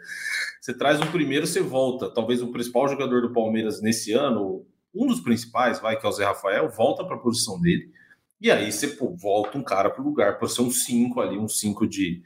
Você 0.61 0.77
traz 0.77 1.01
um 1.01 1.07
primeiro, 1.07 1.47
você 1.47 1.63
volta. 1.63 2.13
Talvez 2.13 2.43
o 2.43 2.53
principal 2.53 2.87
jogador 2.87 3.23
do 3.23 3.33
Palmeiras 3.33 3.81
nesse 3.81 4.13
ano, 4.13 4.67
um 4.95 5.07
dos 5.07 5.21
principais, 5.21 5.81
vai, 5.81 5.99
que 5.99 6.05
é 6.05 6.09
o 6.09 6.13
Zé 6.13 6.27
Rafael, 6.27 6.69
volta 6.69 7.03
para 7.03 7.17
a 7.17 7.21
posição 7.21 7.59
dele. 7.59 7.91
E 8.39 8.51
aí 8.51 8.71
você 8.71 8.89
pô, 8.89 9.17
volta 9.17 9.57
um 9.57 9.65
cara 9.65 9.89
para 9.89 10.03
o 10.03 10.05
lugar, 10.05 10.39
por 10.39 10.51
ser 10.51 10.61
um 10.61 10.71
5 10.71 11.19
ali, 11.19 11.39
um 11.39 11.49
5 11.49 11.87
de, 11.87 12.23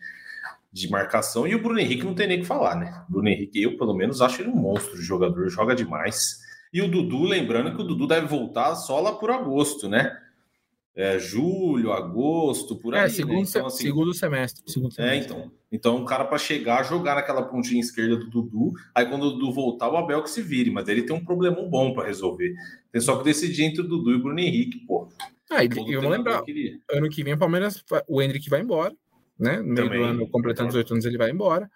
de 0.73 0.89
marcação. 0.91 1.47
E 1.47 1.55
o 1.55 1.63
Bruno 1.63 1.81
Henrique 1.81 2.05
não 2.05 2.15
tem 2.15 2.27
nem 2.29 2.39
o 2.39 2.41
que 2.43 2.47
falar, 2.47 2.77
né? 2.77 3.05
O 3.09 3.13
Bruno 3.13 3.29
Henrique, 3.29 3.63
eu 3.63 3.77
pelo 3.77 3.95
menos 3.95 4.21
acho 4.21 4.43
ele 4.43 4.51
um 4.51 4.57
monstro 4.57 4.97
de 4.97 5.03
jogador, 5.03 5.49
joga 5.49 5.75
demais. 5.75 6.39
E 6.73 6.81
o 6.81 6.89
Dudu, 6.89 7.25
lembrando 7.25 7.75
que 7.75 7.83
o 7.83 7.85
Dudu 7.85 8.07
deve 8.07 8.27
voltar 8.27 8.75
só 8.77 9.01
lá 9.01 9.13
por 9.15 9.31
agosto, 9.31 9.89
né? 9.89 10.17
É, 10.95 11.19
julho, 11.19 11.93
agosto, 11.93 12.77
por 12.77 12.95
É, 12.95 13.03
aí. 13.05 13.11
segundo, 13.11 13.37
né? 13.37 13.45
Então, 13.49 13.67
assim, 13.67 13.85
segundo 13.85 14.13
semestre. 14.13 14.63
Segundo 14.71 14.93
é, 14.93 14.95
semestre. 14.95 15.25
então. 15.35 15.53
Então, 15.73 15.97
um 15.97 16.05
cara 16.05 16.25
para 16.25 16.37
chegar, 16.37 16.83
jogar 16.85 17.15
naquela 17.15 17.43
pontinha 17.43 17.81
esquerda 17.81 18.17
do 18.17 18.29
Dudu, 18.29 18.73
aí 18.95 19.07
quando 19.07 19.23
o 19.23 19.31
Dudu 19.31 19.53
voltar, 19.53 19.89
o 19.89 19.97
Abel 19.97 20.23
que 20.23 20.31
se 20.31 20.43
vire, 20.43 20.69
mas 20.71 20.89
ele 20.89 21.03
tem 21.03 21.15
um 21.15 21.25
problemão 21.25 21.69
bom 21.71 21.95
para 21.95 22.07
resolver. 22.09 22.53
Tem 22.93 23.01
só 23.01 23.17
que 23.17 23.25
decidir 23.25 23.65
entre 23.65 23.81
o 23.83 23.89
Dudu 23.89 24.11
e 24.11 24.15
o 24.17 24.23
Bruno 24.23 24.41
Henrique, 24.41 24.79
pô. 24.81 25.09
Ah, 25.49 25.63
e, 25.65 25.69
e 25.69 25.97
vamos 25.97 26.11
lembrar, 26.11 26.43
queria. 26.43 26.79
ano 26.91 27.09
que 27.09 27.23
vem 27.25 27.35
o 27.35 27.39
Palmeiras, 27.39 27.85
o 28.09 28.21
Hendrick 28.21 28.49
vai 28.51 28.61
embora, 28.61 28.95
né? 29.41 29.59
No 29.59 29.65
meio 29.65 29.77
Também. 29.77 29.99
do 29.99 30.05
ano, 30.05 30.29
completando 30.29 30.69
os 30.71 30.75
oito 30.75 30.93
anos, 30.93 31.05
ele 31.05 31.19
vai 31.19 31.31
embora. 31.31 31.71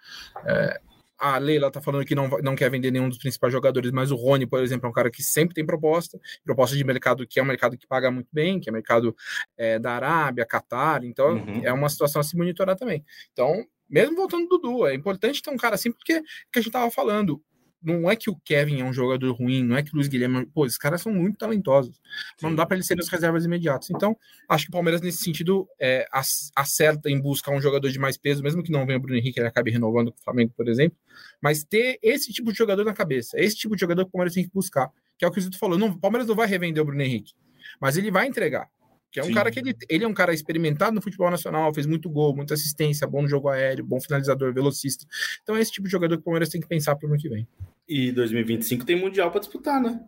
É, 0.46 0.80
a 1.18 1.38
Leila 1.38 1.70
tá 1.70 1.80
falando 1.80 2.04
que 2.04 2.14
não, 2.14 2.28
não 2.42 2.54
quer 2.54 2.70
vender 2.70 2.90
nenhum 2.90 3.08
dos 3.08 3.18
principais 3.18 3.52
jogadores, 3.52 3.90
mas 3.92 4.10
o 4.10 4.16
Rony, 4.16 4.46
por 4.46 4.62
exemplo, 4.62 4.86
é 4.86 4.90
um 4.90 4.92
cara 4.92 5.10
que 5.10 5.22
sempre 5.22 5.54
tem 5.54 5.64
proposta, 5.64 6.18
proposta 6.44 6.76
de 6.76 6.84
mercado 6.84 7.26
que 7.26 7.38
é 7.38 7.42
um 7.42 7.46
mercado 7.46 7.78
que 7.78 7.86
paga 7.86 8.10
muito 8.10 8.28
bem, 8.32 8.60
que 8.60 8.68
é 8.68 8.72
mercado 8.72 9.14
é, 9.56 9.78
da 9.78 9.92
Arábia, 9.92 10.44
Catar, 10.44 11.04
então 11.04 11.34
Uhum. 11.34 11.60
é 11.64 11.72
uma 11.72 11.88
situação 11.88 12.20
a 12.20 12.24
se 12.24 12.36
monitorar 12.36 12.76
também. 12.76 13.04
Então, 13.32 13.64
mesmo 13.88 14.16
voltando 14.16 14.48
do 14.48 14.58
Dudu, 14.58 14.86
é 14.86 14.94
importante 14.94 15.40
ter 15.40 15.50
um 15.50 15.56
cara 15.56 15.76
assim, 15.76 15.92
porque 15.92 16.20
que 16.52 16.58
a 16.58 16.60
gente 16.60 16.72
tava 16.72 16.90
falando. 16.90 17.40
Não 17.84 18.10
é 18.10 18.16
que 18.16 18.30
o 18.30 18.36
Kevin 18.36 18.80
é 18.80 18.84
um 18.84 18.92
jogador 18.92 19.30
ruim, 19.32 19.62
não 19.62 19.76
é 19.76 19.82
que 19.82 19.92
o 19.92 19.96
Luiz 19.96 20.08
Guilherme. 20.08 20.46
Pô, 20.46 20.64
esses 20.64 20.78
caras 20.78 21.02
são 21.02 21.12
muito 21.12 21.36
talentosos. 21.36 22.00
Não 22.40 22.54
dá 22.54 22.64
para 22.64 22.76
eles 22.76 22.86
serem 22.86 23.02
as 23.02 23.08
reservas 23.08 23.44
imediatas. 23.44 23.90
Então, 23.90 24.16
acho 24.48 24.64
que 24.64 24.70
o 24.70 24.72
Palmeiras, 24.72 25.02
nesse 25.02 25.18
sentido, 25.22 25.68
é, 25.78 26.08
ac- 26.10 26.50
acerta 26.56 27.10
em 27.10 27.20
buscar 27.20 27.52
um 27.52 27.60
jogador 27.60 27.90
de 27.90 27.98
mais 27.98 28.16
peso, 28.16 28.42
mesmo 28.42 28.62
que 28.62 28.72
não 28.72 28.86
venha 28.86 28.98
o 28.98 29.00
Bruno 29.02 29.18
Henrique, 29.18 29.38
ele 29.38 29.48
acabe 29.48 29.70
renovando 29.70 30.10
com 30.10 30.18
o 30.18 30.22
Flamengo, 30.22 30.52
por 30.56 30.66
exemplo. 30.66 30.96
Mas 31.42 31.62
ter 31.62 31.98
esse 32.02 32.32
tipo 32.32 32.50
de 32.50 32.58
jogador 32.58 32.84
na 32.84 32.94
cabeça, 32.94 33.38
esse 33.38 33.56
tipo 33.56 33.74
de 33.76 33.80
jogador 33.80 34.04
que 34.04 34.08
o 34.08 34.12
Palmeiras 34.12 34.34
tem 34.34 34.44
que 34.44 34.50
buscar. 34.52 34.90
Que 35.18 35.24
é 35.24 35.28
o 35.28 35.30
que 35.30 35.38
o 35.38 35.42
Zito 35.42 35.58
falou. 35.58 35.78
Não, 35.78 35.88
o 35.88 35.98
Palmeiras 35.98 36.26
não 36.26 36.34
vai 36.34 36.46
revender 36.46 36.82
o 36.82 36.86
Bruno 36.86 37.02
Henrique, 37.02 37.34
mas 37.80 37.96
ele 37.96 38.10
vai 38.10 38.26
entregar. 38.26 38.68
Que 39.12 39.20
é 39.20 39.22
um 39.22 39.26
Sim. 39.26 39.34
cara 39.34 39.48
que 39.48 39.60
ele, 39.60 39.76
ele 39.88 40.04
é 40.04 40.08
um 40.08 40.12
cara 40.12 40.34
experimentado 40.34 40.92
no 40.92 41.00
futebol 41.00 41.30
nacional, 41.30 41.72
fez 41.72 41.86
muito 41.86 42.10
gol, 42.10 42.34
muita 42.34 42.54
assistência, 42.54 43.06
bom 43.06 43.28
jogo 43.28 43.48
aéreo, 43.48 43.84
bom 43.84 44.00
finalizador, 44.00 44.52
velocista. 44.52 45.06
Então 45.40 45.54
é 45.54 45.60
esse 45.60 45.70
tipo 45.70 45.86
de 45.86 45.92
jogador 45.92 46.16
que 46.16 46.22
o 46.22 46.24
Palmeiras 46.24 46.48
tem 46.48 46.60
que 46.60 46.66
pensar 46.66 46.96
para 46.96 47.06
o 47.06 47.12
ano 47.12 47.20
que 47.20 47.28
vem. 47.28 47.46
E 47.88 48.10
2025 48.12 48.84
tem 48.84 48.98
Mundial 48.98 49.30
para 49.30 49.40
disputar, 49.40 49.80
né? 49.80 50.00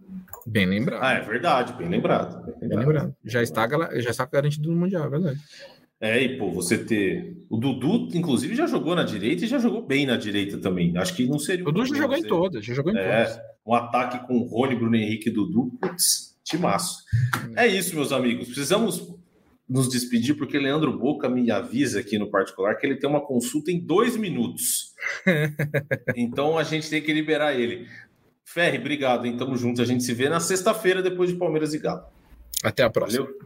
Bem 0.46 0.64
lembrado. 0.66 1.02
Ah, 1.02 1.12
é 1.12 1.20
verdade, 1.20 1.72
bem 1.74 1.88
lembrado. 1.88 2.44
Bem 2.58 2.68
Bem 2.70 2.78
lembrado. 2.78 3.14
Já 3.24 3.42
está, 3.42 3.68
já 4.00 4.10
está 4.10 4.24
garantido 4.24 4.70
no 4.70 4.76
Mundial, 4.76 5.04
é 5.06 5.10
verdade. 5.10 5.40
É, 6.00 6.22
e 6.22 6.36
pô, 6.38 6.50
você 6.50 6.76
ter. 6.78 7.36
O 7.48 7.56
Dudu, 7.56 8.08
inclusive, 8.16 8.54
já 8.54 8.66
jogou 8.66 8.94
na 8.94 9.02
direita 9.02 9.44
e 9.44 9.48
já 9.48 9.58
jogou 9.58 9.82
bem 9.84 10.04
na 10.06 10.16
direita 10.16 10.58
também. 10.58 10.96
Acho 10.96 11.14
que 11.14 11.26
não 11.26 11.38
seria. 11.38 11.64
O 11.64 11.72
Dudu 11.72 11.86
já 11.86 11.94
jogou 11.96 12.16
em 12.16 12.20
você- 12.22 12.28
todas, 12.28 12.64
já 12.64 12.74
jogou 12.74 12.92
em 12.92 12.96
todas. 12.96 13.36
É, 13.36 13.42
um 13.66 13.74
ataque 13.74 14.26
com 14.26 14.38
Rony, 14.40 14.74
Bruno 14.76 14.94
Henrique 14.96 15.28
e 15.30 15.32
Dudu. 15.32 15.72
Putz, 15.80 16.36
timaço. 16.44 16.98
É 17.56 17.66
isso, 17.66 17.94
meus 17.94 18.12
amigos. 18.12 18.46
Precisamos 18.46 19.15
nos 19.68 19.88
despedir, 19.88 20.36
porque 20.36 20.58
Leandro 20.58 20.96
Boca 20.96 21.28
me 21.28 21.50
avisa 21.50 22.00
aqui 22.00 22.18
no 22.18 22.30
particular 22.30 22.76
que 22.76 22.86
ele 22.86 22.96
tem 22.96 23.08
uma 23.10 23.20
consulta 23.24 23.70
em 23.70 23.80
dois 23.80 24.16
minutos. 24.16 24.94
então 26.16 26.56
a 26.56 26.62
gente 26.62 26.88
tem 26.88 27.02
que 27.02 27.12
liberar 27.12 27.54
ele. 27.54 27.86
Ferri, 28.44 28.78
obrigado, 28.78 29.26
hein? 29.26 29.36
Tamo 29.36 29.56
junto. 29.56 29.82
A 29.82 29.84
gente 29.84 30.04
se 30.04 30.14
vê 30.14 30.28
na 30.28 30.40
sexta-feira 30.40 31.02
depois 31.02 31.30
de 31.30 31.36
Palmeiras 31.36 31.74
e 31.74 31.78
Galo. 31.78 32.04
Até 32.62 32.84
a 32.84 32.90
próxima. 32.90 33.24
Valeu? 33.24 33.38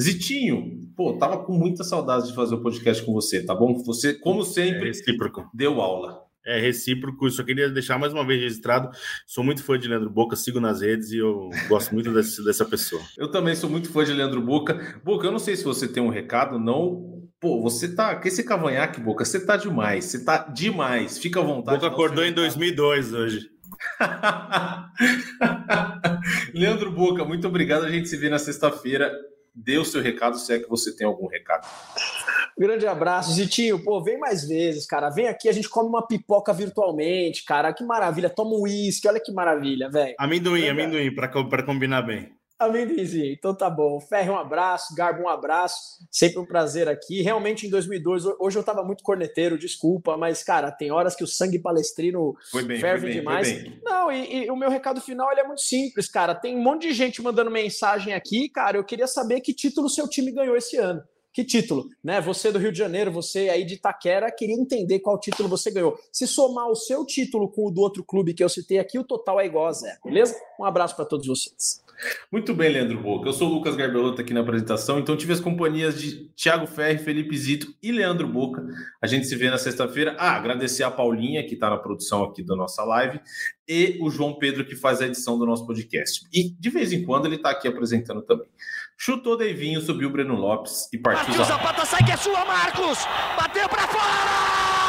Zitinho, 0.00 0.80
pô, 0.96 1.14
tava 1.18 1.44
com 1.44 1.52
muita 1.52 1.84
saudade 1.84 2.28
de 2.28 2.34
fazer 2.34 2.54
o 2.54 2.62
podcast 2.62 3.04
com 3.04 3.12
você, 3.12 3.44
tá 3.44 3.54
bom? 3.54 3.74
Você, 3.84 4.14
como 4.14 4.42
É 4.42 4.44
sempre, 4.44 4.88
recíproco. 4.88 5.48
deu 5.52 5.80
aula. 5.80 6.24
É 6.50 6.60
recíproco. 6.60 7.30
Só 7.30 7.42
queria 7.42 7.68
deixar 7.70 7.98
mais 7.98 8.12
uma 8.12 8.26
vez 8.26 8.40
registrado. 8.42 8.90
Sou 9.26 9.44
muito 9.44 9.62
fã 9.62 9.78
de 9.78 9.88
Leandro 9.88 10.10
Boca, 10.10 10.36
sigo 10.36 10.60
nas 10.60 10.80
redes 10.80 11.10
e 11.12 11.18
eu 11.18 11.50
gosto 11.68 11.92
muito 11.94 12.12
desse- 12.12 12.44
dessa 12.44 12.64
pessoa. 12.64 13.02
Eu 13.16 13.30
também 13.30 13.54
sou 13.54 13.70
muito 13.70 13.90
fã 13.92 14.04
de 14.04 14.12
Leandro 14.12 14.40
Boca. 14.40 15.00
Boca, 15.04 15.26
eu 15.26 15.32
não 15.32 15.38
sei 15.38 15.56
se 15.56 15.64
você 15.64 15.86
tem 15.86 16.02
um 16.02 16.08
recado, 16.08 16.58
não. 16.58 17.20
Pô, 17.40 17.60
você 17.62 17.94
tá. 17.94 18.14
Que 18.16 18.28
esse 18.28 18.42
cavanhaque, 18.44 19.00
Boca, 19.00 19.24
você 19.24 19.44
tá 19.44 19.56
demais. 19.56 20.04
Você 20.06 20.24
tá 20.24 20.38
demais. 20.52 21.18
Fica 21.18 21.40
à 21.40 21.42
vontade. 21.42 21.78
Boca 21.78 21.92
acordou 21.92 22.22
em 22.24 22.28
recado. 22.28 22.42
2002 22.42 23.12
hoje. 23.14 23.48
Leandro 26.54 26.92
Boca, 26.92 27.24
muito 27.24 27.46
obrigado. 27.48 27.84
A 27.84 27.90
gente 27.90 28.08
se 28.08 28.16
vê 28.16 28.28
na 28.28 28.38
sexta-feira. 28.38 29.12
Dê 29.62 29.76
o 29.76 29.84
seu 29.84 30.00
recado, 30.00 30.38
se 30.38 30.54
é 30.54 30.58
que 30.58 30.68
você 30.68 30.94
tem 30.96 31.06
algum 31.06 31.26
recado. 31.26 31.68
Grande 32.58 32.86
abraço, 32.86 33.32
Zitinho. 33.32 33.82
Pô, 33.84 34.02
vem 34.02 34.18
mais 34.18 34.46
vezes, 34.46 34.86
cara. 34.86 35.10
Vem 35.10 35.28
aqui, 35.28 35.48
a 35.48 35.52
gente 35.52 35.68
come 35.68 35.88
uma 35.88 36.06
pipoca 36.06 36.52
virtualmente, 36.52 37.44
cara. 37.44 37.72
Que 37.72 37.84
maravilha. 37.84 38.30
Toma 38.30 38.50
um 38.56 38.62
uísque, 38.62 39.06
olha 39.06 39.20
que 39.20 39.32
maravilha, 39.32 39.90
velho. 39.90 40.14
Amendoim, 40.18 40.62
Verdade. 40.62 40.80
amendoim, 40.82 41.14
para 41.14 41.62
combinar 41.62 42.02
bem. 42.02 42.32
Amendoimzinho. 42.60 43.32
Então 43.32 43.54
tá 43.54 43.70
bom. 43.70 43.98
Ferre, 43.98 44.28
um 44.30 44.38
abraço. 44.38 44.94
Garbo, 44.94 45.22
um 45.22 45.28
abraço. 45.28 46.04
Sempre 46.10 46.38
um 46.38 46.46
prazer 46.46 46.88
aqui. 46.88 47.22
Realmente, 47.22 47.66
em 47.66 47.70
2002, 47.70 48.24
hoje 48.38 48.58
eu 48.58 48.62
tava 48.62 48.84
muito 48.84 49.02
corneteiro, 49.02 49.58
desculpa, 49.58 50.16
mas, 50.16 50.42
cara, 50.42 50.70
tem 50.70 50.90
horas 50.90 51.16
que 51.16 51.24
o 51.24 51.26
sangue 51.26 51.58
palestrino 51.58 52.34
Foi 52.50 52.62
bem, 52.62 52.78
ferve 52.78 53.00
foi 53.00 53.10
bem, 53.10 53.18
demais. 53.18 53.50
foi 53.50 53.62
bem. 53.62 53.80
Não, 53.82 54.12
e, 54.12 54.44
e 54.44 54.50
o 54.50 54.56
meu 54.56 54.68
recado 54.68 55.00
final 55.00 55.30
é 55.32 55.44
muito 55.44 55.62
simples, 55.62 56.08
cara. 56.08 56.34
Tem 56.34 56.54
um 56.56 56.62
monte 56.62 56.88
de 56.88 56.92
gente 56.92 57.22
mandando 57.22 57.50
mensagem 57.50 58.12
aqui, 58.12 58.48
cara. 58.48 58.76
Eu 58.76 58.84
queria 58.84 59.06
saber 59.06 59.40
que 59.40 59.54
título 59.54 59.88
seu 59.88 60.06
time 60.06 60.30
ganhou 60.30 60.56
esse 60.56 60.76
ano. 60.76 61.02
Que 61.32 61.44
título, 61.44 61.88
né? 62.02 62.20
Você 62.20 62.50
do 62.50 62.58
Rio 62.58 62.72
de 62.72 62.78
Janeiro, 62.78 63.12
você 63.12 63.48
aí 63.48 63.64
de 63.64 63.74
Itaquera, 63.74 64.30
queria 64.32 64.56
entender 64.56 64.98
qual 64.98 65.18
título 65.18 65.48
você 65.48 65.70
ganhou. 65.70 65.98
Se 66.12 66.26
somar 66.26 66.68
o 66.68 66.74
seu 66.74 67.06
título 67.06 67.48
com 67.48 67.68
o 67.68 67.70
do 67.70 67.80
outro 67.80 68.04
clube 68.04 68.34
que 68.34 68.42
eu 68.42 68.48
citei 68.48 68.78
aqui, 68.78 68.98
o 68.98 69.04
total 69.04 69.40
é 69.40 69.46
igual 69.46 69.66
a 69.66 69.72
zero, 69.72 69.98
beleza? 70.04 70.34
Um 70.58 70.64
abraço 70.64 70.96
para 70.96 71.04
todos 71.04 71.26
vocês. 71.26 71.82
Muito 72.32 72.54
bem, 72.54 72.72
Leandro 72.72 73.00
Boca. 73.00 73.28
Eu 73.28 73.32
sou 73.32 73.48
o 73.48 73.54
Lucas 73.54 73.76
Garbelotto 73.76 74.20
aqui 74.20 74.32
na 74.32 74.40
apresentação, 74.40 74.98
então 74.98 75.16
tive 75.16 75.32
as 75.32 75.40
companhias 75.40 76.00
de 76.00 76.30
Thiago 76.34 76.66
Ferri, 76.66 76.98
Felipe 76.98 77.36
Zito 77.36 77.74
e 77.82 77.92
Leandro 77.92 78.26
Boca. 78.26 78.66
A 79.02 79.06
gente 79.06 79.26
se 79.26 79.36
vê 79.36 79.50
na 79.50 79.58
sexta-feira. 79.58 80.16
Ah, 80.18 80.36
agradecer 80.36 80.82
a 80.82 80.90
Paulinha, 80.90 81.46
que 81.46 81.54
está 81.54 81.68
na 81.68 81.76
produção 81.76 82.24
aqui 82.24 82.42
da 82.42 82.56
nossa 82.56 82.82
live, 82.84 83.20
e 83.68 83.98
o 84.00 84.10
João 84.10 84.38
Pedro, 84.38 84.64
que 84.64 84.74
faz 84.74 85.00
a 85.00 85.06
edição 85.06 85.38
do 85.38 85.44
nosso 85.44 85.66
podcast. 85.66 86.26
E 86.32 86.50
de 86.50 86.70
vez 86.70 86.92
em 86.92 87.04
quando 87.04 87.26
ele 87.26 87.36
está 87.36 87.50
aqui 87.50 87.68
apresentando 87.68 88.22
também. 88.22 88.48
Chutou 89.02 89.34
Deivinho, 89.34 89.80
subiu 89.80 90.10
o 90.10 90.12
Breno 90.12 90.34
Lopes 90.34 90.86
e 90.92 90.98
partiu. 90.98 91.24
Partiu 91.24 91.44
Zapata, 91.46 91.86
sai 91.86 92.04
que 92.04 92.12
é 92.12 92.18
sua, 92.18 92.44
Marcos! 92.44 92.98
Bateu 93.34 93.66
pra 93.66 93.88
fora! 93.88 94.79